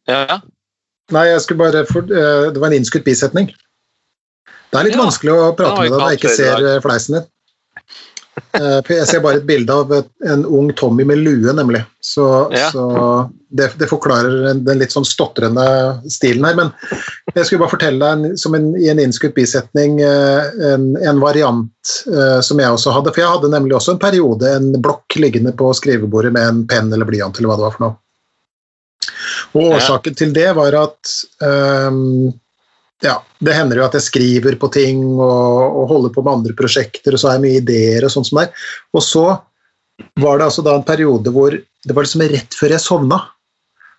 Ja. 0.06 0.38
Nei, 1.12 1.24
jeg 1.32 1.42
skulle 1.42 1.64
bare 1.64 1.82
for, 1.88 2.06
Det 2.06 2.62
var 2.62 2.68
en 2.68 2.78
innskutt 2.78 3.02
bisetning. 3.04 3.50
Det 4.70 4.78
er 4.78 4.86
litt 4.86 4.94
ja, 4.94 5.02
vanskelig 5.02 5.34
å 5.34 5.50
prate 5.58 5.82
med 5.82 5.90
deg 5.90 5.98
når 5.98 6.12
jeg 6.12 6.20
ikke 6.20 6.36
ser 6.38 6.84
fleisen 6.84 7.18
din. 7.18 7.26
Eh, 8.56 8.80
Jeg 8.88 9.06
ser 9.08 9.20
bare 9.24 9.40
et 9.42 9.46
bilde 9.48 9.72
av 9.72 9.90
en 9.92 10.44
ung 10.46 10.70
Tommy 10.76 11.04
med 11.04 11.18
lue, 11.20 11.52
nemlig. 11.52 11.82
Så, 12.00 12.24
Ja. 12.52 12.70
så 12.72 13.30
det, 13.52 13.70
det 13.78 13.88
forklarer 13.90 14.54
den, 14.54 14.78
litt 14.78 14.92
sånn 14.94 15.04
stotrende 15.04 15.64
stilen 16.08 16.44
her. 16.48 16.56
Men 16.56 16.70
jeg 17.34 17.44
skulle 17.46 17.60
bare 17.64 17.74
fortelle 17.74 18.00
deg 18.22 18.38
som 18.40 18.54
en, 18.56 18.70
i 18.80 18.88
en 18.88 18.98
innskutt 19.02 19.34
bisetning 19.36 20.00
eh, 20.00 20.48
en, 20.72 20.96
en 20.96 21.20
variant 21.20 21.92
eh, 22.08 22.40
som 22.40 22.60
jeg 22.60 22.72
også 22.72 22.94
hadde. 22.96 23.12
For 23.12 23.20
jeg 23.24 23.32
hadde 23.34 23.52
nemlig 23.52 23.76
også 23.76 23.96
en 23.96 24.02
periode 24.04 24.54
en 24.56 24.72
blokk 24.80 25.16
liggende 25.20 25.52
på 25.56 25.68
skrivebordet 25.76 26.32
med 26.32 26.48
en 26.48 26.62
penn 26.66 26.92
eller 26.92 27.08
blyant 27.08 27.36
eller 27.38 27.52
hva 27.52 27.58
det 27.60 27.66
var 27.68 27.76
for 27.76 27.84
noe. 27.88 27.98
Og 29.58 29.66
Ja. 29.66 29.76
årsaken 29.76 30.16
til 30.16 30.32
det 30.32 30.48
var 30.56 30.72
at 30.78 31.12
ehm, 31.44 32.32
ja, 33.02 33.16
det 33.42 33.54
hender 33.56 33.80
jo 33.80 33.86
at 33.86 33.96
jeg 33.98 34.06
skriver 34.06 34.56
på 34.60 34.70
ting 34.74 35.02
og, 35.16 35.78
og 35.82 35.90
holder 35.90 36.14
på 36.14 36.24
med 36.24 36.38
andre 36.38 36.56
prosjekter, 36.58 37.14
og 37.14 37.20
så 37.20 37.30
har 37.30 37.38
jeg 37.38 37.44
mye 37.46 37.60
ideer 37.62 38.06
og 38.06 38.14
sånt 38.14 38.30
som 38.30 38.40
der. 38.40 38.50
er. 38.50 38.66
Og 38.94 39.04
så 39.04 39.24
var 40.22 40.38
det 40.38 40.48
altså 40.48 40.64
da 40.64 40.74
en 40.78 40.86
periode 40.86 41.32
hvor 41.34 41.54
det 41.54 41.94
var 41.96 42.06
liksom 42.06 42.24
rett 42.30 42.58
før 42.58 42.76
jeg 42.76 42.84
sovna. 42.84 43.18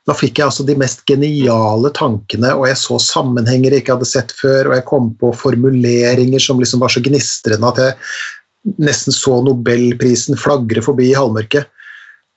Da 0.08 0.16
fikk 0.16 0.39
jeg 0.39 0.49
altså 0.49 0.66
de 0.68 0.76
mest 0.80 1.06
geniale 1.08 1.91
tankene, 1.95 2.51
og 2.58 2.66
jeg 2.68 2.80
så 2.80 2.97
sammenhenger 2.99 3.72
jeg 3.72 3.84
ikke 3.84 3.95
hadde 3.95 4.10
sett 4.10 4.34
før, 4.36 4.70
og 4.70 4.78
jeg 4.78 4.88
kom 4.89 5.12
på 5.20 5.32
formuleringer 5.39 6.43
som 6.43 6.60
liksom 6.60 6.84
var 6.84 6.91
så 6.91 7.04
gnistrende 7.04 7.70
at 7.70 7.80
jeg 7.84 8.74
nesten 8.84 9.16
så 9.16 9.39
nobelprisen 9.43 10.39
flagre 10.39 10.84
forbi 10.84 11.10
i 11.12 11.18
halvmørket. 11.18 11.72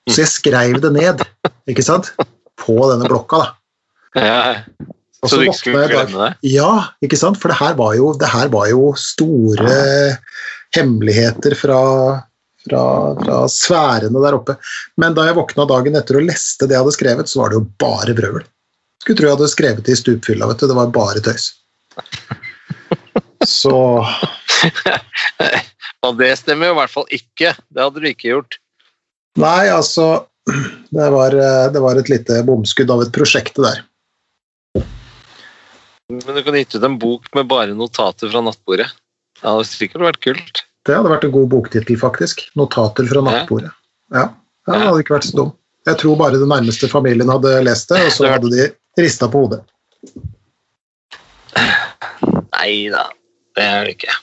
Så 0.07 0.23
jeg 0.23 0.31
skrev 0.31 0.79
det 0.83 0.93
ned, 0.95 1.23
ikke 1.67 1.83
sant, 1.83 2.13
på 2.59 2.77
denne 2.91 3.07
blokka. 3.11 3.43
da. 3.43 3.51
Ja. 5.27 5.33
Og 5.33 5.33
Så 5.33 5.41
du 5.41 5.43
ikke 5.43 5.59
skulle 5.59 5.87
glemme 5.91 6.23
det? 6.23 6.31
Ja, 6.47 6.71
ikke 7.03 7.19
sant? 7.19 7.39
For 7.41 7.51
det 7.51 7.59
her 7.59 7.75
var 7.75 7.95
jo, 7.97 8.13
det 8.15 8.29
her 8.31 8.47
var 8.53 8.69
jo 8.71 8.93
store 8.95 10.17
hemmeligheter 10.75 11.55
fra, 11.59 11.79
fra, 12.63 12.83
fra 13.19 13.39
sfærene 13.51 14.23
der 14.23 14.37
oppe. 14.37 14.55
Men 14.99 15.17
da 15.17 15.27
jeg 15.27 15.35
våkna 15.35 15.67
dagen 15.67 15.99
etter 15.99 16.21
og 16.21 16.27
leste 16.29 16.67
det 16.67 16.77
jeg 16.77 16.85
hadde 16.85 16.95
skrevet, 16.95 17.31
så 17.31 17.41
var 17.41 17.51
det 17.51 17.59
jo 17.59 17.65
bare 17.83 18.15
vrøvl. 18.15 18.45
Skulle 19.03 19.19
tro 19.19 19.27
jeg 19.27 19.35
hadde 19.35 19.51
skrevet 19.51 19.83
det 19.87 19.95
i 19.95 19.99
stupfylla, 19.99 20.47
vet 20.49 20.63
du. 20.63 20.69
Det 20.71 20.79
var 20.79 20.95
bare 20.95 21.23
tøys. 21.27 21.51
Så 23.47 23.75
Og 26.05 26.15
det 26.17 26.31
stemmer 26.39 26.71
jo 26.71 26.73
i 26.73 26.79
hvert 26.79 26.93
fall 26.93 27.05
ikke. 27.13 27.51
Det 27.53 27.83
hadde 27.83 28.01
du 28.01 28.07
ikke 28.09 28.31
gjort. 28.31 28.57
Nei, 29.37 29.67
altså 29.69 30.25
Det 30.47 31.07
var, 31.13 31.35
det 31.73 31.81
var 31.83 31.99
et 31.99 32.09
lite 32.09 32.39
bomskudd 32.47 32.91
av 32.93 33.01
et 33.03 33.11
prosjekt, 33.13 33.57
det 33.59 33.65
der. 33.67 33.81
Men 36.07 36.35
du 36.35 36.43
kunne 36.43 36.61
gitt 36.61 36.75
ut 36.75 36.83
en 36.87 36.95
bok 36.99 37.27
med 37.35 37.49
bare 37.51 37.73
notater 37.75 38.31
fra 38.31 38.41
nattbordet. 38.45 38.87
Det 39.41 39.43
hadde 39.43 39.67
sikkert 39.67 40.05
vært 40.05 40.21
kult. 40.23 40.61
Det 40.87 40.95
hadde 40.95 41.11
vært 41.11 41.25
en 41.27 41.33
god 41.33 41.49
boktittel, 41.51 41.97
faktisk. 41.99 42.45
'Notater 42.55 43.09
fra 43.09 43.23
nattbordet'. 43.25 43.73
Ja, 44.15 44.29
ja, 44.29 44.71
Det 44.71 44.85
hadde 44.85 45.01
ikke 45.03 45.17
vært 45.17 45.27
så 45.27 45.35
dum. 45.41 45.51
Jeg 45.87 45.99
tror 45.99 46.15
bare 46.19 46.39
den 46.39 46.51
nærmeste 46.51 46.87
familien 46.91 47.29
hadde 47.31 47.51
lest 47.63 47.91
det, 47.91 48.05
og 48.07 48.15
så 48.15 48.31
hadde 48.31 48.51
de 48.51 48.69
rista 49.03 49.27
på 49.31 49.43
hodet. 49.43 49.61
Nei 52.55 52.87
da, 52.91 53.05
det 53.55 53.67
er 53.67 53.85
det 53.85 53.93
ikke. 53.97 54.15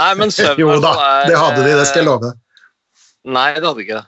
Nei, 0.00 0.10
men 0.16 0.32
søvn 0.32 0.60
Jo 0.60 0.80
da, 0.80 0.96
det 1.28 1.36
hadde 1.36 1.62
de, 1.62 1.76
det 1.76 1.86
skal 1.88 2.02
jeg 2.02 2.08
love 2.08 2.24
deg. 2.24 2.42
Nei, 3.36 3.48
det 3.56 3.68
hadde 3.68 3.84
ikke 3.84 4.00
det. 4.00 4.06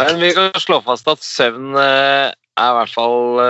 Men 0.00 0.20
vi 0.24 0.32
kan 0.36 0.60
slå 0.60 0.80
fast 0.84 1.08
at 1.12 1.24
søvn 1.24 1.76
eh, 1.76 2.32
er 2.32 2.70
i 2.72 2.76
hvert 2.80 2.96
fall 2.96 3.40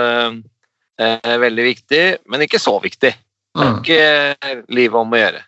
eh, 0.99 1.17
eh, 1.23 1.37
veldig 1.37 1.63
viktig, 1.63 2.03
men 2.31 2.41
ikke 2.47 2.59
så 2.59 2.79
viktig. 2.83 3.13
Det 3.51 3.61
er 3.61 3.71
Mm. 3.71 3.79
ikke 3.81 4.65
livet 4.71 4.95
om 4.95 5.11
å 5.11 5.17
gjøre. 5.19 5.41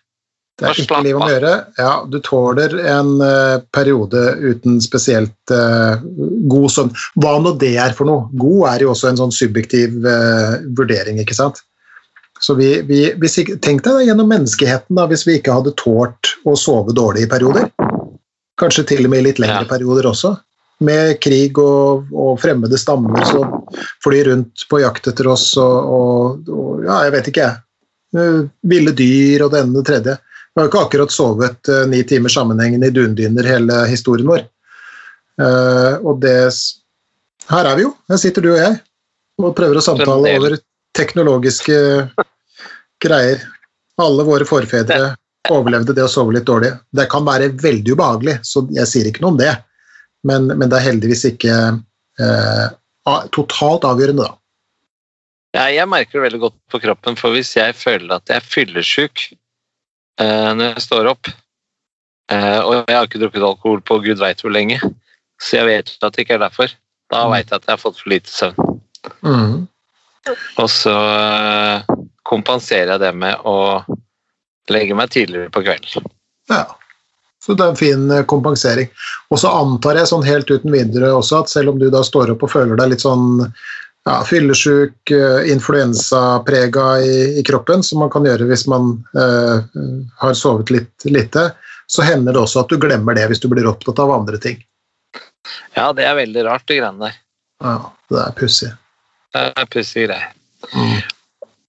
Det 0.58 0.66
er 0.68 0.80
ikke 0.84 1.02
livet 1.02 1.16
om 1.18 1.22
å 1.26 1.32
gjøre. 1.32 1.52
Ja, 1.78 1.92
du 2.06 2.20
tåler 2.22 2.74
en 2.86 3.14
uh, 3.20 3.58
periode 3.72 4.36
uten 4.38 4.76
spesielt 4.80 5.34
uh, 5.50 5.96
god 6.46 6.70
søvn. 6.70 6.92
Hva 7.18 7.32
nå 7.42 7.58
det 7.58 7.72
er 7.80 7.92
for 7.96 8.06
noe. 8.06 8.28
God 8.38 8.68
er 8.70 8.84
jo 8.84 8.92
også 8.92 9.08
en 9.08 9.18
sånn 9.18 9.34
subjektiv 9.34 9.96
uh, 10.06 10.60
vurdering, 10.78 11.18
ikke 11.18 11.34
sant. 11.34 11.58
Så 12.44 12.54
vi, 12.54 12.82
vi, 12.86 13.08
hvis 13.18 13.34
Tenk 13.64 13.82
deg 13.82 13.88
da, 13.88 14.04
gjennom 14.04 14.28
menneskeheten 14.30 14.94
da, 14.94 15.08
hvis 15.10 15.24
vi 15.26 15.38
ikke 15.40 15.56
hadde 15.56 15.72
tålt 15.80 16.34
å 16.46 16.54
sove 16.60 16.92
dårlig 16.94 17.24
i 17.24 17.30
perioder. 17.30 17.70
Kanskje 18.60 18.84
til 18.92 19.08
og 19.08 19.10
med 19.10 19.24
i 19.24 19.30
litt 19.32 19.40
lengre 19.42 19.64
Ja. 19.64 19.70
perioder 19.70 20.06
også. 20.12 20.36
Med 20.84 21.18
krig 21.24 21.58
og, 21.60 22.10
og 22.12 22.38
fremmede 22.42 22.78
stammer 22.80 23.24
som 23.28 23.58
flyr 24.04 24.30
rundt 24.30 24.66
på 24.70 24.82
jakt 24.82 25.08
etter 25.10 25.28
oss 25.32 25.50
og, 25.60 25.94
og, 25.98 26.48
og 26.52 26.86
ja, 26.86 27.00
jeg 27.06 27.14
vet 27.16 27.30
ikke 27.32 27.44
jeg. 27.44 27.60
Eh, 28.18 28.40
Ville 28.74 28.94
dyr 28.96 29.46
og 29.46 29.52
det 29.54 29.64
ene 29.64 29.74
og 29.74 29.80
det 29.80 29.88
tredje. 29.90 30.16
Vi 30.54 30.60
har 30.60 30.68
jo 30.68 30.70
ikke 30.70 30.82
akkurat 30.86 31.10
sovet 31.10 31.70
uh, 31.72 31.82
ni 31.90 32.04
timer 32.06 32.30
sammenhengende 32.30 32.86
i 32.86 32.94
dundyner 32.94 33.48
hele 33.48 33.80
historien 33.90 34.28
vår. 34.28 34.44
Uh, 35.40 35.98
og 36.06 36.20
det 36.22 36.36
Her 37.50 37.66
er 37.72 37.80
vi 37.80 37.88
jo. 37.88 37.90
Her 38.08 38.20
sitter 38.22 38.44
du 38.44 38.52
og 38.52 38.60
jeg 38.60 38.76
og 39.42 39.54
prøver 39.58 39.80
å 39.80 39.82
samtale 39.82 40.36
over 40.38 40.56
teknologiske 40.94 41.76
greier. 43.02 43.42
Alle 43.98 44.26
våre 44.26 44.46
forfedre 44.46 45.14
overlevde 45.50 45.94
det 45.96 46.04
å 46.06 46.10
sove 46.10 46.36
litt 46.36 46.46
dårlig. 46.46 46.70
Det 46.94 47.08
kan 47.10 47.26
være 47.26 47.50
veldig 47.60 47.96
ubehagelig, 47.96 48.38
så 48.46 48.64
jeg 48.74 48.90
sier 48.90 49.10
ikke 49.10 49.24
noe 49.24 49.34
om 49.34 49.40
det. 49.42 49.52
Men, 50.24 50.48
men 50.48 50.70
det 50.70 50.78
er 50.78 50.86
heldigvis 50.88 51.26
ikke 51.28 51.54
eh, 52.20 52.66
totalt 53.34 53.84
avgjørende, 53.84 54.24
da. 54.24 54.36
Ja, 55.54 55.68
jeg 55.70 55.86
merker 55.86 56.18
det 56.18 56.24
veldig 56.26 56.40
godt 56.48 56.56
på 56.72 56.80
kroppen, 56.82 57.16
for 57.20 57.34
hvis 57.36 57.52
jeg 57.54 57.76
føler 57.78 58.16
at 58.16 58.30
jeg 58.30 58.40
er 58.40 58.46
fyllesyk 58.48 59.26
eh, 59.30 60.50
når 60.56 60.72
jeg 60.72 60.86
står 60.88 61.10
opp, 61.12 61.30
eh, 62.32 62.58
og 62.58 62.80
jeg 62.80 62.96
har 62.96 63.06
ikke 63.06 63.20
drukket 63.22 63.46
alkohol 63.46 63.84
på 63.86 64.00
gud 64.02 64.22
veit 64.22 64.42
hvor 64.42 64.54
lenge, 64.54 64.80
så 65.42 65.60
jeg 65.60 65.68
vet 65.68 65.92
at 66.00 66.16
det 66.16 66.24
ikke 66.24 66.38
er 66.40 66.46
derfor, 66.46 66.72
da 67.12 67.26
Mm. 67.26 67.34
veit 67.36 67.50
jeg 67.52 67.60
at 67.60 67.68
jeg 67.68 67.72
har 67.76 67.82
fått 67.84 68.00
for 68.00 68.10
lite 68.10 68.32
søvn. 68.32 68.80
Mm. 69.22 69.68
Og 70.58 70.68
så 70.72 70.94
eh, 70.96 71.94
kompenserer 72.24 72.94
jeg 72.96 73.02
det 73.04 73.12
med 73.14 73.44
å 73.44 73.84
legge 74.72 74.96
meg 74.96 75.12
tidligere 75.12 75.52
på 75.52 75.62
kvelden. 75.62 76.08
Ja. 76.50 76.64
Så 77.44 77.54
det 77.54 77.64
er 77.64 77.72
en 77.72 77.78
fin 77.78 78.10
eh, 78.10 78.24
kompensering. 78.30 78.90
Og 79.30 79.40
så 79.42 79.52
antar 79.52 80.00
jeg 80.00 80.10
sånn 80.10 80.26
helt 80.26 80.50
uten 80.50 80.72
videre 80.72 81.12
også 81.12 81.42
at 81.42 81.52
selv 81.52 81.74
om 81.74 81.80
du 81.80 81.90
da 81.92 82.04
står 82.06 82.32
opp 82.34 82.46
og 82.46 82.52
føler 82.54 82.78
deg 82.80 82.94
litt 82.94 83.04
sånn 83.04 83.42
ja, 83.44 84.18
fyllesyk, 84.24 85.10
eh, 85.12 85.50
influensaprega 85.52 86.86
i, 87.04 87.16
i 87.40 87.44
kroppen, 87.46 87.84
som 87.84 88.04
man 88.04 88.12
kan 88.12 88.28
gjøre 88.28 88.48
hvis 88.48 88.66
man 88.70 88.94
eh, 89.16 89.80
har 90.20 90.38
sovet 90.38 90.72
litt 90.72 91.08
lite, 91.08 91.50
så 91.86 92.04
hender 92.06 92.32
det 92.32 92.40
også 92.44 92.64
at 92.64 92.72
du 92.72 92.80
glemmer 92.80 93.16
det 93.16 93.26
hvis 93.30 93.42
du 93.42 93.50
blir 93.52 93.68
opptatt 93.68 94.00
av 94.00 94.12
andre 94.14 94.40
ting. 94.40 94.62
Ja, 95.76 95.90
det 95.92 96.06
er 96.08 96.16
veldig 96.16 96.46
rart, 96.46 96.64
de 96.68 96.78
greiene 96.80 97.10
der. 97.10 97.18
Ja, 97.64 97.76
det 98.12 98.22
er 98.22 98.38
pussig. 98.38 98.70
Det 99.34 99.44
er 99.50 99.68
pussige 99.72 100.08
greier. 100.08 100.32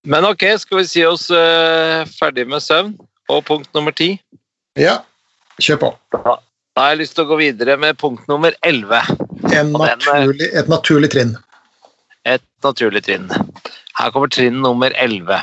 Men 0.05 0.28
ok, 0.28 0.43
skal 0.61 0.80
vi 0.80 0.88
si 0.88 1.03
oss 1.07 1.28
eh, 1.34 2.05
ferdig 2.19 2.45
med 2.47 2.63
søvn? 2.63 2.93
Og 3.34 3.41
punkt 3.47 3.71
nummer 3.73 3.95
ti? 3.95 4.13
Ja, 4.78 4.99
kjør 5.62 5.82
på. 5.82 5.91
Da 6.76 6.84
har 6.84 6.93
jeg 6.93 7.06
lyst 7.06 7.16
til 7.16 7.26
å 7.26 7.30
gå 7.30 7.38
videre 7.39 7.78
med 7.80 7.97
punkt 8.01 8.26
nummer 8.32 8.56
elleve. 8.68 9.01
En 9.56 9.76
Og 9.76 9.86
den, 9.86 10.01
eh, 10.01 10.26
naturlig, 10.26 10.49
et 10.53 10.68
naturlig 10.68 11.12
trinn. 11.12 11.38
Et 12.26 12.43
naturlig 12.64 13.03
trinn. 13.06 13.30
Her 13.95 14.12
kommer 14.12 14.28
trinn 14.28 14.62
nummer 14.62 14.91
11. 14.99 15.39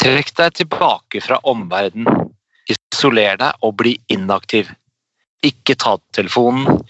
Trekk 0.00 0.32
deg 0.38 0.54
tilbake 0.54 1.20
fra 1.20 1.40
omverdenen. 1.44 2.30
Isoler 2.72 3.36
deg 3.36 3.52
og 3.62 3.76
bli 3.76 3.98
inaktiv. 4.08 4.70
Ikke 5.44 5.76
ta 5.76 5.98
telefonen, 6.16 6.80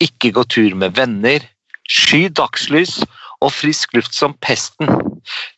ikke 0.00 0.32
gå 0.32 0.44
tur 0.44 0.74
med 0.74 0.94
venner. 0.94 1.40
Sky 1.88 2.28
dagslys 2.28 3.02
og 3.40 3.52
frisk 3.52 3.94
luft 3.94 4.14
som 4.14 4.34
pesten. 4.44 4.88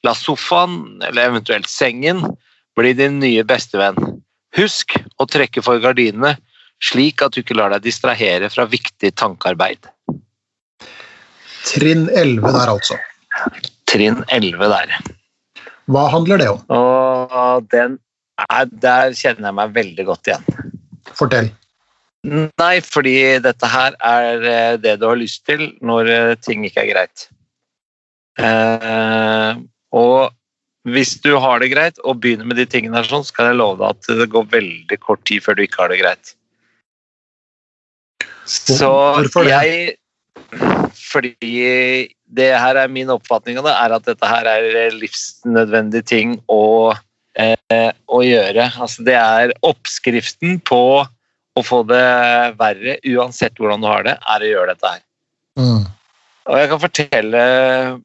La 0.05 0.15
sofaen, 0.15 1.03
eller 1.03 1.31
eventuelt 1.31 1.69
sengen, 1.69 2.23
bli 2.77 2.93
din 2.93 3.19
nye 3.19 3.43
bestevenn. 3.43 4.16
Husk 4.57 4.97
å 5.21 5.27
trekke 5.29 5.63
for 5.65 5.81
gardinene, 5.83 6.37
slik 6.83 7.23
at 7.25 7.35
du 7.35 7.43
ikke 7.43 7.57
lar 7.57 7.75
deg 7.75 7.85
distrahere 7.85 8.49
fra 8.53 8.67
viktig 8.69 9.13
tankearbeid. 9.21 9.91
Trinn 11.67 12.07
11 12.09 12.55
der, 12.55 12.73
altså. 12.73 12.97
Trinn 13.91 14.23
11 14.33 14.73
der. 14.73 14.97
Hva 15.93 16.09
handler 16.11 16.41
det 16.41 16.49
om? 16.51 16.63
Og 16.73 17.69
den 17.73 17.99
er, 18.49 18.67
der 18.71 19.15
kjenner 19.17 19.51
jeg 19.51 19.59
meg 19.61 19.77
veldig 19.77 20.07
godt 20.09 20.31
igjen. 20.31 20.49
Fortell. 21.17 21.53
Nei, 22.27 22.75
fordi 22.83 23.15
dette 23.45 23.69
her 23.71 23.95
er 24.03 24.47
eh, 24.51 24.79
det 24.83 24.97
du 24.99 25.07
har 25.07 25.19
lyst 25.21 25.45
til 25.47 25.69
når 25.85 26.11
eh, 26.11 26.33
ting 26.43 26.65
ikke 26.67 26.83
er 26.83 26.91
greit. 26.91 27.27
Eh, 28.43 29.61
og 29.95 30.35
hvis 30.87 31.17
du 31.25 31.33
har 31.43 31.61
det 31.63 31.73
greit 31.73 32.01
og 32.05 32.21
begynner 32.23 32.47
med 32.49 32.61
de 32.61 32.67
tingene 32.71 33.01
her 33.01 33.09
sånn, 33.09 33.25
så 33.27 33.35
kan 33.35 33.51
jeg 33.51 33.59
love 33.59 33.81
deg 33.81 33.97
at 33.97 34.21
det 34.21 34.29
går 34.33 34.51
veldig 34.53 34.99
kort 35.03 35.25
tid 35.27 35.43
før 35.43 35.59
du 35.59 35.65
ikke 35.65 35.83
har 35.83 35.93
det 35.93 36.03
greit. 36.03 36.35
Så 38.47 38.91
jeg 39.43 39.97
Fordi 40.95 41.57
det 42.37 42.51
her 42.55 42.79
er 42.79 42.93
min 42.93 43.11
oppfatning 43.11 43.59
av 43.59 43.67
det, 43.67 43.75
er 43.75 43.95
at 43.97 44.07
dette 44.07 44.31
her 44.31 44.47
er 44.51 44.95
livsnødvendige 44.95 46.07
ting 46.07 46.37
å 46.53 46.95
eh, 47.37 47.93
å 48.07 48.23
gjøre. 48.25 48.71
Altså, 48.79 49.05
det 49.07 49.17
er 49.19 49.55
oppskriften 49.67 50.61
på 50.67 50.83
å 51.57 51.65
få 51.65 51.83
det 51.89 52.07
verre, 52.61 52.99
uansett 53.09 53.57
hvordan 53.61 53.83
du 53.83 53.89
har 53.89 54.07
det, 54.07 54.17
er 54.21 54.45
å 54.45 54.51
gjøre 54.51 54.75
dette 54.75 54.93
her. 54.93 55.05
Mm. 55.57 55.85
Og 56.47 56.61
jeg 56.61 56.71
kan 56.71 56.83
fortelle 56.83 57.45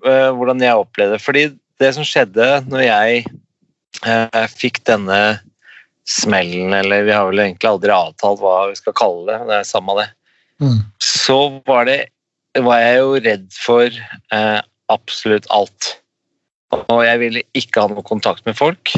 uh, 0.01 0.29
hvordan 0.37 0.63
jeg 0.63 0.83
opplevde 0.83 1.17
det. 1.17 1.23
Fordi 1.23 1.43
det 1.81 1.91
som 1.97 2.05
skjedde 2.07 2.47
når 2.69 2.85
jeg 2.85 3.23
eh, 4.05 4.47
fikk 4.53 4.81
denne 4.87 5.21
smellen, 6.07 6.73
eller 6.73 7.05
vi 7.05 7.13
har 7.13 7.27
vel 7.29 7.43
egentlig 7.43 7.69
aldri 7.69 7.93
avtalt 7.93 8.41
hva 8.41 8.55
vi 8.71 8.79
skal 8.79 8.95
kalle 8.97 9.27
det, 9.29 9.37
det 9.49 9.59
er 9.59 9.69
samme 9.69 9.97
det, 9.99 10.09
Mm. 10.61 10.77
så 11.01 11.61
var, 11.65 11.87
det, 11.89 12.11
var 12.61 12.81
jeg 12.83 12.97
jo 12.99 13.13
redd 13.25 13.45
for 13.57 13.87
eh, 13.89 14.59
absolutt 14.93 15.47
alt. 15.49 15.95
Og 16.93 17.01
jeg 17.03 17.19
ville 17.23 17.41
ikke 17.57 17.81
ha 17.81 17.89
noe 17.89 18.05
kontakt 18.05 18.45
med 18.45 18.55
folk. 18.59 18.93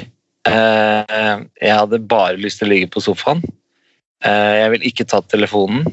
Eh, 0.49 1.37
jeg 1.63 1.77
hadde 1.77 2.01
bare 2.11 2.35
lyst 2.41 2.59
til 2.59 2.67
å 2.67 2.73
ligge 2.73 2.91
på 2.91 3.03
sofaen. 3.05 3.41
Eh, 4.27 4.53
jeg 4.59 4.73
ville 4.73 4.91
ikke 4.91 5.07
tatt 5.07 5.31
telefonen. 5.31 5.87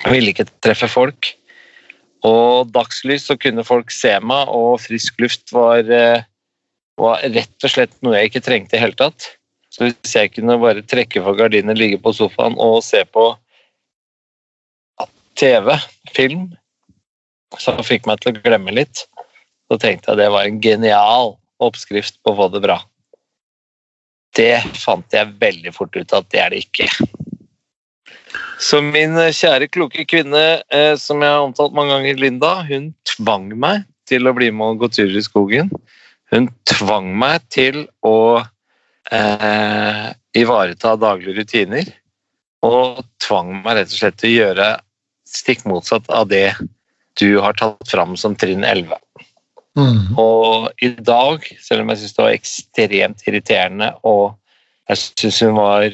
Jeg 0.00 0.14
ville 0.14 0.32
ikke 0.32 0.48
treffe 0.64 0.88
folk. 0.90 1.34
Og 2.26 2.70
dagslys 2.74 3.28
så 3.28 3.36
kunne 3.38 3.66
folk 3.66 3.92
se 3.94 4.14
meg, 4.24 4.50
og 4.50 4.80
frisk 4.82 5.20
luft 5.22 5.52
var, 5.54 5.84
eh, 5.86 6.24
var 6.98 7.22
rett 7.22 7.64
og 7.66 7.70
slett 7.70 7.94
noe 8.02 8.16
jeg 8.16 8.32
ikke 8.32 8.46
trengte 8.46 8.78
i 8.78 8.82
hele 8.82 8.98
tatt. 8.98 9.28
Så 9.70 9.86
hvis 9.86 10.14
jeg 10.16 10.32
kunne 10.34 10.58
bare 10.58 10.82
trekke 10.82 11.22
for 11.22 11.38
gardinen, 11.38 11.78
ligge 11.78 12.00
på 12.02 12.14
sofaen 12.16 12.56
og 12.58 12.80
se 12.82 13.04
på 13.04 13.30
TV, 15.38 15.70
film, 16.16 16.48
som 17.62 17.78
fikk 17.86 18.08
meg 18.10 18.18
til 18.20 18.34
å 18.34 18.42
glemme 18.42 18.74
litt, 18.74 19.04
så 19.70 19.78
tenkte 19.78 20.10
jeg 20.10 20.22
det 20.22 20.32
var 20.34 20.48
en 20.48 20.60
genial 20.64 21.36
oppskrift 21.62 22.18
på 22.24 22.32
å 22.32 22.38
få 22.40 22.48
det 22.50 22.64
bra. 22.64 22.80
Det 24.34 24.58
fant 24.78 25.14
jeg 25.14 25.36
veldig 25.40 25.72
fort 25.76 25.94
ut 25.96 26.14
at 26.16 26.28
det 26.34 26.42
er 26.42 26.54
det 26.54 26.64
ikke. 26.66 26.88
Så 28.62 28.80
min 28.84 29.16
kjære, 29.16 29.70
kloke 29.72 30.04
kvinne, 30.08 30.62
eh, 30.74 30.94
som 31.00 31.22
jeg 31.22 31.30
har 31.30 31.44
omtalt 31.46 31.76
mange 31.76 31.94
ganger, 31.94 32.20
Linda, 32.20 32.52
hun 32.68 32.90
tvang 33.08 33.52
meg 33.58 33.86
til 34.08 34.28
å 34.28 34.34
bli 34.36 34.50
med 34.54 34.74
og 34.74 34.84
gå 34.84 34.90
turer 34.96 35.18
i 35.18 35.24
skogen. 35.24 35.70
Hun 36.32 36.50
tvang 36.68 37.12
meg 37.18 37.44
til 37.54 37.86
å 38.04 38.42
eh, 39.12 40.08
ivareta 40.36 40.96
daglige 41.00 41.40
rutiner. 41.40 41.88
Og 42.66 43.04
tvang 43.22 43.60
meg 43.62 43.78
rett 43.78 43.92
og 43.92 44.00
slett 44.00 44.18
til 44.20 44.32
å 44.32 44.38
gjøre 44.42 44.68
stikk 45.28 45.64
motsatt 45.68 46.08
av 46.10 46.28
det 46.32 46.50
du 47.20 47.38
har 47.42 47.56
tatt 47.58 47.90
fram 47.90 48.16
som 48.18 48.36
trinn 48.38 48.64
11. 48.66 48.94
Mm. 49.78 50.18
Og 50.18 50.68
i 50.82 50.90
dag, 51.06 51.44
selv 51.62 51.84
om 51.84 51.92
jeg 51.92 52.02
syns 52.02 52.16
det 52.16 52.24
var 52.24 52.36
ekstremt 52.36 53.24
irriterende 53.28 53.90
og 54.08 54.38
jeg 54.88 55.02
syns 55.04 55.40
hun 55.44 55.58
var 55.58 55.86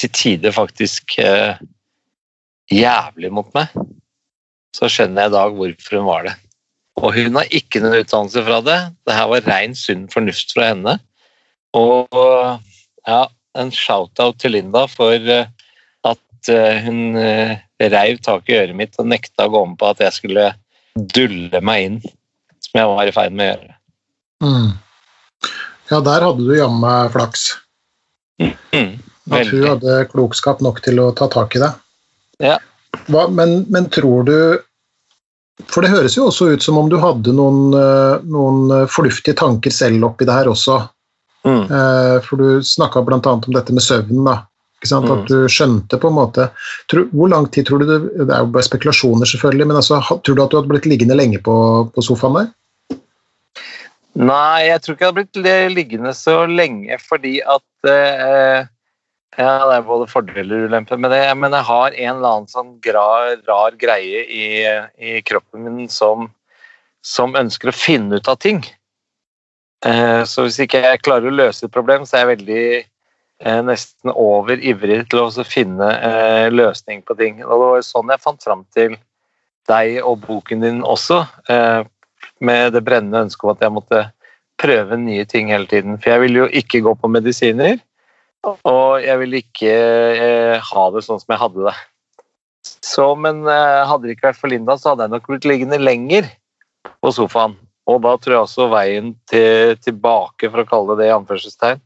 til 0.00 0.12
tider 0.16 0.54
faktisk 0.56 1.18
eh, 1.20 1.60
jævlig 2.72 3.32
mot 3.34 3.50
meg, 3.56 3.72
så 4.76 4.88
skjønner 4.90 5.26
jeg 5.26 5.32
i 5.32 5.36
dag 5.36 5.58
hvorfor 5.58 5.98
hun 5.98 6.08
var 6.08 6.28
det. 6.28 6.36
Og 7.00 7.14
hun 7.16 7.38
har 7.38 7.54
ikke 7.54 7.82
noen 7.82 8.02
utdannelse 8.02 8.42
fra 8.44 8.60
det. 8.64 8.78
Det 9.08 9.16
her 9.16 9.28
var 9.30 9.46
rein 9.48 9.76
sunn 9.78 10.06
fornuft 10.12 10.52
fra 10.54 10.72
henne. 10.72 10.96
Og 11.76 12.08
ja, 13.06 13.22
en 13.58 13.72
shout-out 13.74 14.38
til 14.40 14.54
Linda 14.56 14.84
for 14.90 15.16
eh, 15.16 15.48
at 16.06 16.52
eh, 16.52 16.80
hun 16.84 17.18
eh, 17.18 17.56
reiv 17.80 18.20
tak 18.24 18.48
i 18.50 18.58
øret 18.58 18.76
mitt 18.76 18.98
og 19.00 19.08
nekta 19.10 19.48
å 19.48 19.54
gå 19.54 19.64
med 19.70 19.80
på 19.80 19.90
at 19.90 20.02
jeg 20.04 20.18
skulle 20.18 20.46
dulle 21.14 21.62
meg 21.64 21.86
inn, 21.86 21.98
som 22.60 22.80
jeg 22.82 22.90
var 22.92 23.08
i 23.08 23.14
ferd 23.14 23.36
med 23.36 23.46
å 23.46 23.52
gjøre. 23.54 23.76
Mm. 24.44 24.70
Ja, 25.90 26.00
der 26.06 26.26
hadde 26.28 26.46
du 26.46 26.52
jammen 26.54 27.12
flaks. 27.14 27.46
Mm, 28.40 29.00
At 29.28 29.52
hun 29.52 29.66
hadde 29.66 30.00
klokskap 30.10 30.62
nok 30.64 30.80
til 30.84 31.00
å 31.02 31.10
ta 31.16 31.28
tak 31.30 31.56
i 31.56 31.62
det. 31.62 31.70
Ja. 32.40 32.56
Hva, 33.12 33.26
men, 33.30 33.64
men 33.70 33.86
tror 33.92 34.24
du 34.26 34.36
For 35.70 35.84
det 35.84 35.92
høres 35.92 36.16
jo 36.16 36.26
også 36.30 36.48
ut 36.54 36.64
som 36.64 36.78
om 36.80 36.88
du 36.90 36.96
hadde 36.98 37.34
noen, 37.36 37.74
eh, 37.76 38.22
noen 38.24 38.70
eh, 38.74 38.86
fornuftige 38.90 39.36
tanker 39.38 39.74
selv 39.74 40.08
oppi 40.08 40.26
det 40.26 40.34
her 40.34 40.48
også. 40.50 40.78
Mm. 41.44 41.64
Eh, 41.68 42.16
For 42.24 42.40
du 42.40 42.64
snakka 42.64 43.04
bl.a. 43.04 43.20
om 43.20 43.52
dette 43.54 43.76
med 43.76 43.84
søvnen. 43.84 44.24
da. 44.24 44.38
Mm. 44.80 45.10
At 45.12 45.28
du 45.28 45.44
skjønte 45.52 45.98
på 46.00 46.08
en 46.08 46.16
måte 46.16 46.46
tror, 46.88 47.10
Hvor 47.12 47.28
lang 47.28 47.50
tid 47.52 47.66
tror 47.68 47.82
du 47.82 47.84
det 47.84 47.98
Det 48.24 48.32
er 48.32 48.46
jo 48.46 48.52
bare 48.54 48.64
spekulasjoner, 48.64 49.28
selvfølgelig, 49.28 49.66
men 49.68 49.76
altså, 49.76 50.00
tror 50.24 50.38
du 50.38 50.42
at 50.42 50.50
du 50.50 50.56
hadde 50.56 50.72
blitt 50.72 50.88
liggende 50.88 51.18
lenge 51.20 51.42
på, 51.44 51.54
på 51.92 52.04
sofaen 52.04 52.38
der? 52.38 52.48
Nei, 54.16 54.70
jeg 54.70 54.80
tror 54.80 54.96
ikke 54.96 55.04
jeg 55.04 55.12
hadde 55.12 55.20
blitt 55.20 55.74
liggende 55.76 56.14
så 56.16 56.40
lenge 56.48 56.96
fordi 57.04 57.36
at 57.44 57.90
eh, 57.92 58.64
Ja, 59.40 59.54
det 59.70 59.78
er 59.78 59.86
både 59.86 60.08
fordeler 60.10 60.66
og 60.66 60.68
ulemper 60.68 60.98
med 61.00 61.14
det, 61.14 61.22
men 61.38 61.54
jeg 61.56 61.64
har 61.64 61.94
en 61.94 62.18
eller 62.18 62.34
annen 62.34 62.50
sånn 62.50 62.74
gra, 62.84 63.36
rar 63.48 63.76
greie 63.80 64.26
i, 64.26 64.48
i 65.00 65.22
kroppen 65.24 65.64
min 65.64 65.88
som, 65.88 66.26
som 67.00 67.38
ønsker 67.38 67.70
å 67.70 67.76
finne 67.76 68.20
ut 68.20 68.28
av 68.28 68.36
ting. 68.42 68.60
Eh, 69.86 70.22
så 70.28 70.44
hvis 70.44 70.60
ikke 70.60 70.82
jeg 70.84 71.00
klarer 71.06 71.30
å 71.30 71.38
løse 71.38 71.64
et 71.64 71.72
problem, 71.72 72.04
så 72.04 72.18
er 72.18 72.24
jeg 72.24 72.32
veldig 72.34 72.64
eh, 72.76 73.60
nesten 73.64 74.12
over 74.12 74.60
ivrig 74.60 75.06
til 75.08 75.22
å 75.22 75.46
finne 75.46 75.88
eh, 75.88 76.48
løsning 76.52 77.00
på 77.06 77.16
ting. 77.16 77.40
Og 77.46 77.54
det 77.54 77.70
var 77.72 77.86
sånn 77.86 78.12
jeg 78.12 78.24
fant 78.26 78.44
fram 78.44 78.66
til 78.76 78.98
deg 79.70 80.02
og 80.04 80.20
boken 80.26 80.66
din 80.66 80.80
også. 80.84 81.22
Med 82.40 82.72
det 82.74 82.80
brennende 82.82 83.26
ønsket 83.26 83.44
om 83.46 83.52
at 83.52 83.62
jeg 83.62 83.72
måtte 83.76 84.00
prøve 84.60 84.96
nye 84.98 85.24
ting 85.28 85.52
hele 85.52 85.68
tiden. 85.70 85.96
For 86.00 86.12
jeg 86.12 86.24
ville 86.24 86.42
jo 86.42 86.48
ikke 86.60 86.80
gå 86.84 86.94
på 86.98 87.10
medisiner, 87.12 87.78
og 88.46 89.02
jeg 89.04 89.20
ville 89.20 89.40
ikke 89.42 89.72
eh, 89.72 90.68
ha 90.70 90.84
det 90.94 91.02
sånn 91.04 91.20
som 91.20 91.34
jeg 91.34 91.42
hadde 91.42 91.66
det. 91.68 91.74
Så, 92.84 93.06
men 93.16 93.42
eh, 93.48 93.80
hadde 93.88 94.08
det 94.08 94.16
ikke 94.16 94.30
vært 94.30 94.40
for 94.40 94.52
Linda, 94.52 94.76
så 94.78 94.92
hadde 94.92 95.06
jeg 95.06 95.14
nok 95.14 95.28
blitt 95.28 95.48
liggende 95.48 95.80
lenger 95.80 96.28
på 97.00 97.12
sofaen. 97.14 97.56
Og 97.90 98.00
da 98.04 98.14
tror 98.20 98.36
jeg 98.36 98.44
også 98.46 98.68
veien 98.72 99.14
til, 99.30 99.76
tilbake, 99.82 100.48
for 100.48 100.62
å 100.62 100.68
kalle 100.68 100.94
det 100.94 101.04
det 101.04 101.10
i 101.10 101.16
anførselstegn, 101.16 101.80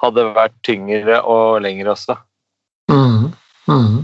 hadde 0.00 0.28
vært 0.34 0.56
tyngre 0.66 1.20
og 1.28 1.60
lengre 1.64 1.92
også. 1.92 2.16
Mm. 2.90 3.30
Mm. 3.68 3.98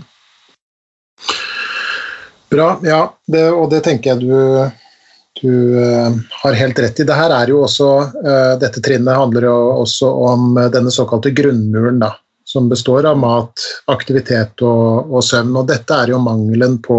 Bra. 2.53 2.69
Ja, 2.87 3.01
det, 3.31 3.47
og 3.55 3.71
det 3.73 3.83
tenker 3.87 4.13
jeg 4.13 4.27
du, 4.27 4.35
du 5.43 5.77
eh, 5.83 6.13
har 6.43 6.53
helt 6.53 6.79
rett 6.79 7.01
i. 7.01 7.05
Det 7.05 7.17
her 7.17 7.31
er 7.31 7.51
jo 7.53 7.63
også, 7.67 7.89
eh, 8.25 8.53
Dette 8.63 8.81
trinnet 8.85 9.17
handler 9.19 9.45
jo 9.49 9.57
også 9.83 10.09
om 10.31 10.57
eh, 10.57 10.71
denne 10.73 10.93
såkalte 10.95 11.33
grunnmuren, 11.37 11.99
da, 12.01 12.15
som 12.49 12.69
består 12.71 13.05
av 13.11 13.19
mat, 13.21 13.65
aktivitet 13.93 14.63
og, 14.65 15.11
og 15.13 15.25
søvn. 15.27 15.57
Og 15.61 15.69
dette 15.69 15.93
er 15.93 16.13
jo 16.15 16.23
mangelen 16.25 16.79
på 16.85 16.99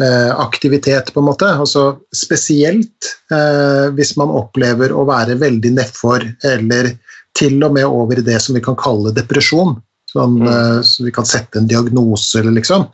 eh, 0.00 0.30
aktivitet, 0.40 1.12
på 1.12 1.20
en 1.20 1.28
måte. 1.28 1.50
Altså, 1.52 1.84
spesielt 2.16 3.10
eh, 3.34 3.90
hvis 3.96 4.14
man 4.20 4.32
opplever 4.40 4.94
å 4.96 5.04
være 5.08 5.36
veldig 5.42 5.74
nedfor, 5.76 6.24
eller 6.48 6.94
til 7.36 7.60
og 7.62 7.76
med 7.76 7.86
over 7.86 8.18
i 8.18 8.24
det 8.26 8.40
som 8.42 8.56
vi 8.56 8.62
kan 8.64 8.78
kalle 8.80 9.12
depresjon. 9.16 9.76
Sånn, 10.10 10.40
Mm. 10.40 10.46
eh, 10.48 10.78
så 10.82 11.04
vi 11.06 11.12
kan 11.14 11.28
sette 11.28 11.60
en 11.60 11.68
diagnose, 11.70 12.40
eller 12.40 12.56
liksom. 12.56 12.88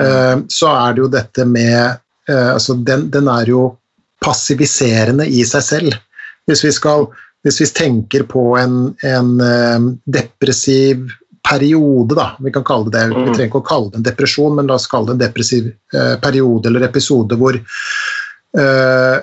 Eh, 0.00 0.36
så 0.48 0.70
er 0.72 0.94
det 0.94 1.02
jo 1.02 1.08
dette 1.12 1.44
med 1.44 1.98
altså 2.26 2.74
den, 2.82 3.04
den 3.14 3.28
er 3.30 3.46
jo 3.46 3.60
passiviserende 4.24 5.26
i 5.28 5.44
seg 5.46 5.62
selv. 5.62 5.94
Hvis 6.46 6.64
vi, 6.64 6.72
skal, 6.72 7.06
hvis 7.44 7.60
vi 7.60 7.66
tenker 7.74 8.22
på 8.30 8.42
en, 8.60 8.94
en 9.04 9.30
eh, 9.40 9.86
depressiv 10.06 11.08
periode, 11.46 12.16
da, 12.18 12.32
vi 12.42 12.50
kan 12.54 12.64
kalle 12.66 12.90
det 12.90 12.98
det. 12.98 13.06
Vi 13.14 13.22
Mm. 13.22 13.34
trenger 13.34 13.50
ikke 13.50 13.60
å 13.62 13.68
kalle 13.68 13.90
det 13.92 13.98
en 14.00 14.06
depresjon, 14.08 14.54
men 14.56 14.66
la 14.66 14.74
oss 14.80 14.86
kalle 14.90 15.06
det 15.06 15.14
en 15.14 15.24
depressiv 15.28 15.68
eh, 15.94 16.16
periode 16.22 16.66
eller 16.66 16.82
episode 16.88 17.36
hvor 17.38 17.54
eh, 18.58 19.16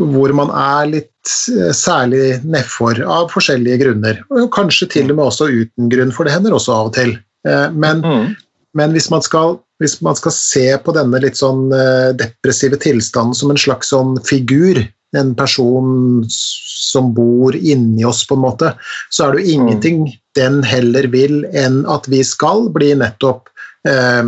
hvor 0.00 0.32
man 0.32 0.48
er 0.56 0.86
litt 0.88 1.30
særlig 1.76 2.38
nedfor 2.48 3.02
av 3.04 3.26
forskjellige 3.28 3.76
grunner. 3.82 4.22
Og 4.32 4.46
kanskje 4.54 4.88
til 4.94 5.10
og 5.12 5.18
med 5.18 5.26
også 5.26 5.50
uten 5.52 5.90
grunn, 5.92 6.12
for 6.16 6.24
det 6.24 6.32
hender 6.32 6.54
også 6.56 6.72
av 6.72 6.86
og 6.88 6.94
til. 6.96 7.18
Eh, 7.46 7.68
Men, 7.70 8.00
Mm. 8.00 8.36
men 8.74 8.92
hvis, 8.96 9.10
man 9.10 9.20
skal, 9.22 9.58
hvis 9.80 9.98
man 10.04 10.16
skal 10.18 10.34
se 10.36 10.66
på 10.84 10.94
denne 10.96 11.20
litt 11.22 11.38
sånn 11.40 11.70
eh, 11.72 12.12
depressive 12.20 12.78
tilstanden 12.80 13.36
som 13.36 13.52
en 13.52 13.60
slags 13.60 13.92
sånn 13.94 14.18
figur, 14.28 14.82
en 15.16 15.32
person 15.34 16.22
som 16.30 17.10
bor 17.16 17.56
inni 17.56 18.04
oss, 18.06 18.22
på 18.28 18.36
en 18.36 18.44
måte, 18.44 18.74
så 19.10 19.26
er 19.26 19.34
det 19.34 19.42
jo 19.42 19.56
ingenting 19.56 20.04
den 20.38 20.60
heller 20.62 21.08
vil 21.10 21.42
enn 21.56 21.82
at 21.90 22.06
vi 22.12 22.22
skal 22.26 22.68
bli 22.74 22.92
nettopp 23.00 23.50
eh, 23.88 24.22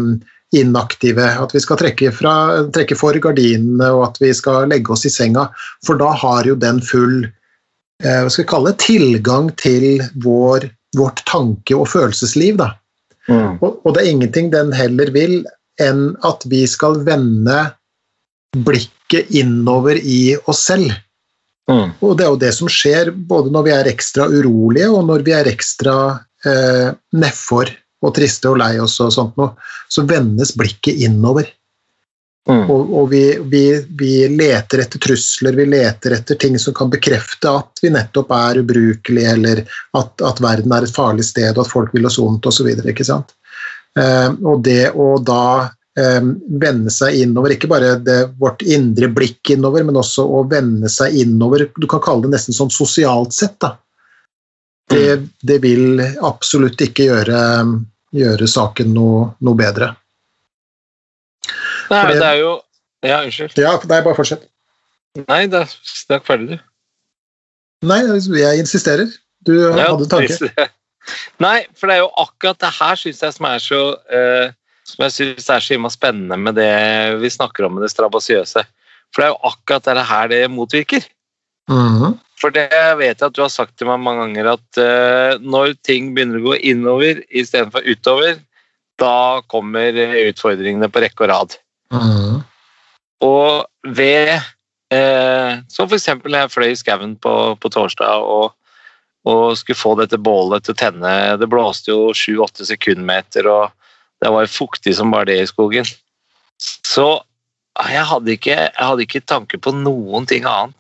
inaktive. 0.52 1.28
At 1.44 1.54
vi 1.54 1.62
skal 1.62 1.80
trekke, 1.80 2.12
fra, 2.16 2.34
trekke 2.74 2.96
for 2.98 3.16
gardinene 3.22 3.92
og 3.94 4.08
at 4.10 4.20
vi 4.22 4.32
skal 4.36 4.68
legge 4.72 4.94
oss 4.94 5.06
i 5.08 5.12
senga. 5.12 5.48
For 5.86 6.00
da 6.00 6.12
har 6.24 6.48
jo 6.48 6.58
den 6.58 6.82
full 6.84 7.24
eh, 7.24 8.20
hva 8.24 8.28
skal 8.28 8.44
vi 8.44 8.50
kalle 8.52 8.72
det, 8.72 8.84
tilgang 8.84 9.50
til 9.60 10.04
vår, 10.24 10.68
vårt 10.98 11.24
tanke- 11.28 11.78
og 11.78 11.88
følelsesliv. 11.92 12.58
Da. 12.60 12.72
Mm. 13.28 13.58
Og, 13.60 13.78
og 13.84 13.94
det 13.94 14.02
er 14.02 14.10
ingenting 14.14 14.50
den 14.52 14.72
heller 14.74 15.12
vil 15.14 15.42
enn 15.80 16.12
at 16.26 16.44
vi 16.50 16.64
skal 16.68 17.00
vende 17.06 17.58
blikket 18.66 19.30
innover 19.32 19.96
i 19.96 20.34
oss 20.50 20.66
selv. 20.68 20.92
Mm. 21.70 21.94
Og 22.02 22.16
det 22.18 22.26
er 22.26 22.32
jo 22.32 22.40
det 22.42 22.52
som 22.56 22.70
skjer 22.70 23.12
både 23.14 23.52
når 23.54 23.68
vi 23.68 23.74
er 23.76 23.90
ekstra 23.92 24.26
urolige, 24.28 24.90
og 24.90 25.06
når 25.08 25.24
vi 25.26 25.34
er 25.36 25.48
ekstra 25.50 25.96
eh, 26.46 26.90
nedfor 27.16 27.70
og 28.02 28.14
triste 28.16 28.50
og 28.50 28.58
lei 28.60 28.74
oss 28.82 28.98
og 29.00 29.12
sånt 29.14 29.38
noe, 29.38 29.54
så 29.88 30.04
vendes 30.08 30.54
blikket 30.58 31.00
innover. 31.06 31.46
Mm. 32.50 32.70
Og, 32.70 32.94
og 32.98 33.10
vi, 33.12 33.38
vi, 33.46 33.66
vi 33.98 34.14
leter 34.28 34.82
etter 34.82 34.98
trusler, 34.98 35.54
vi 35.54 35.66
leter 35.66 36.16
etter 36.16 36.34
ting 36.34 36.58
som 36.58 36.74
kan 36.74 36.90
bekrefte 36.90 37.50
at 37.50 37.82
vi 37.82 37.92
nettopp 37.94 38.32
er 38.34 38.58
ubrukelige, 38.64 39.34
eller 39.36 39.62
at, 39.98 40.24
at 40.26 40.42
verden 40.42 40.74
er 40.74 40.86
et 40.86 40.94
farlig 40.94 41.28
sted, 41.28 41.52
og 41.54 41.62
at 41.62 41.70
folk 41.70 41.94
vil 41.94 42.08
oss 42.10 42.18
vondt 42.18 42.48
osv. 42.50 42.72
Eh, 42.72 44.28
og 44.42 44.64
det 44.66 44.90
å 44.90 45.06
da 45.22 45.68
eh, 45.70 46.18
vende 46.64 46.90
seg 46.90 47.20
innover, 47.22 47.54
ikke 47.54 47.70
bare 47.70 47.94
det, 48.02 48.18
vårt 48.42 48.66
indre 48.66 49.12
blikk 49.12 49.54
innover, 49.54 49.86
men 49.86 50.02
også 50.02 50.26
å 50.26 50.42
vende 50.50 50.90
seg 50.90 51.14
innover, 51.22 51.68
du 51.78 51.86
kan 51.86 52.02
kalle 52.02 52.26
det 52.26 52.34
nesten 52.34 52.58
sånn 52.58 52.74
sosialt 52.74 53.38
sett, 53.38 53.60
da. 53.62 53.76
Det, 54.92 55.22
det 55.40 55.62
vil 55.62 56.02
absolutt 56.26 56.82
ikke 56.84 57.06
gjøre, 57.06 57.38
gjøre 58.12 58.48
saken 58.50 58.90
noe, 58.92 59.28
noe 59.46 59.56
bedre. 59.56 59.94
Nei, 61.92 62.02
Fordi... 62.06 62.18
det- 62.18 62.28
er 62.28 62.40
jo 62.40 62.52
Ja, 63.02 63.16
unnskyld. 63.26 63.56
Ja, 63.58 63.72
nei, 63.90 63.98
bare 64.04 64.14
fortsett. 64.14 64.46
Nei, 65.26 65.40
da 65.50 65.64
snakk 65.66 66.22
ferdig, 66.24 66.54
du. 66.54 66.68
Nei, 67.90 67.98
jeg 68.38 68.62
insisterer. 68.62 69.10
Du 69.42 69.52
nei, 69.74 69.82
hadde 69.82 70.06
tanker. 70.08 70.38
tanke. 70.38 70.68
Nei, 71.42 71.64
for 71.74 71.90
det 71.90 71.96
er 71.96 72.04
jo 72.04 72.12
akkurat 72.22 72.60
det 72.62 72.70
her 72.76 72.98
syns 73.00 73.22
jeg 73.24 73.34
som 73.34 73.48
er 73.48 73.62
så 73.62 73.80
uh, 73.98 74.52
Som 74.86 75.02
jeg 75.02 75.14
synes 75.16 75.48
er 75.50 75.64
så 75.66 75.90
spennende 75.90 76.38
med 76.38 76.54
det 76.54 76.70
vi 77.22 77.30
snakker 77.30 77.66
om 77.66 77.74
med 77.74 77.82
det 77.82 77.90
strabasiøse. 77.90 78.62
For 79.10 79.22
det 79.22 79.26
er 79.26 79.32
jo 79.32 79.50
akkurat 79.50 79.88
det 79.98 80.06
her 80.06 80.30
det 80.30 80.40
motvirker. 80.50 81.02
Mhm. 81.70 82.18
For 82.42 82.50
det 82.50 82.70
vet 82.98 83.20
jeg 83.20 83.26
at 83.28 83.34
du 83.34 83.42
har 83.42 83.52
sagt 83.54 83.76
til 83.78 83.86
meg 83.86 84.00
mange 84.02 84.24
ganger, 84.24 84.56
at 84.56 84.78
uh, 84.82 85.42
når 85.42 85.76
ting 85.86 86.10
begynner 86.14 86.40
å 86.40 86.48
gå 86.48 86.56
innover 86.72 87.20
istedenfor 87.30 87.86
utover, 87.86 88.40
da 88.98 89.42
kommer 89.50 89.94
utfordringene 90.26 90.90
på 90.90 91.02
rekke 91.04 91.26
og 91.26 91.30
rad. 91.30 91.54
Mhm. 91.92 92.40
Og 93.22 93.92
ved 93.96 94.32
eh, 94.90 95.60
Som 95.70 95.86
f.eks. 95.88 96.08
jeg 96.08 96.50
fløy 96.50 96.72
i 96.72 96.78
skauen 96.78 97.14
på, 97.22 97.34
på 97.60 97.70
torsdag 97.70 98.24
og, 98.26 98.54
og 99.28 99.42
skulle 99.58 99.78
få 99.78 99.94
dette 100.00 100.18
bålet 100.18 100.64
til 100.66 100.74
å 100.74 100.80
tenne. 100.80 101.12
Det 101.38 101.48
blåste 101.50 101.92
jo 101.92 102.10
sju-åtte 102.16 102.66
sekundmeter, 102.66 103.46
og 103.46 103.70
det 104.22 104.32
var 104.32 104.50
fuktig 104.50 104.96
som 104.98 105.12
bare 105.14 105.30
det 105.30 105.38
i 105.42 105.50
skogen. 105.50 105.86
Så 106.62 107.06
jeg 107.88 108.04
hadde 108.10 108.34
ikke, 108.34 108.56
jeg 108.56 108.86
hadde 108.88 109.06
ikke 109.06 109.24
tanke 109.24 109.60
på 109.62 109.72
noen 109.74 110.26
ting 110.28 110.44
annet. 110.48 110.76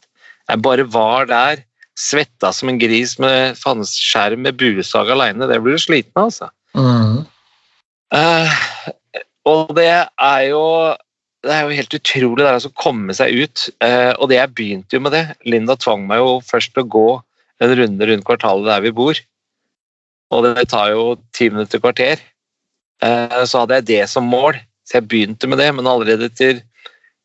Jeg 0.50 0.62
bare 0.64 0.84
var 0.90 1.30
der, 1.30 1.62
svetta 1.98 2.50
som 2.56 2.70
en 2.72 2.80
gris 2.80 3.18
med 3.20 3.58
fanneskjerm 3.60 4.42
med 4.46 4.58
buesag 4.60 5.10
aleine. 5.12 5.48
Det 5.48 5.60
blir 5.62 5.76
du 5.76 5.82
sliten 5.82 6.16
av, 6.16 6.30
altså. 6.30 6.48
Mm. 6.76 7.22
Eh, 8.16 8.62
og 9.48 9.74
det 9.76 9.90
er 9.90 10.42
jo 10.50 10.62
det 11.42 11.50
er 11.50 11.66
jo 11.66 11.74
helt 11.74 11.96
utrolig 11.96 12.44
det 12.46 12.68
å 12.68 12.78
komme 12.78 13.14
seg 13.18 13.34
ut. 13.34 13.64
Eh, 13.82 14.12
og 14.14 14.28
det 14.30 14.38
jeg 14.38 14.54
begynte 14.54 14.94
jo 14.94 15.02
med 15.02 15.14
det. 15.16 15.24
Linda 15.42 15.74
tvang 15.74 16.04
meg 16.06 16.22
jo 16.22 16.36
først 16.46 16.70
til 16.74 16.84
å 16.84 16.92
gå 16.94 17.08
en 17.62 17.74
runde 17.78 18.08
rundt 18.08 18.26
kvartalet 18.28 18.68
der 18.70 18.84
vi 18.84 18.92
bor. 18.94 19.18
Og 20.32 20.46
det 20.46 20.68
tar 20.70 20.92
jo 20.94 21.16
ti 21.34 21.50
minutter 21.50 21.82
kvarter. 21.82 22.22
Eh, 23.02 23.40
så 23.42 23.64
hadde 23.64 23.80
jeg 23.80 23.88
det 23.90 24.04
som 24.12 24.30
mål, 24.30 24.60
så 24.86 25.00
jeg 25.00 25.08
begynte 25.10 25.50
med 25.50 25.58
det. 25.58 25.68
Men 25.74 25.90
allerede 25.90 26.30
etter 26.30 26.62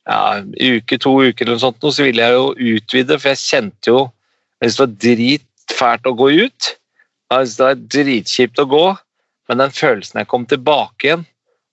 ja, 0.08 0.42
uke, 0.42 0.98
to 0.98 1.14
uker 1.28 1.46
eller 1.46 1.60
noe 1.60 1.66
sånt, 1.68 1.86
så 1.86 2.08
ville 2.08 2.26
jeg 2.26 2.38
jo 2.38 2.76
utvide, 2.78 3.20
for 3.20 3.34
jeg 3.34 3.44
kjente 3.44 3.94
jo 3.94 4.06
Jeg 4.58 4.74
syntes 4.74 4.78
det 4.78 4.82
var 4.82 4.94
dritfælt 5.06 6.08
å 6.10 6.18
gå 6.18 6.28
ut. 6.42 6.68
Jeg 7.30 7.38
syntes 7.38 7.58
det 7.60 7.66
var 7.68 7.82
dritkjipt 7.94 8.62
å 8.64 8.72
gå. 8.72 8.86
Men 9.48 9.62
den 9.62 9.76
følelsen 9.78 10.24
jeg 10.24 10.30
kom 10.32 10.48
tilbake 10.50 11.06
igjen, 11.06 11.28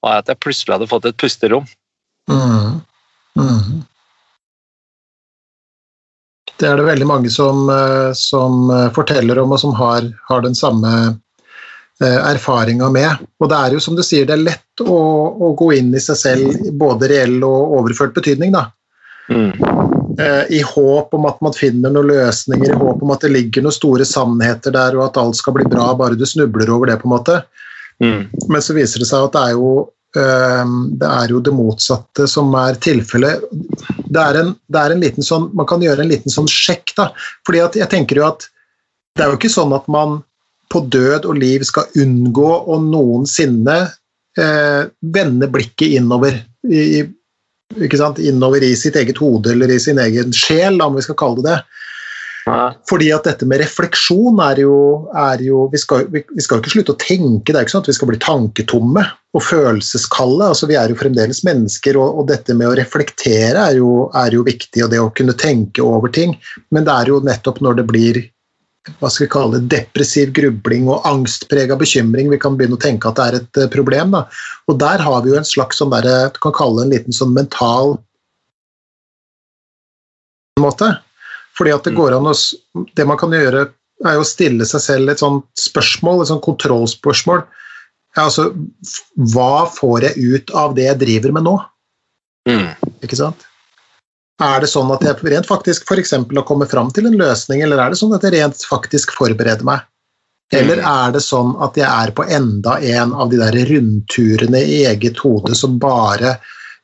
var 0.05 0.21
at 0.21 0.31
jeg 0.31 0.43
plutselig 0.45 0.77
hadde 0.77 0.91
fått 0.91 1.09
et 1.11 1.21
pusterom. 1.21 1.67
Mm. 2.31 2.81
Mm. 3.41 3.83
Det 6.57 6.71
er 6.71 6.79
det 6.79 6.87
veldig 6.87 7.07
mange 7.09 7.31
som, 7.33 7.67
eh, 7.71 8.13
som 8.17 8.71
eh, 8.71 8.91
forteller 8.95 9.41
om, 9.43 9.53
og 9.53 9.61
som 9.61 9.75
har, 9.75 10.07
har 10.29 10.45
den 10.45 10.55
samme 10.55 10.93
eh, 12.01 12.21
erfaringa 12.31 12.91
med. 12.95 13.27
Og 13.43 13.51
det 13.51 13.59
er 13.59 13.75
jo 13.75 13.83
som 13.83 13.99
du 13.99 14.05
sier, 14.07 14.29
det 14.29 14.37
er 14.37 14.47
lett 14.47 14.85
å, 14.85 14.99
å 15.35 15.53
gå 15.59 15.73
inn 15.81 15.91
i 15.95 16.03
seg 16.03 16.21
selv, 16.21 16.71
både 16.79 17.11
reell 17.11 17.41
og 17.43 17.79
overført 17.81 18.15
betydning. 18.17 18.55
da. 18.55 18.69
Mm. 19.25 19.53
I 20.53 20.61
håp 20.63 21.15
om 21.17 21.25
at 21.27 21.41
man 21.43 21.55
finner 21.57 21.91
noen 21.91 22.13
løsninger, 22.13 22.71
i 22.71 22.79
håp 22.79 23.01
om 23.03 23.13
at 23.15 23.25
det 23.25 23.33
ligger 23.35 23.65
noen 23.65 23.75
store 23.75 24.05
sannheter 24.07 24.75
der, 24.75 24.95
og 24.95 25.09
at 25.09 25.19
alt 25.19 25.41
skal 25.41 25.57
bli 25.57 25.65
bra 25.67 25.89
bare 25.99 26.15
du 26.15 26.27
snubler 26.29 26.71
over 26.71 26.93
det. 26.93 27.01
på 27.01 27.09
en 27.09 27.15
måte. 27.17 27.41
Mm. 28.03 28.27
Men 28.49 28.63
så 28.65 28.77
viser 28.77 29.03
det 29.03 29.09
seg 29.11 29.29
at 29.29 29.37
det 29.37 29.43
er 29.51 29.59
jo, 29.59 29.73
det, 30.15 31.09
er 31.11 31.33
jo 31.33 31.41
det 31.43 31.55
motsatte 31.55 32.27
som 32.31 32.55
er 32.59 32.79
tilfellet. 32.83 33.45
Det 34.07 34.21
er 34.23 34.41
en, 34.43 34.53
det 34.71 34.81
er 34.81 34.95
en 34.95 35.03
liten 35.03 35.27
sånn, 35.27 35.49
man 35.59 35.69
kan 35.71 35.83
gjøre 35.83 36.05
en 36.05 36.13
liten 36.13 36.33
sånn 36.33 36.51
sjekk, 36.51 36.95
da. 36.99 37.09
At 37.65 37.79
jeg 37.79 37.91
tenker 37.93 38.21
jo 38.21 38.29
at 38.29 38.47
det 39.15 39.25
er 39.25 39.33
jo 39.33 39.39
ikke 39.39 39.53
sånn 39.53 39.75
at 39.77 39.87
man 39.91 40.21
på 40.73 40.83
død 40.91 41.27
og 41.31 41.39
liv 41.39 41.63
skal 41.67 41.91
unngå 42.03 42.51
å 42.71 42.79
noensinne 42.83 43.77
eh, 44.39 44.83
vende 45.15 45.51
blikket 45.51 45.99
innover. 46.01 46.41
I- 46.67 47.07
ikke 47.81 47.99
sant? 47.99 48.19
Innover 48.23 48.63
i 48.63 48.75
sitt 48.79 48.97
eget 48.99 49.19
hode 49.23 49.51
eller 49.55 49.71
i 49.71 49.81
sin 49.83 49.99
egen 49.99 50.35
sjel, 50.37 50.81
om 50.83 50.95
vi 50.99 51.03
skal 51.07 51.19
kalle 51.19 51.43
det 51.43 51.51
det. 51.51 51.61
Fordi 52.45 53.09
at 53.15 53.25
dette 53.25 53.47
med 53.49 53.63
refleksjon 53.63 54.41
er 54.45 54.61
jo, 54.65 54.75
er 55.17 55.41
jo 55.45 55.65
vi, 55.73 55.81
skal, 55.81 56.05
vi, 56.13 56.21
vi 56.29 56.45
skal 56.45 56.59
jo 56.59 56.65
ikke 56.65 56.75
slutte 56.75 56.95
å 56.95 57.01
tenke, 57.01 57.53
det 57.53 57.57
er 57.57 57.65
ikke 57.65 57.75
sånn 57.77 57.85
at 57.87 57.89
vi 57.89 57.97
skal 57.97 58.11
bli 58.11 58.21
tanketomme 58.21 59.05
og 59.35 59.43
følelseskalde. 59.43 60.51
altså 60.53 60.69
Vi 60.69 60.77
er 60.79 60.93
jo 60.93 60.99
fremdeles 61.01 61.41
mennesker, 61.47 61.97
og, 62.01 62.21
og 62.21 62.29
dette 62.29 62.57
med 62.57 62.69
å 62.69 62.77
reflektere 62.79 63.65
er 63.71 63.81
jo, 63.81 64.11
er 64.21 64.37
jo 64.37 64.45
viktig, 64.47 64.85
og 64.85 64.93
det 64.93 65.01
å 65.01 65.11
kunne 65.17 65.37
tenke 65.41 65.85
over 65.85 66.13
ting. 66.13 66.37
Men 66.75 66.87
det 66.87 66.95
er 66.95 67.13
jo 67.15 67.23
nettopp 67.25 67.63
når 67.65 67.81
det 67.81 67.89
blir 67.91 68.23
hva 69.01 69.09
skal 69.09 69.25
vi 69.25 69.33
kalle 69.33 69.59
det, 69.63 69.69
depressiv 69.73 70.33
grubling 70.37 70.91
og 70.93 71.07
angstprega 71.09 71.77
bekymring 71.81 72.29
vi 72.29 72.39
kan 72.41 72.59
begynne 72.59 72.77
å 72.77 72.83
tenke 72.83 73.09
at 73.09 73.17
det 73.17 73.25
er 73.25 73.39
et 73.39 73.61
eh, 73.63 73.71
problem. 73.73 74.13
Da. 74.13 74.27
Og 74.69 74.77
der 74.83 75.01
har 75.01 75.23
vi 75.25 75.33
jo 75.33 75.39
en 75.41 75.49
slags 75.49 75.81
sånn 75.81 75.95
der, 75.95 76.29
du 76.35 76.41
kan 76.45 76.53
kalle 76.57 76.83
det 76.83 76.85
en 76.85 76.95
liten 76.99 77.17
sånn 77.17 77.33
mental 77.33 77.97
måte. 80.61 80.93
Fordi 81.55 81.75
at 81.75 81.85
det 81.87 81.93
Mm. 81.95 82.01
går 82.01 82.17
an 82.17 82.31
å 82.33 82.35
Det 82.95 83.07
man 83.07 83.19
kan 83.19 83.31
gjøre, 83.31 83.71
er 84.05 84.15
jo 84.15 84.21
å 84.21 84.27
stille 84.27 84.65
seg 84.67 84.81
selv 84.81 85.11
et 85.11 85.19
sånt 85.19 85.45
spørsmål, 85.57 86.23
et 86.23 86.29
sånt 86.29 86.43
kontrollspørsmål. 86.43 87.45
Ja, 88.17 88.25
altså, 88.27 88.51
hva 89.19 89.67
får 89.71 90.03
jeg 90.03 90.35
ut 90.35 90.51
av 90.55 90.75
det 90.75 90.85
jeg 90.85 90.99
driver 90.99 91.33
med 91.33 91.45
nå? 91.45 91.65
Mm. 92.49 92.75
Ikke 93.03 93.17
sant? 93.17 93.47
Er 94.43 94.61
det 94.61 94.69
sånn 94.69 94.91
at 94.93 95.03
jeg 95.07 95.23
rent 95.31 95.47
faktisk 95.47 95.87
f.eks. 95.87 96.11
har 96.11 96.47
kommet 96.47 96.71
fram 96.71 96.91
til 96.91 97.07
en 97.07 97.19
løsning, 97.19 97.63
eller 97.63 97.79
er 97.79 97.91
det 97.91 97.99
sånn 97.99 98.15
at 98.15 98.23
jeg 98.23 98.35
rent 98.35 98.67
faktisk 98.67 99.15
forbereder 99.15 99.63
meg? 99.67 99.81
Eller 100.53 100.83
er 100.83 101.15
det 101.15 101.23
sånn 101.25 101.55
at 101.63 101.79
jeg 101.79 101.87
er 101.87 102.13
på 102.15 102.27
enda 102.31 102.77
en 102.83 103.15
av 103.15 103.31
de 103.31 103.39
der 103.41 103.57
rundturene 103.71 104.61
i 104.61 104.85
eget 104.91 105.19
hode 105.19 105.55
som 105.57 105.79
bare 105.79 106.37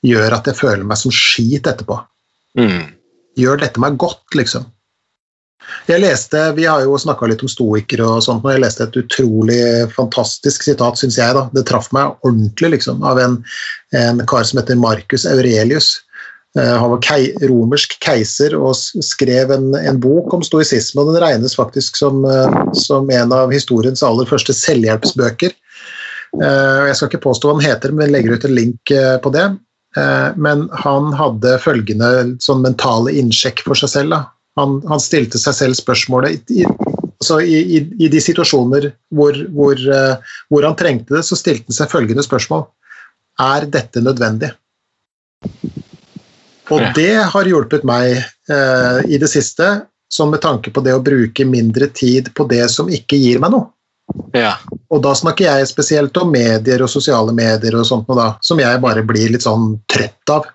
gjør 0.06 0.38
at 0.38 0.48
jeg 0.48 0.58
føler 0.58 0.86
meg 0.86 0.98
som 0.98 1.12
skit 1.14 1.68
etterpå? 1.70 1.98
Mm. 2.58 2.88
Gjør 3.40 3.62
dette 3.64 3.82
meg 3.82 3.96
godt, 4.00 4.26
liksom? 4.36 4.68
Jeg 5.86 6.02
leste, 6.02 6.40
Vi 6.56 6.64
har 6.66 6.82
jo 6.82 6.98
snakka 6.98 7.28
litt 7.30 7.42
om 7.44 7.50
stoikere 7.50 8.06
og 8.06 8.22
sånt, 8.24 8.44
og 8.44 8.52
jeg 8.52 8.62
leste 8.64 8.86
et 8.86 8.96
utrolig 9.00 9.60
fantastisk 9.94 10.64
sitat, 10.66 10.98
syns 10.98 11.18
jeg. 11.20 11.34
da, 11.36 11.48
Det 11.54 11.66
traff 11.68 11.90
meg 11.92 12.16
ordentlig, 12.26 12.72
liksom, 12.76 13.02
av 13.06 13.20
en, 13.22 13.40
en 13.96 14.22
kar 14.26 14.46
som 14.48 14.60
heter 14.60 14.80
Marcus 14.80 15.26
Aurelius. 15.28 15.92
Eh, 16.58 16.74
Han 16.80 16.90
var 16.90 17.02
kei, 17.06 17.30
romersk 17.46 17.96
keiser 18.02 18.56
og 18.58 18.74
skrev 18.74 19.52
en, 19.54 19.70
en 19.78 20.00
bok 20.02 20.34
om 20.34 20.42
stoisisme, 20.42 21.02
og 21.02 21.12
den 21.12 21.22
regnes 21.22 21.56
faktisk 21.58 21.98
som, 22.00 22.24
eh, 22.24 22.60
som 22.74 23.10
en 23.10 23.34
av 23.36 23.54
historiens 23.54 24.02
aller 24.06 24.26
første 24.30 24.56
selvhjelpsbøker. 24.56 25.54
Eh, 26.40 26.86
Jeg 26.90 26.96
skal 26.96 27.10
ikke 27.10 27.26
påstå 27.28 27.50
hva 27.50 27.58
den 27.58 27.68
heter, 27.68 27.94
men 27.94 28.10
legger 28.14 28.34
ut 28.34 28.48
en 28.48 28.56
link 28.56 28.94
på 29.22 29.34
det. 29.34 29.50
Eh, 29.96 30.28
Men 30.36 30.68
han 30.84 31.12
hadde 31.16 31.58
følgende 31.62 32.10
sånn 32.42 32.62
mentale 32.62 33.14
innsjekk 33.18 33.64
for 33.66 33.78
seg 33.78 33.92
selv. 33.94 34.20
Han, 34.58 34.80
han 34.90 35.02
stilte 35.02 35.38
seg 35.40 35.56
selv 35.56 35.78
spørsmålet 35.78 36.50
i, 36.50 36.62
i, 36.62 36.66
altså 37.20 37.38
i, 37.40 37.58
i, 37.78 37.82
I 38.02 38.10
de 38.12 38.20
situasjoner 38.22 38.90
hvor, 39.14 39.36
hvor, 39.54 39.78
eh, 39.78 40.34
hvor 40.50 40.66
han 40.66 40.78
trengte 40.78 41.16
det, 41.16 41.24
så 41.26 41.38
stilte 41.38 41.70
han 41.70 41.78
seg 41.80 41.92
følgende 41.92 42.26
spørsmål. 42.26 42.66
Er 43.40 43.66
dette 43.72 44.02
nødvendig? 44.04 44.52
Og 46.70 46.82
det 46.94 47.14
har 47.32 47.48
hjulpet 47.48 47.86
meg 47.88 48.20
eh, 48.20 48.98
i 49.10 49.18
det 49.18 49.30
siste, 49.32 49.72
sånn 50.10 50.30
med 50.30 50.42
tanke 50.44 50.70
på 50.74 50.82
det 50.84 50.94
å 50.94 51.02
bruke 51.02 51.46
mindre 51.46 51.88
tid 51.94 52.30
på 52.36 52.46
det 52.50 52.66
som 52.70 52.90
ikke 52.90 53.18
gir 53.18 53.42
meg 53.42 53.54
noe. 53.54 53.70
Ja. 54.34 54.54
Og 54.90 55.02
da 55.04 55.12
snakker 55.16 55.46
jeg 55.46 55.68
spesielt 55.70 56.16
om 56.20 56.30
medier 56.32 56.82
og 56.84 56.90
sosiale 56.90 57.34
medier 57.34 57.76
og 57.78 57.86
sånt 57.86 58.08
da, 58.16 58.32
som 58.44 58.60
jeg 58.62 58.82
bare 58.82 59.04
blir 59.06 59.32
litt 59.34 59.46
sånn 59.46 59.76
trøtt 59.90 60.34
av. 60.34 60.48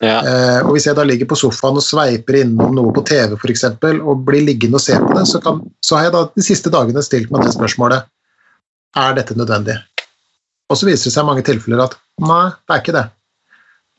Ja. 0.00 0.20
Eh, 0.24 0.58
og 0.64 0.72
hvis 0.74 0.86
jeg 0.88 0.96
da 0.96 1.04
ligger 1.04 1.28
på 1.28 1.36
sofaen 1.36 1.76
og 1.76 1.84
sveiper 1.84 2.38
innom 2.40 2.72
noe 2.76 2.92
på 2.96 3.04
TV 3.04 3.36
for 3.36 3.52
eksempel, 3.52 4.00
og 4.00 4.24
blir 4.28 4.46
liggende 4.46 4.80
og 4.80 4.84
se 4.84 4.96
på 4.96 5.12
det, 5.16 5.26
så, 5.28 5.42
kan, 5.44 5.60
så 5.84 5.98
har 5.98 6.08
jeg 6.08 6.16
da 6.16 6.24
de 6.32 6.44
siste 6.44 6.72
dagene 6.72 7.04
stilt 7.04 7.32
meg 7.32 7.44
det 7.44 7.52
spørsmålet 7.56 8.08
er 9.00 9.16
dette 9.18 9.36
nødvendig. 9.36 9.76
Og 10.70 10.78
så 10.78 10.88
viser 10.88 11.10
det 11.10 11.14
seg 11.16 11.26
i 11.26 11.28
mange 11.28 11.44
tilfeller 11.46 11.84
at 11.84 11.98
nei, 12.24 12.46
det 12.64 12.74
er 12.74 12.82
ikke 12.84 12.96
det. 12.96 13.06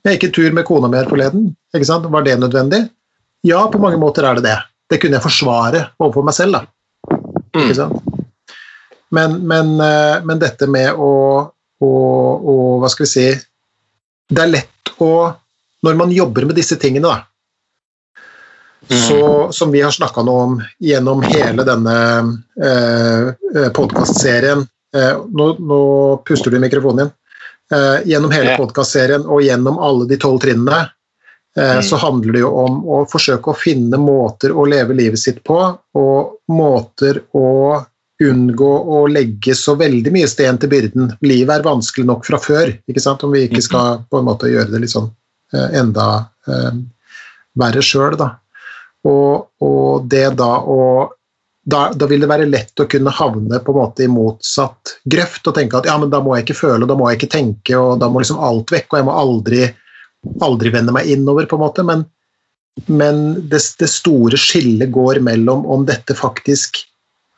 Jeg 0.02 0.18
gikk 0.18 0.28
en 0.28 0.36
tur 0.39 0.58
med 0.58 0.66
kona 0.66 0.89
mi 0.89 0.97
her 0.97 1.10
forleden. 1.10 1.52
ikke 1.76 1.86
sant? 1.86 2.10
Var 2.10 2.26
det 2.26 2.39
nødvendig? 2.41 2.82
Ja, 3.45 3.62
på 3.70 3.82
mange 3.82 3.99
måter 4.02 4.26
er 4.26 4.39
det 4.39 4.47
det. 4.47 4.58
Det 4.89 4.97
kunne 5.02 5.20
jeg 5.20 5.26
forsvare 5.26 5.84
overfor 6.02 6.26
meg 6.26 6.38
selv. 6.38 6.58
da. 6.58 7.68
Sant? 7.78 8.01
Men, 9.12 9.39
men, 9.47 9.74
eh, 9.84 10.24
men 10.24 10.39
dette 10.39 10.68
med 10.72 10.95
å, 10.95 11.14
å, 11.84 11.91
å 12.53 12.55
Hva 12.80 12.89
skal 12.91 13.03
vi 13.03 13.12
si 13.12 13.26
Det 14.32 14.39
er 14.39 14.53
lett 14.53 14.93
å 15.03 15.12
Når 15.84 15.97
man 15.99 16.14
jobber 16.16 16.45
med 16.47 16.55
disse 16.55 16.78
tingene, 16.80 17.09
da, 17.09 17.26
så, 19.07 19.51
som 19.51 19.72
vi 19.72 19.82
har 19.82 19.91
snakka 19.91 20.22
om 20.22 20.62
gjennom 20.80 21.22
hele 21.24 21.64
denne 21.64 21.95
eh, 22.62 23.68
podkastserien 23.74 24.62
eh, 24.95 25.18
nå, 25.32 25.47
nå 25.59 25.82
puster 26.28 26.51
du 26.51 26.57
i 26.57 26.62
mikrofonen 26.62 27.05
din. 27.05 27.12
Eh, 27.74 28.07
gjennom 28.12 28.32
hele 28.32 28.57
podkastserien 28.59 29.26
og 29.26 29.43
gjennom 29.45 29.80
alle 29.80 30.07
de 30.09 30.18
tolv 30.20 30.41
trinnene, 30.43 30.89
eh, 31.57 31.78
Mm. 31.80 31.84
så 31.84 31.95
handler 31.99 32.34
det 32.34 32.39
jo 32.39 32.49
om 32.66 32.82
å 32.88 32.97
forsøke 33.12 33.51
å 33.51 33.57
finne 33.57 33.97
måter 33.99 34.51
å 34.51 34.66
leve 34.68 34.93
livet 34.93 35.20
sitt 35.20 35.43
på, 35.43 35.57
og 35.95 36.38
måter 36.47 37.22
å 37.36 37.80
unngå 38.28 38.72
å 38.95 39.05
legge 39.11 39.55
så 39.57 39.76
veldig 39.80 40.13
mye 40.13 40.30
sten 40.30 40.59
til 40.61 40.72
byrden. 40.72 41.13
Livet 41.26 41.53
er 41.55 41.65
vanskelig 41.65 42.07
nok 42.09 42.28
fra 42.28 42.39
før, 42.41 42.74
ikke 42.89 43.03
sant? 43.03 43.24
om 43.26 43.34
vi 43.36 43.45
ikke 43.47 43.63
skal 43.65 44.03
på 44.09 44.22
en 44.22 44.28
måte 44.28 44.51
gjøre 44.51 44.72
det 44.74 44.84
litt 44.84 44.93
sånn 44.93 45.09
eh, 45.55 45.80
enda 45.82 46.07
eh, 46.47 46.78
verre 47.59 47.84
sjøl, 47.86 48.17
da. 48.19 48.34
Og, 49.09 49.49
og 49.65 50.05
det 50.11 50.28
da 50.38 50.53
å 50.61 50.82
da, 51.61 51.91
da 51.93 52.07
vil 52.09 52.24
det 52.24 52.30
være 52.30 52.49
lett 52.49 52.80
å 52.82 52.88
kunne 52.89 53.13
havne 53.13 53.59
på 53.61 53.74
en 53.74 53.78
måte 53.78 54.05
i 54.05 54.09
motsatt 54.09 54.95
grøft 55.13 55.45
og 55.45 55.53
tenke 55.57 55.78
at 55.78 55.86
ja, 55.89 55.97
men 56.01 56.09
da 56.09 56.22
må 56.24 56.34
jeg 56.36 56.47
ikke 56.47 56.57
føle, 56.57 56.82
og 56.82 56.89
da 56.89 56.97
må 56.97 57.09
jeg 57.09 57.19
ikke 57.19 57.36
tenke, 57.36 57.76
og 57.78 57.99
da 58.01 58.09
må 58.09 58.24
liksom 58.24 58.41
alt 58.41 58.74
vekk, 58.74 58.88
og 58.89 58.97
jeg 58.97 59.07
må 59.07 59.17
aldri, 59.24 59.61
aldri 60.41 60.72
vende 60.74 60.95
meg 60.95 61.11
innover, 61.13 61.45
på 61.45 61.59
en 61.59 61.63
måte. 61.63 61.86
Men, 61.86 62.05
men 62.89 63.22
det, 63.51 63.61
det 63.78 63.91
store 63.93 64.39
skillet 64.41 64.89
går 64.93 65.22
mellom 65.22 65.67
om 65.69 65.86
dette 65.86 66.17
faktisk 66.17 66.82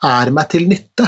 er 0.04 0.32
meg 0.36 0.50
til 0.52 0.68
nytte, 0.70 1.08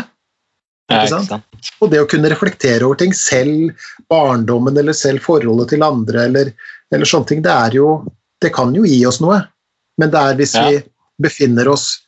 ikke 0.91 1.09
sant? 1.09 1.33
og 1.81 1.89
det 1.91 2.01
å 2.03 2.07
kunne 2.09 2.29
reflektere 2.29 2.85
over 2.85 2.99
ting, 3.01 3.13
selv 3.17 3.73
barndommen 4.11 4.77
eller 4.77 4.93
selv 4.97 5.23
forholdet 5.25 5.73
til 5.73 5.85
andre 5.85 6.27
eller, 6.29 6.51
eller 6.93 7.09
sånne 7.09 7.31
ting, 7.31 7.41
det 7.45 7.53
er 7.53 7.79
jo 7.81 7.89
Det 8.43 8.51
kan 8.53 8.73
jo 8.75 8.83
gi 8.83 8.97
oss 9.07 9.21
noe, 9.23 9.37
men 9.97 10.11
det 10.11 10.19
er 10.19 10.35
hvis 10.35 10.53
Ja. 10.53 10.65
vi 10.67 10.81
befinner 11.23 11.69
oss 11.71 12.01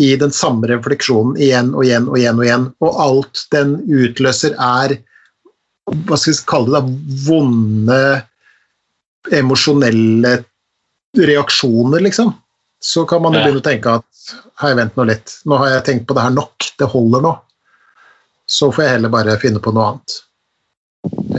i 0.00 0.16
den 0.16 0.32
samme 0.32 0.66
refleksjonen 0.66 1.36
igjen 1.36 1.74
og 1.76 1.84
igjen 1.84 2.08
og 2.08 2.16
igjen 2.18 2.40
og 2.40 2.44
igjen, 2.46 2.64
og 2.80 3.00
alt 3.04 3.42
den 3.52 3.76
utløser 3.84 4.56
er 4.56 4.96
hva 6.08 6.16
skal 6.18 6.32
vi 6.32 6.38
kalle 6.48 6.72
det, 6.72 6.80
da, 6.80 6.82
vonde 7.28 8.00
emosjonelle 9.36 10.32
reaksjoner, 11.16 12.02
liksom, 12.08 12.32
så 12.82 13.04
kan 13.08 13.22
man 13.22 13.36
jo 13.36 13.44
begynne 13.44 13.62
å 13.62 13.68
tenke 13.68 13.94
at 14.00 14.15
hei, 14.62 14.72
vent 14.78 14.96
nå 14.98 15.06
litt, 15.08 15.34
nå 15.48 15.58
har 15.60 15.74
jeg 15.74 15.86
tenkt 15.88 16.06
på 16.08 16.16
det 16.16 16.24
her 16.26 16.34
nok, 16.34 16.70
det 16.80 16.88
holder 16.92 17.24
nå. 17.26 17.34
Så 18.46 18.70
får 18.74 18.84
jeg 18.84 18.94
heller 18.96 19.12
bare 19.12 19.36
finne 19.42 19.62
på 19.62 19.72
noe 19.74 19.90
annet. 19.92 20.16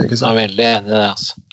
Ikke 0.02 0.16
Jeg 0.16 0.24
er 0.28 0.38
veldig 0.38 0.66
enig 0.68 0.90
i 0.90 0.94
det, 0.94 1.08
altså. 1.08 1.44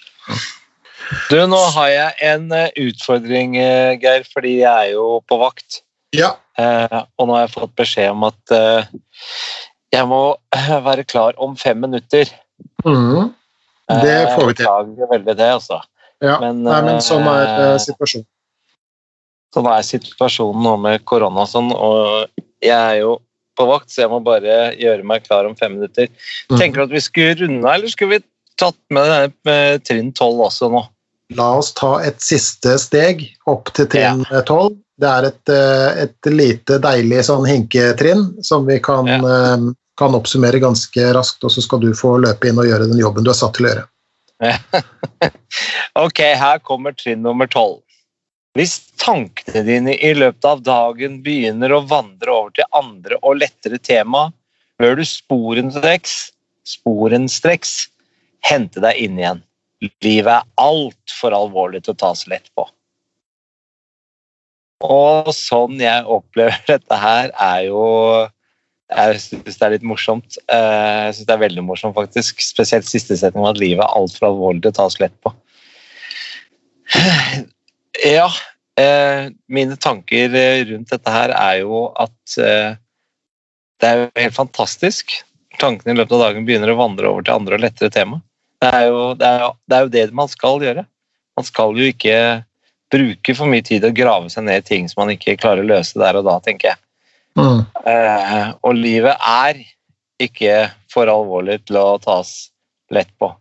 Du, 1.29 1.37
nå 1.47 1.59
har 1.75 1.89
jeg 1.91 2.13
en 2.31 2.47
eh, 2.55 2.71
utfordring, 2.81 3.57
eh, 3.61 3.93
Geir, 4.01 4.25
fordi 4.33 4.55
jeg 4.63 4.89
er 4.89 4.95
jo 4.95 5.19
på 5.29 5.37
vakt. 5.41 5.81
Ja. 6.15 6.33
Eh, 6.57 7.01
og 7.19 7.27
nå 7.27 7.35
har 7.35 7.45
jeg 7.45 7.53
fått 7.53 7.75
beskjed 7.77 8.13
om 8.15 8.25
at 8.27 8.55
eh, 8.55 8.87
jeg 9.93 10.09
må 10.09 10.21
eh, 10.55 10.71
være 10.85 11.05
klar 11.07 11.37
om 11.41 11.55
fem 11.59 11.83
minutter. 11.83 12.31
Mm. 12.85 13.33
Det 13.85 14.15
får 14.33 14.47
vi 14.49 14.55
til. 14.57 14.65
Beklager 14.65 15.11
veldig 15.11 15.35
det, 15.37 15.51
altså. 15.59 15.81
ja. 16.25 16.39
Men, 16.41 16.63
Nei, 16.65 16.79
men 16.87 17.03
sånn 17.05 17.27
er 17.29 17.51
eh, 17.53 17.75
situasjonen. 17.83 18.27
Sånn 19.55 19.69
er 19.71 19.85
situasjonen 19.87 20.65
nå 20.67 20.75
med 20.83 21.05
korona 21.07 21.45
og 21.45 21.51
sånn, 21.51 21.71
og 21.71 22.27
jeg 22.59 22.75
er 22.75 22.97
jo 23.05 23.19
på 23.55 23.67
vakt, 23.69 23.87
så 23.87 24.03
jeg 24.03 24.11
må 24.11 24.19
bare 24.25 24.73
gjøre 24.75 25.05
meg 25.07 25.23
klar 25.23 25.47
om 25.47 25.55
fem 25.55 25.77
minutter. 25.77 26.09
Mhm. 26.49 26.59
Tenker 26.59 26.81
du 26.81 26.87
at 26.89 26.95
vi 26.97 27.03
skulle 27.05 27.37
runde, 27.39 27.63
eller 27.71 27.87
skulle 27.93 28.17
vi 28.17 28.25
tatt 28.59 28.77
med 28.91 29.31
med 29.47 29.85
trinn 29.87 30.11
tolv 30.15 30.43
også 30.49 30.67
nå? 30.71 30.83
La 31.35 31.55
oss 31.57 31.71
ta 31.73 31.95
et 32.05 32.19
siste 32.21 32.75
steg 32.79 33.23
opp 33.49 33.71
til 33.73 33.87
trinn 33.87 34.25
tolv. 34.45 34.75
Det 34.99 35.07
er 35.09 35.25
et, 35.27 35.49
eh, 35.51 36.03
et 36.05 36.29
lite 36.31 36.77
deilig 36.79 37.23
sånn 37.27 37.47
hinketrinn 37.47 38.43
som 38.43 38.65
vi 38.67 38.77
kan, 38.79 39.07
Ja. 39.07 39.17
eh, 39.17 39.65
kan 39.97 40.15
oppsummere 40.15 40.59
ganske 40.59 41.13
raskt, 41.15 41.43
og 41.43 41.51
så 41.51 41.61
skal 41.63 41.79
du 41.79 41.91
få 41.93 42.17
løpe 42.19 42.47
inn 42.47 42.59
og 42.59 42.65
gjøre 42.65 42.87
den 42.91 42.99
jobben 42.99 43.23
du 43.23 43.31
er 43.31 43.39
satt 43.39 43.55
til 43.55 43.65
å 43.65 43.69
gjøre. 43.73 43.87
Ok, 45.95 46.19
her 46.19 46.59
kommer 46.59 46.91
trinn 46.91 47.21
nummer 47.23 47.47
tolv. 47.47 47.79
Hvis 48.55 48.77
tankene 49.01 49.65
dine 49.67 49.97
i 49.99 50.13
løpet 50.15 50.45
av 50.47 50.61
dagen 50.63 51.17
begynner 51.25 51.73
å 51.75 51.81
vandre 51.89 52.31
over 52.31 52.53
til 52.55 52.69
andre 52.77 53.17
og 53.19 53.41
lettere 53.41 53.79
tema, 53.83 54.29
bør 54.79 54.95
du 54.99 55.03
sporenstreks, 55.07 56.13
sporenstreks 56.67 57.73
hente 58.47 58.79
deg 58.83 59.01
inn 59.03 59.19
igjen. 59.19 59.41
Livet 60.05 60.31
er 60.31 60.47
altfor 60.61 61.35
alvorlig 61.35 61.83
til 61.83 61.95
å 61.95 61.99
tas 62.05 62.23
lett 62.31 62.47
på. 62.55 62.63
Og 64.85 65.31
sånn 65.35 65.79
jeg 65.81 66.07
opplever 66.11 66.55
dette 66.71 66.99
her, 67.01 67.31
er 67.35 67.67
jo 67.67 67.83
Jeg 68.95 69.19
syns 69.19 69.57
det 69.57 69.65
er 69.65 69.73
litt 69.73 69.87
morsomt. 69.87 70.37
Eh, 70.45 71.09
Jeg 71.09 71.17
syns 71.17 71.27
det 71.27 71.35
er 71.35 71.41
veldig 71.41 71.63
morsomt, 71.65 71.95
faktisk. 71.97 72.39
Spesielt 72.45 72.87
siste 72.87 73.17
setning 73.17 73.43
om 73.43 73.49
at 73.49 73.59
livet 73.59 73.81
er 73.81 73.99
altfor 73.99 74.29
alvorlig 74.29 74.61
til 74.61 74.71
å 74.71 74.79
tas 74.79 74.99
lett 75.01 75.15
på. 75.25 75.33
Ja, 78.03 78.27
eh, 78.79 79.29
mine 79.47 79.77
tanker 79.79 80.35
eh, 80.35 80.65
rundt 80.65 80.91
dette 80.91 81.13
her 81.13 81.31
er 81.35 81.61
jo 81.61 81.85
at 81.95 82.37
eh, 82.41 82.75
det 83.81 83.87
er 83.89 84.01
jo 84.01 84.09
helt 84.19 84.37
fantastisk. 84.37 85.13
Tankene 85.59 85.93
i 85.93 85.99
løpet 85.99 86.15
av 86.17 86.25
dagen 86.27 86.47
begynner 86.47 86.73
å 86.73 86.79
vandre 86.79 87.11
over 87.11 87.23
til 87.23 87.37
andre 87.37 87.59
og 87.59 87.63
lettere 87.63 87.93
tema. 87.93 88.19
Det 88.63 88.71
er 88.71 88.87
jo 88.89 88.99
det, 89.19 89.29
er, 89.29 89.45
jo- 89.45 89.55
det, 89.67 89.77
er 89.77 89.85
jo 89.85 89.93
det 89.95 90.05
man 90.15 90.31
skal 90.31 90.63
gjøre. 90.63 90.85
Man 91.35 91.47
skal 91.47 91.79
jo 91.79 91.87
ikke 91.91 92.17
bruke 92.93 93.35
for 93.35 93.51
mye 93.51 93.65
tid 93.65 93.85
og 93.87 93.95
grave 93.97 94.31
seg 94.31 94.45
ned 94.47 94.63
i 94.63 94.67
ting 94.67 94.89
som 94.89 95.03
man 95.03 95.13
ikke 95.15 95.37
klarer 95.39 95.63
å 95.63 95.69
løse 95.69 95.99
der 95.99 96.19
og 96.19 96.27
da, 96.27 96.37
tenker 96.43 96.73
jeg. 96.73 96.81
Mm. 97.35 97.63
Eh, 97.91 98.51
og 98.63 98.77
livet 98.79 99.15
er 99.19 99.59
ikke 100.23 100.59
for 100.91 101.11
alvorlig 101.11 101.59
til 101.67 101.79
å 101.81 101.97
tas 101.99 102.35
lett 102.95 103.11
på. 103.19 103.33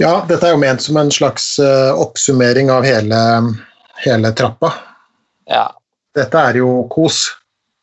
Ja, 0.00 0.24
dette 0.28 0.48
er 0.48 0.54
jo 0.54 0.62
ment 0.62 0.82
som 0.82 0.96
en 0.96 1.10
slags 1.12 1.58
eh, 1.60 1.92
oppsummering 2.00 2.70
av 2.72 2.86
hele, 2.86 3.20
hele 4.04 4.32
trappa. 4.36 4.72
Ja, 5.50 5.66
Dette 6.12 6.40
er 6.50 6.58
jo 6.60 6.84
KOS, 6.92 7.24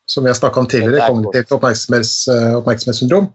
som 0.06 0.24
vi 0.24 0.30
har 0.30 0.38
snakka 0.38 0.62
om 0.62 0.68
tidligere, 0.70 1.02
er 1.02 1.10
kognitivt 1.10 1.54
oppmerksomhets, 1.56 2.12
oppmerksomhetssyndrom, 2.30 2.58
oppmerksomhetssyndrom, 2.60 3.30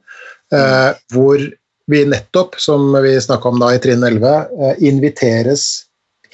eh, 0.55 0.91
hvor 1.11 1.43
vi 1.91 2.05
nettopp, 2.05 2.55
som 2.59 2.93
vi 3.03 3.21
snakka 3.21 3.49
om 3.49 3.59
da 3.59 3.73
i 3.75 3.81
trinn 3.83 4.03
11, 4.03 4.35
eh, 4.61 4.87
inviteres 4.87 5.65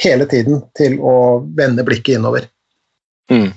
hele 0.01 0.25
tiden 0.29 0.61
til 0.77 0.99
å 1.01 1.15
vende 1.57 1.85
blikket 1.85 2.19
innover. 2.19 2.45
Mm. 3.31 3.49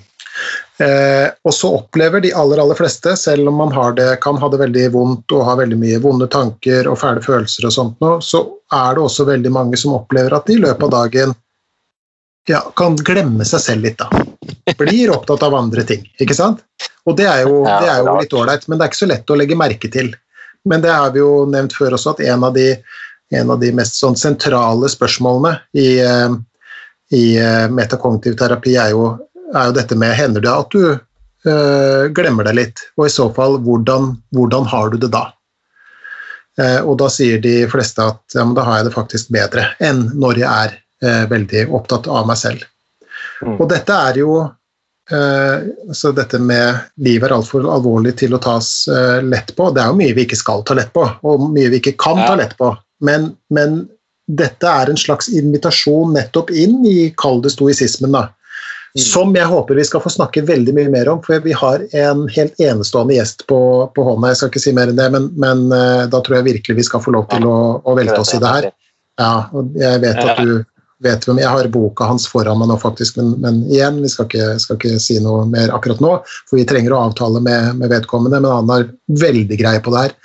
Eh, 0.77 1.29
og 1.47 1.53
så 1.55 1.69
opplever 1.77 2.19
de 2.23 2.33
aller 2.35 2.59
aller 2.59 2.75
fleste, 2.75 3.13
selv 3.19 3.47
om 3.47 3.61
man 3.61 3.71
har 3.71 3.95
det, 3.95 4.09
kan 4.25 4.37
ha 4.41 4.49
det 4.51 4.59
veldig 4.59 4.89
vondt 4.91 5.31
og 5.35 5.45
ha 5.47 5.55
veldig 5.61 5.77
mye 5.79 6.01
vonde 6.03 6.27
tanker 6.31 6.89
og 6.91 6.99
fæle 6.99 7.23
følelser, 7.23 7.69
og 7.69 7.75
sånt 7.75 8.03
nå, 8.03 8.17
så 8.19 8.43
er 8.75 8.97
det 8.97 9.05
også 9.05 9.27
veldig 9.29 9.53
mange 9.55 9.79
som 9.79 9.95
opplever 9.95 10.35
at 10.35 10.49
de 10.49 10.57
i 10.57 10.63
løpet 10.65 10.87
av 10.89 10.93
dagen 10.97 11.35
ja, 12.49 12.59
kan 12.77 12.97
glemme 13.07 13.45
seg 13.47 13.63
selv 13.63 13.87
litt. 13.87 14.01
da. 14.01 14.09
Blir 14.77 15.13
opptatt 15.15 15.43
av 15.47 15.55
andre 15.55 15.85
ting. 15.87 16.03
ikke 16.19 16.35
sant? 16.37 16.61
Og 17.05 17.17
det 17.17 17.25
er 17.29 17.45
jo, 17.45 17.63
det 17.65 17.89
er 17.89 18.03
jo 18.03 18.19
litt 18.19 18.35
ålreit, 18.35 18.67
men 18.67 18.77
det 18.77 18.85
er 18.85 18.91
ikke 18.91 19.03
så 19.03 19.09
lett 19.09 19.31
å 19.31 19.37
legge 19.39 19.57
merke 19.57 19.89
til. 19.91 20.11
Men 20.65 20.81
det 20.81 20.93
har 20.93 21.13
vi 21.13 21.21
jo 21.21 21.45
nevnt 21.49 21.75
før 21.77 21.95
også, 21.97 22.15
at 22.15 22.25
en 22.25 22.45
av 22.47 22.55
de, 22.57 22.71
en 23.37 23.53
av 23.53 23.61
de 23.61 23.71
mest 23.77 23.99
sånn 24.01 24.17
sentrale 24.17 24.89
spørsmålene 24.91 25.55
i, 25.77 25.87
eh, 26.01 26.35
i 27.13 27.25
eh, 27.41 27.65
metakognitiv 27.69 28.37
terapi 28.41 28.75
er 28.81 28.93
jo, 28.93 29.11
er 29.59 29.69
jo 29.69 29.75
dette 29.77 29.95
med 29.99 30.15
hender 30.17 30.43
det 30.43 30.51
at 30.51 30.75
du 30.75 30.83
eh, 30.91 32.03
glemmer 32.15 32.47
deg 32.47 32.57
litt, 32.59 32.83
og 32.97 33.07
i 33.07 33.13
så 33.13 33.29
fall, 33.35 33.57
hvordan, 33.65 34.13
hvordan 34.35 34.67
har 34.71 34.91
du 34.93 34.97
det 35.01 35.11
da? 35.13 35.27
Eh, 36.61 36.79
og 36.83 36.97
da 37.01 37.09
sier 37.11 37.41
de 37.43 37.65
fleste 37.71 38.03
at 38.03 38.35
ja, 38.35 38.43
men 38.45 38.55
da 38.57 38.63
har 38.67 38.79
jeg 38.79 38.89
det 38.89 38.95
faktisk 38.95 39.31
bedre 39.35 39.65
enn 39.83 40.05
når 40.15 40.39
jeg 40.43 40.49
er 40.67 40.77
eh, 41.03 41.25
veldig 41.31 41.65
opptatt 41.75 42.07
av 42.07 42.27
meg 42.29 42.39
selv. 42.39 42.63
Mm. 43.43 43.57
Og 43.57 43.65
dette 43.71 43.97
er 44.09 44.19
jo 44.21 44.37
eh, 45.11 45.65
så 45.93 46.13
dette 46.15 46.39
med 46.39 46.79
livet 47.03 47.27
er 47.27 47.35
altfor 47.35 47.67
alvorlig 47.67 48.15
til 48.21 48.37
å 48.37 48.41
tas 48.43 48.69
eh, 48.87 49.19
lett 49.25 49.51
på. 49.57 49.67
Det 49.75 49.83
er 49.83 49.91
jo 49.91 49.99
mye 49.99 50.15
vi 50.15 50.23
ikke 50.27 50.39
skal 50.39 50.63
ta 50.67 50.77
lett 50.79 50.93
på, 50.95 51.03
og 51.27 51.49
mye 51.51 51.73
vi 51.73 51.81
ikke 51.83 51.97
kan 51.99 52.23
Ja. 52.23 52.29
ta 52.31 52.39
lett 52.39 52.55
på. 52.57 52.71
Men, 53.03 53.33
men 53.51 53.83
dette 54.25 54.65
er 54.65 54.89
en 54.89 54.97
slags 54.97 55.27
invitasjon 55.29 56.15
nettopp 56.15 56.49
inn 56.55 56.79
i 56.87 57.11
kall 57.19 57.43
det 57.43 57.51
stoisismen. 57.53 58.15
da. 58.15 58.29
Mm. 58.95 59.01
Som 59.03 59.33
jeg 59.35 59.47
håper 59.51 59.75
vi 59.75 59.83
skal 59.83 59.99
få 59.99 60.09
snakke 60.13 60.45
veldig 60.47 60.71
mye 60.77 60.91
mer 60.91 61.09
om, 61.11 61.17
for 61.23 61.43
vi 61.43 61.51
har 61.51 61.81
en 61.99 62.21
helt 62.31 62.61
enestående 62.63 63.17
gjest 63.17 63.43
på, 63.49 63.59
på 63.91 64.05
hånda. 64.07 64.29
Jeg 64.31 64.39
skal 64.39 64.53
ikke 64.53 64.63
si 64.63 64.71
mer 64.77 64.91
enn 64.91 65.01
det, 65.01 65.09
men, 65.11 65.25
men 65.35 65.65
eh, 65.75 66.05
da 66.11 66.21
tror 66.23 66.37
jeg 66.39 66.47
virkelig 66.47 66.77
vi 66.77 66.85
skal 66.87 67.03
få 67.03 67.11
lov 67.17 67.27
til 67.33 67.43
å, 67.49 67.57
å 67.83 67.97
velte 67.97 68.21
oss 68.21 68.31
i 68.37 68.39
det 68.39 68.53
her. 68.53 68.69
Ja, 69.19 69.33
og 69.51 69.75
jeg 69.79 69.99
vet 70.03 70.23
at 70.23 70.39
du 70.39 70.63
vet 71.03 71.25
hvem 71.27 71.41
Jeg 71.43 71.51
har 71.51 71.67
boka 71.67 72.07
hans 72.07 72.23
foran 72.31 72.59
meg 72.61 72.69
nå, 72.71 72.77
faktisk, 72.79 73.17
men, 73.19 73.33
men 73.43 73.59
igjen, 73.67 73.99
vi 74.03 74.09
skal 74.11 74.29
ikke, 74.29 74.47
skal 74.63 74.79
ikke, 74.79 74.95
si 75.03 75.17
noe 75.19 75.43
mer 75.49 75.73
akkurat 75.75 75.99
nå, 76.03 76.13
for 76.47 76.59
vi 76.59 76.65
trenger 76.67 76.95
å 76.95 77.01
avtale 77.09 77.41
med, 77.43 77.75
med 77.81 77.91
vedkommende, 77.91 78.39
men 78.39 78.51
han 78.51 78.71
har 78.71 78.87
veldig 79.21 79.59
greie 79.59 79.83
på 79.83 79.91
det 79.91 80.05
her. 80.05 80.15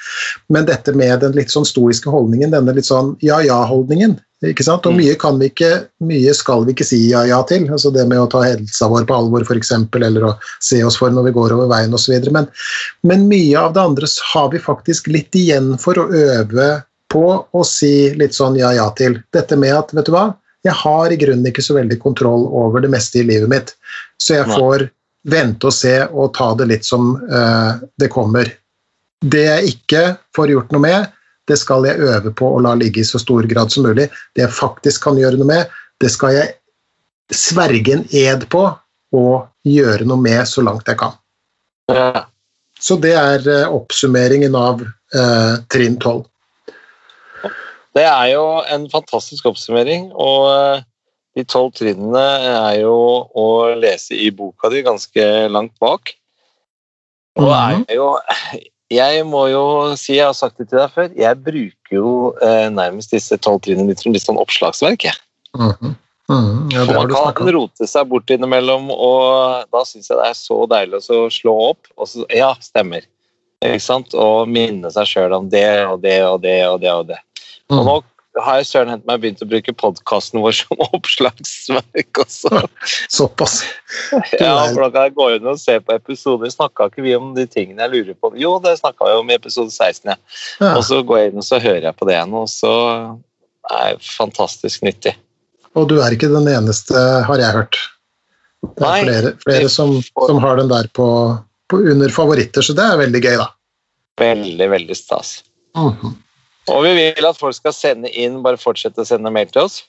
Men 0.55 0.71
dette 0.71 0.95
med 0.95 1.25
den 1.25 1.35
litt 1.35 1.51
sånn 1.51 1.67
stoiske 1.67 2.13
holdningen, 2.15 2.55
denne 2.55 2.77
litt 2.77 2.89
sånn 2.89 3.17
ja-ja-holdningen, 3.25 4.15
ikke 4.49 4.65
sant? 4.65 4.87
Og 4.89 4.97
mye, 4.97 5.15
kan 5.21 5.37
vi 5.41 5.51
ikke, 5.51 5.71
mye 6.09 6.33
skal 6.37 6.65
vi 6.65 6.73
ikke 6.73 6.87
si 6.89 6.99
ja-ja 7.11 7.41
til. 7.49 7.67
altså 7.69 7.93
Det 7.93 8.07
med 8.09 8.23
å 8.23 8.29
ta 8.33 8.41
helsa 8.47 8.89
vår 8.89 9.05
på 9.09 9.17
alvor, 9.17 9.45
f.eks., 9.45 9.73
eller 10.01 10.29
å 10.31 10.35
se 10.65 10.81
oss 10.85 10.97
for 11.01 11.13
når 11.13 11.29
vi 11.29 11.35
går 11.37 11.57
over 11.57 11.69
veien 11.73 11.97
osv. 11.97 12.15
Men, 12.33 12.49
men 13.05 13.27
mye 13.29 13.59
av 13.61 13.75
det 13.77 13.85
andre 13.85 14.09
har 14.33 14.53
vi 14.55 14.63
faktisk 14.63 15.11
litt 15.13 15.37
igjen 15.37 15.75
for 15.83 16.01
å 16.01 16.09
øve 16.09 16.71
på 17.11 17.27
å 17.51 17.65
si 17.67 18.15
litt 18.17 18.37
sånn 18.37 18.57
ja-ja 18.57 18.89
til. 18.97 19.19
Dette 19.35 19.59
med 19.61 19.77
at, 19.77 19.93
vet 19.97 20.09
du 20.09 20.15
hva, 20.15 20.31
jeg 20.65 20.77
har 20.77 21.13
i 21.13 21.19
grunnen 21.21 21.49
ikke 21.49 21.65
så 21.65 21.77
veldig 21.77 21.99
kontroll 22.01 22.47
over 22.47 22.85
det 22.85 22.91
meste 22.93 23.21
i 23.21 23.27
livet 23.27 23.49
mitt, 23.51 23.75
så 24.21 24.41
jeg 24.41 24.49
får 24.51 24.89
vente 25.31 25.69
og 25.69 25.75
se 25.75 25.95
og 26.09 26.33
ta 26.37 26.53
det 26.57 26.69
litt 26.69 26.87
som 26.87 27.15
uh, 27.17 27.81
det 28.01 28.11
kommer. 28.13 28.49
Det 29.21 29.43
jeg 29.47 29.73
ikke 29.75 30.05
får 30.37 30.53
gjort 30.55 30.73
noe 30.73 30.85
med, 30.85 31.17
det 31.51 31.59
skal 31.59 31.87
jeg 31.89 32.01
øve 32.01 32.33
på 32.37 32.49
å 32.55 32.63
la 32.63 32.77
ligge 32.79 33.03
i 33.03 33.07
så 33.07 33.21
stor 33.21 33.47
grad 33.51 33.73
som 33.75 33.87
mulig. 33.89 34.09
Det 34.35 34.45
jeg 34.47 34.57
faktisk 34.57 35.09
kan 35.09 35.19
gjøre 35.19 35.41
noe 35.41 35.51
med, 35.51 35.79
det 36.01 36.11
skal 36.15 36.37
jeg 36.37 36.55
sverge 37.35 37.97
en 37.97 38.07
ed 38.17 38.47
på 38.51 38.65
og 39.17 39.35
gjøre 39.67 40.07
noe 40.09 40.23
med 40.23 40.43
så 40.49 40.63
langt 40.65 40.89
jeg 40.89 41.01
kan. 41.01 41.17
Ja. 41.91 42.27
Så 42.81 42.97
det 43.03 43.13
er 43.19 43.45
uh, 43.45 43.75
oppsummeringen 43.77 44.55
av 44.57 44.81
eh, 44.81 45.57
trinn 45.69 45.99
12. 46.01 46.23
Det 47.99 48.07
er 48.07 48.31
jo 48.33 48.45
en 48.71 48.87
fantastisk 48.89 49.51
oppsummering, 49.51 50.07
og 50.15 50.47
eh, 50.49 50.85
de 51.37 51.45
tolv 51.45 51.75
trinnene 51.77 52.23
er 52.47 52.79
jo 52.81 52.95
å 53.37 53.47
lese 53.77 54.17
i 54.17 54.31
boka 54.33 54.71
di 54.73 54.81
ganske 54.87 55.27
langt 55.53 55.75
bak. 55.83 56.15
Og 57.41 57.51
er 57.53 57.99
jo 57.99 58.09
Jeg 58.91 59.25
må 59.29 59.45
jo 59.53 59.65
si, 59.95 60.17
jeg 60.17 60.27
har 60.27 60.35
sagt 60.35 60.59
det 60.59 60.69
til 60.71 60.81
deg 60.81 60.95
før, 60.95 61.11
jeg 61.15 61.43
bruker 61.47 61.95
jo 61.95 62.13
eh, 62.43 62.67
nærmest 62.75 63.15
disse 63.15 63.39
tolv 63.39 63.63
trinnene 63.63 63.93
litt 63.93 64.03
som 64.03 64.15
litt 64.15 64.27
sånn 64.27 64.41
oppslagsverk. 64.41 65.05
jeg. 65.05 65.15
Mm 65.55 65.71
-hmm. 65.71 65.95
Mm, 66.31 66.69
ja, 66.71 66.85
man 66.85 67.35
kan 67.35 67.49
rote 67.51 67.87
seg 67.91 68.07
bort 68.07 68.31
innimellom, 68.31 68.91
og 68.91 69.65
da 69.75 69.81
syns 69.87 70.11
jeg 70.11 70.19
det 70.21 70.29
er 70.29 70.37
så 70.39 70.59
deilig 70.71 71.01
å 71.11 71.25
slå 71.27 71.55
opp. 71.71 71.91
Og 71.97 72.07
så, 72.07 72.27
ja, 72.31 72.53
stemmer. 72.63 73.03
Ikke 73.65 73.83
sant? 73.83 74.15
Og 74.15 74.47
minne 74.49 74.93
seg 74.95 75.09
sjøl 75.11 75.35
om 75.37 75.49
det 75.51 75.67
og 75.89 75.99
det 76.05 76.21
og 76.25 76.39
det 76.45 76.61
og 76.69 76.79
det. 76.81 76.93
Og 76.93 77.09
det. 77.11 77.19
Og 77.75 77.83
nå 77.87 77.97
har 78.39 78.61
jeg 78.61 78.69
søren 78.69 78.93
hent 78.93 79.07
meg 79.09 79.23
begynt 79.23 79.43
å 79.43 79.49
bruke 79.49 79.73
podkasten 79.75 80.43
vår 80.43 80.55
som 80.61 80.83
oppslagsverk 80.87 82.21
også. 82.23 82.63
Såpass. 83.19 83.57
Ja, 84.39 84.55
for 84.71 84.85
da 84.85 84.91
kan 84.95 85.09
jeg 85.09 85.17
gå 85.17 85.29
inn 85.37 85.49
og 85.51 85.59
se 85.63 85.79
på 85.83 85.97
episoder. 85.97 86.53
Snakka 86.53 86.91
ikke 86.91 87.05
vi 87.07 87.17
om 87.19 87.33
de 87.37 87.47
tingene 87.51 87.87
jeg 87.87 87.95
lurer 87.95 88.19
på? 88.21 88.33
Jo, 88.39 88.57
det 88.63 88.77
snakka 88.81 89.09
vi 89.09 89.19
om 89.19 89.33
i 89.33 89.39
episode 89.39 89.75
16, 89.75 90.13
ja. 90.13 90.19
Ja. 90.63 90.77
Og 90.77 90.85
så 90.87 91.01
går 91.07 91.23
jeg 91.23 91.33
inn 91.33 91.43
og 91.43 91.49
så 91.49 91.63
hører 91.63 91.91
jeg 91.91 91.99
på 91.99 92.09
det 92.09 92.17
igjen, 92.17 92.39
og 92.39 92.47
så 92.53 92.75
er 93.71 93.99
det 93.99 94.13
fantastisk 94.15 94.87
nyttig. 94.87 95.17
Og 95.79 95.87
du 95.91 95.99
er 96.03 96.15
ikke 96.15 96.31
den 96.31 96.49
eneste, 96.51 96.99
har 97.27 97.43
jeg 97.43 97.57
hørt. 97.57 97.79
Det 98.61 98.85
er 98.85 98.91
Nei, 98.91 99.05
flere, 99.07 99.37
flere 99.41 99.69
som, 99.73 99.95
som 100.27 100.41
har 100.43 100.59
den 100.61 100.71
der 100.71 100.89
på, 100.97 101.07
på 101.71 101.83
under 101.93 102.13
favoritter, 102.13 102.65
så 102.65 102.75
det 102.77 102.87
er 102.87 102.99
veldig 103.01 103.23
gøy, 103.23 103.37
da. 103.41 103.47
Veldig, 104.21 104.67
veldig 104.75 104.97
stas. 104.99 105.39
Mhm. 105.79 106.19
Og 106.71 106.85
vi 106.87 106.93
vil 106.97 107.27
at 107.27 107.39
folk 107.39 107.57
skal 107.57 107.75
sende 107.75 108.11
inn, 108.15 108.43
bare 108.45 108.61
fortsette 108.61 109.03
å 109.03 109.09
sende 109.09 109.33
mail 109.35 109.51
til 109.51 109.67
oss. 109.67 109.81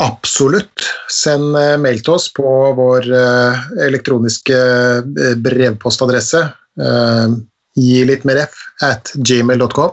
Absolutt. 0.00 0.86
Send 1.12 1.56
eh, 1.58 1.76
mail 1.80 2.00
til 2.00 2.16
oss 2.16 2.30
på 2.32 2.48
vår 2.78 3.08
eh, 3.12 3.66
elektroniske 3.88 4.56
eh, 4.56 5.34
brevpostadresse. 5.44 6.46
gi 7.76 8.04
litt 8.08 8.24
mer 8.24 8.38
f 8.46 8.56
at 8.86 9.12
gmail.com. 9.16 9.92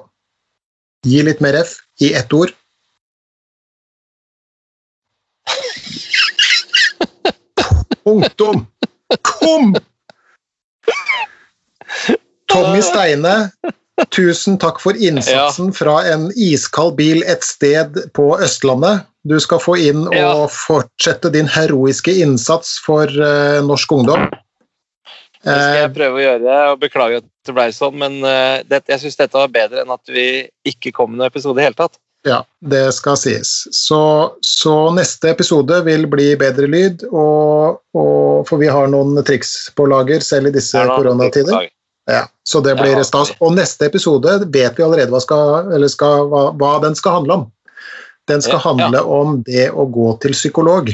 Gi 1.07 1.19
litt 1.25 1.41
mer 1.43 1.57
f 1.59 1.75
i 1.99 2.13
ett 2.15 2.31
ord. 2.33 2.53
Punktum! 8.07 8.63
Kom! 9.27 9.75
Tommy 12.47 12.81
Steine, 12.81 13.33
tusen 14.13 14.57
takk 14.61 14.79
for 14.83 14.97
innsatsen 14.97 15.71
fra 15.73 15.99
en 16.11 16.29
iskald 16.35 16.95
bil 16.99 17.23
et 17.25 17.43
sted 17.45 17.97
på 18.17 18.29
Østlandet. 18.43 19.05
Du 19.27 19.35
skal 19.43 19.59
få 19.59 19.75
inn 19.81 20.05
og 20.07 20.15
Ja. 20.15 20.47
fortsette 20.47 21.31
din 21.33 21.47
heroiske 21.47 22.13
innsats 22.23 22.77
for 22.85 23.09
uh, 23.09 23.59
norsk 23.65 23.91
ungdom. 23.91 24.29
Det 25.43 25.53
skal 25.53 25.79
jeg 25.81 25.93
prøve 25.95 26.17
å 26.17 26.23
gjøre, 26.23 26.55
og 26.71 26.79
beklager 26.81 27.21
at 27.21 27.27
det 27.47 27.53
ble 27.55 27.67
sånn, 27.71 27.95
men 28.01 28.17
uh, 28.25 28.63
det, 28.67 28.81
jeg 28.89 29.03
syns 29.03 29.19
dette 29.19 29.37
var 29.37 29.51
bedre 29.53 29.83
enn 29.83 29.93
at 29.93 30.11
vi 30.11 30.47
ikke 30.67 30.91
kom 30.95 31.13
med 31.13 31.21
noen 31.21 31.31
episode 31.31 31.61
i 31.61 31.67
hele 31.67 31.77
tatt. 31.77 31.99
ja, 32.27 32.41
det 32.59 32.91
skal 32.91 33.15
sies. 33.15 33.51
Så, 33.71 33.99
så 34.43 34.73
neste 34.91 35.29
episode 35.31 35.77
vil 35.85 36.07
bli 36.11 36.33
bedre 36.35 36.67
lyd, 36.67 37.05
og, 37.11 37.79
og, 37.95 38.43
for 38.49 38.59
vi 38.59 38.67
har 38.67 38.89
noen 38.91 39.15
triks 39.23 39.69
på 39.77 39.85
lager 39.87 40.19
selv 40.25 40.49
i 40.49 40.55
disse 40.57 40.75
er 40.75 40.91
koronatider. 40.91 41.69
Ja, 42.07 42.23
så 42.47 42.61
det 42.63 42.77
blir 42.79 43.03
stas. 43.03 43.33
Og 43.43 43.53
neste 43.57 43.89
episode 43.89 44.37
vet 44.47 44.77
vi 44.79 44.85
allerede 44.85 45.11
hva, 45.11 45.19
skal, 45.23 45.71
eller 45.75 45.91
skal, 45.91 46.29
hva, 46.31 46.43
hva 46.55 46.77
den 46.85 46.95
skal 46.95 47.19
handle 47.19 47.39
om. 47.41 47.45
Den 48.27 48.43
skal 48.43 48.59
handle 48.63 49.01
om 49.03 49.41
det 49.47 49.69
å 49.71 49.87
gå 49.91 50.13
til 50.23 50.35
psykolog. 50.35 50.91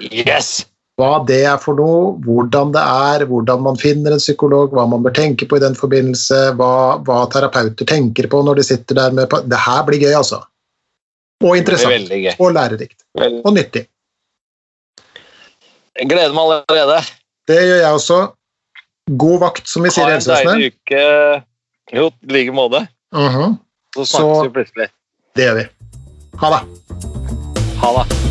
Yes! 0.00 0.66
Hva 0.96 1.18
det 1.28 1.42
er 1.44 1.58
for 1.60 1.76
noe, 1.76 2.14
hvordan 2.24 2.70
det 2.72 2.80
er, 2.80 3.26
hvordan 3.28 3.64
man 3.64 3.76
finner 3.80 4.14
en 4.14 4.22
psykolog, 4.22 4.72
hva 4.72 4.86
man 4.88 5.02
bør 5.04 5.12
tenke 5.16 5.48
på 5.48 5.58
i 5.58 5.64
den 5.64 5.76
forbindelse, 5.76 6.38
hva, 6.56 6.70
hva 7.04 7.18
terapeuter 7.32 7.88
tenker 7.88 8.28
på 8.32 8.40
når 8.44 8.60
de 8.60 8.64
sitter 8.64 8.96
der 8.96 9.16
med 9.16 9.34
Det 9.44 9.60
her 9.60 9.82
blir 9.88 10.00
gøy, 10.00 10.14
altså. 10.16 10.40
Og 11.44 11.58
interessant. 11.58 12.08
Og 12.40 12.56
lærerikt. 12.56 12.96
Og 13.44 13.52
nyttig. 13.52 13.84
Jeg 15.96 16.08
gleder 16.08 16.32
meg 16.36 16.56
allerede. 16.56 17.02
Det 17.48 17.60
gjør 17.60 17.80
jeg 17.82 18.00
også. 18.00 18.20
God 19.10 19.40
vakt, 19.40 19.68
som 19.68 19.82
vi 19.86 19.90
sier 19.94 20.08
i 20.08 20.16
helsevesenet. 20.16 20.48
Ha 20.48 20.54
en 20.56 20.60
deilig 20.60 20.72
uke. 20.74 21.02
Jo, 21.94 22.10
i 22.26 22.32
like 22.32 22.52
måte. 22.52 22.86
Uh 23.14 23.36
-huh. 23.36 23.56
Så 23.94 24.06
snakkes 24.06 24.44
vi 24.44 24.50
plutselig. 24.50 24.88
Det 25.34 25.42
gjør 25.42 25.54
vi. 25.54 25.66
Ha 26.36 26.50
det. 26.50 26.62
Ha 27.82 27.92
det. 27.98 28.26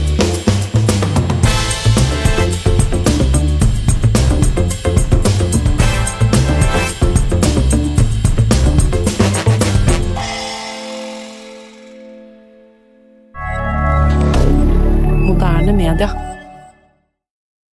D'accord. 15.98 16.25